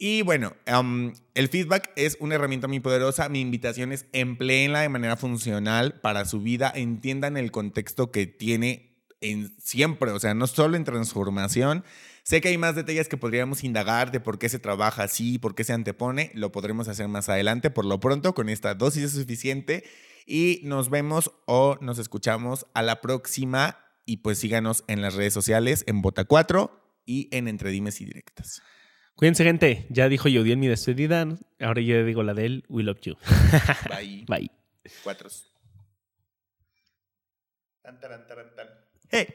Y 0.00 0.22
bueno, 0.22 0.54
um, 0.78 1.12
el 1.34 1.48
feedback 1.48 1.90
es 1.96 2.16
una 2.20 2.36
herramienta 2.36 2.68
muy 2.68 2.78
poderosa. 2.80 3.28
Mi 3.28 3.40
invitación 3.40 3.92
es 3.92 4.06
empleenla 4.12 4.80
de 4.80 4.88
manera 4.88 5.16
funcional 5.16 6.00
para 6.00 6.24
su 6.24 6.40
vida. 6.40 6.72
Entiendan 6.74 7.36
el 7.36 7.50
contexto 7.50 8.12
que 8.12 8.26
tiene 8.28 9.02
en 9.20 9.52
siempre, 9.60 10.12
o 10.12 10.20
sea, 10.20 10.34
no 10.34 10.46
solo 10.46 10.76
en 10.76 10.84
transformación. 10.84 11.84
Sé 12.28 12.42
que 12.42 12.48
hay 12.48 12.58
más 12.58 12.74
detalles 12.74 13.08
que 13.08 13.16
podríamos 13.16 13.64
indagar 13.64 14.10
de 14.10 14.20
por 14.20 14.38
qué 14.38 14.50
se 14.50 14.58
trabaja 14.58 15.04
así, 15.04 15.38
por 15.38 15.54
qué 15.54 15.64
se 15.64 15.72
antepone. 15.72 16.30
Lo 16.34 16.52
podremos 16.52 16.86
hacer 16.86 17.08
más 17.08 17.30
adelante. 17.30 17.70
Por 17.70 17.86
lo 17.86 18.00
pronto, 18.00 18.34
con 18.34 18.50
esta 18.50 18.74
dosis 18.74 19.04
es 19.04 19.12
suficiente. 19.12 19.82
Y 20.26 20.60
nos 20.62 20.90
vemos 20.90 21.32
o 21.46 21.78
nos 21.80 21.98
escuchamos 21.98 22.66
a 22.74 22.82
la 22.82 23.00
próxima. 23.00 23.78
Y 24.04 24.18
pues 24.18 24.38
síganos 24.38 24.84
en 24.88 25.00
las 25.00 25.14
redes 25.14 25.32
sociales, 25.32 25.84
en 25.86 26.02
Bota4 26.02 26.70
y 27.06 27.34
en 27.34 27.48
Entre 27.48 27.70
Dimes 27.70 27.98
y 28.02 28.04
Directas. 28.04 28.60
Cuídense, 29.14 29.42
gente. 29.44 29.86
Ya 29.88 30.10
dijo 30.10 30.28
Yodiel 30.28 30.58
mi 30.58 30.68
despedida. 30.68 31.26
Ahora 31.60 31.80
yo 31.80 32.04
digo 32.04 32.22
la 32.24 32.34
de 32.34 32.44
él. 32.44 32.64
We 32.68 32.82
love 32.82 33.00
you. 33.00 33.16
Bye. 33.88 34.26
Bye. 34.28 34.50
Cuatros. 35.02 35.50
Tan, 37.80 37.98
taran, 37.98 38.26
taran, 38.26 38.54
tan. 38.54 38.68
Hey. 39.08 39.28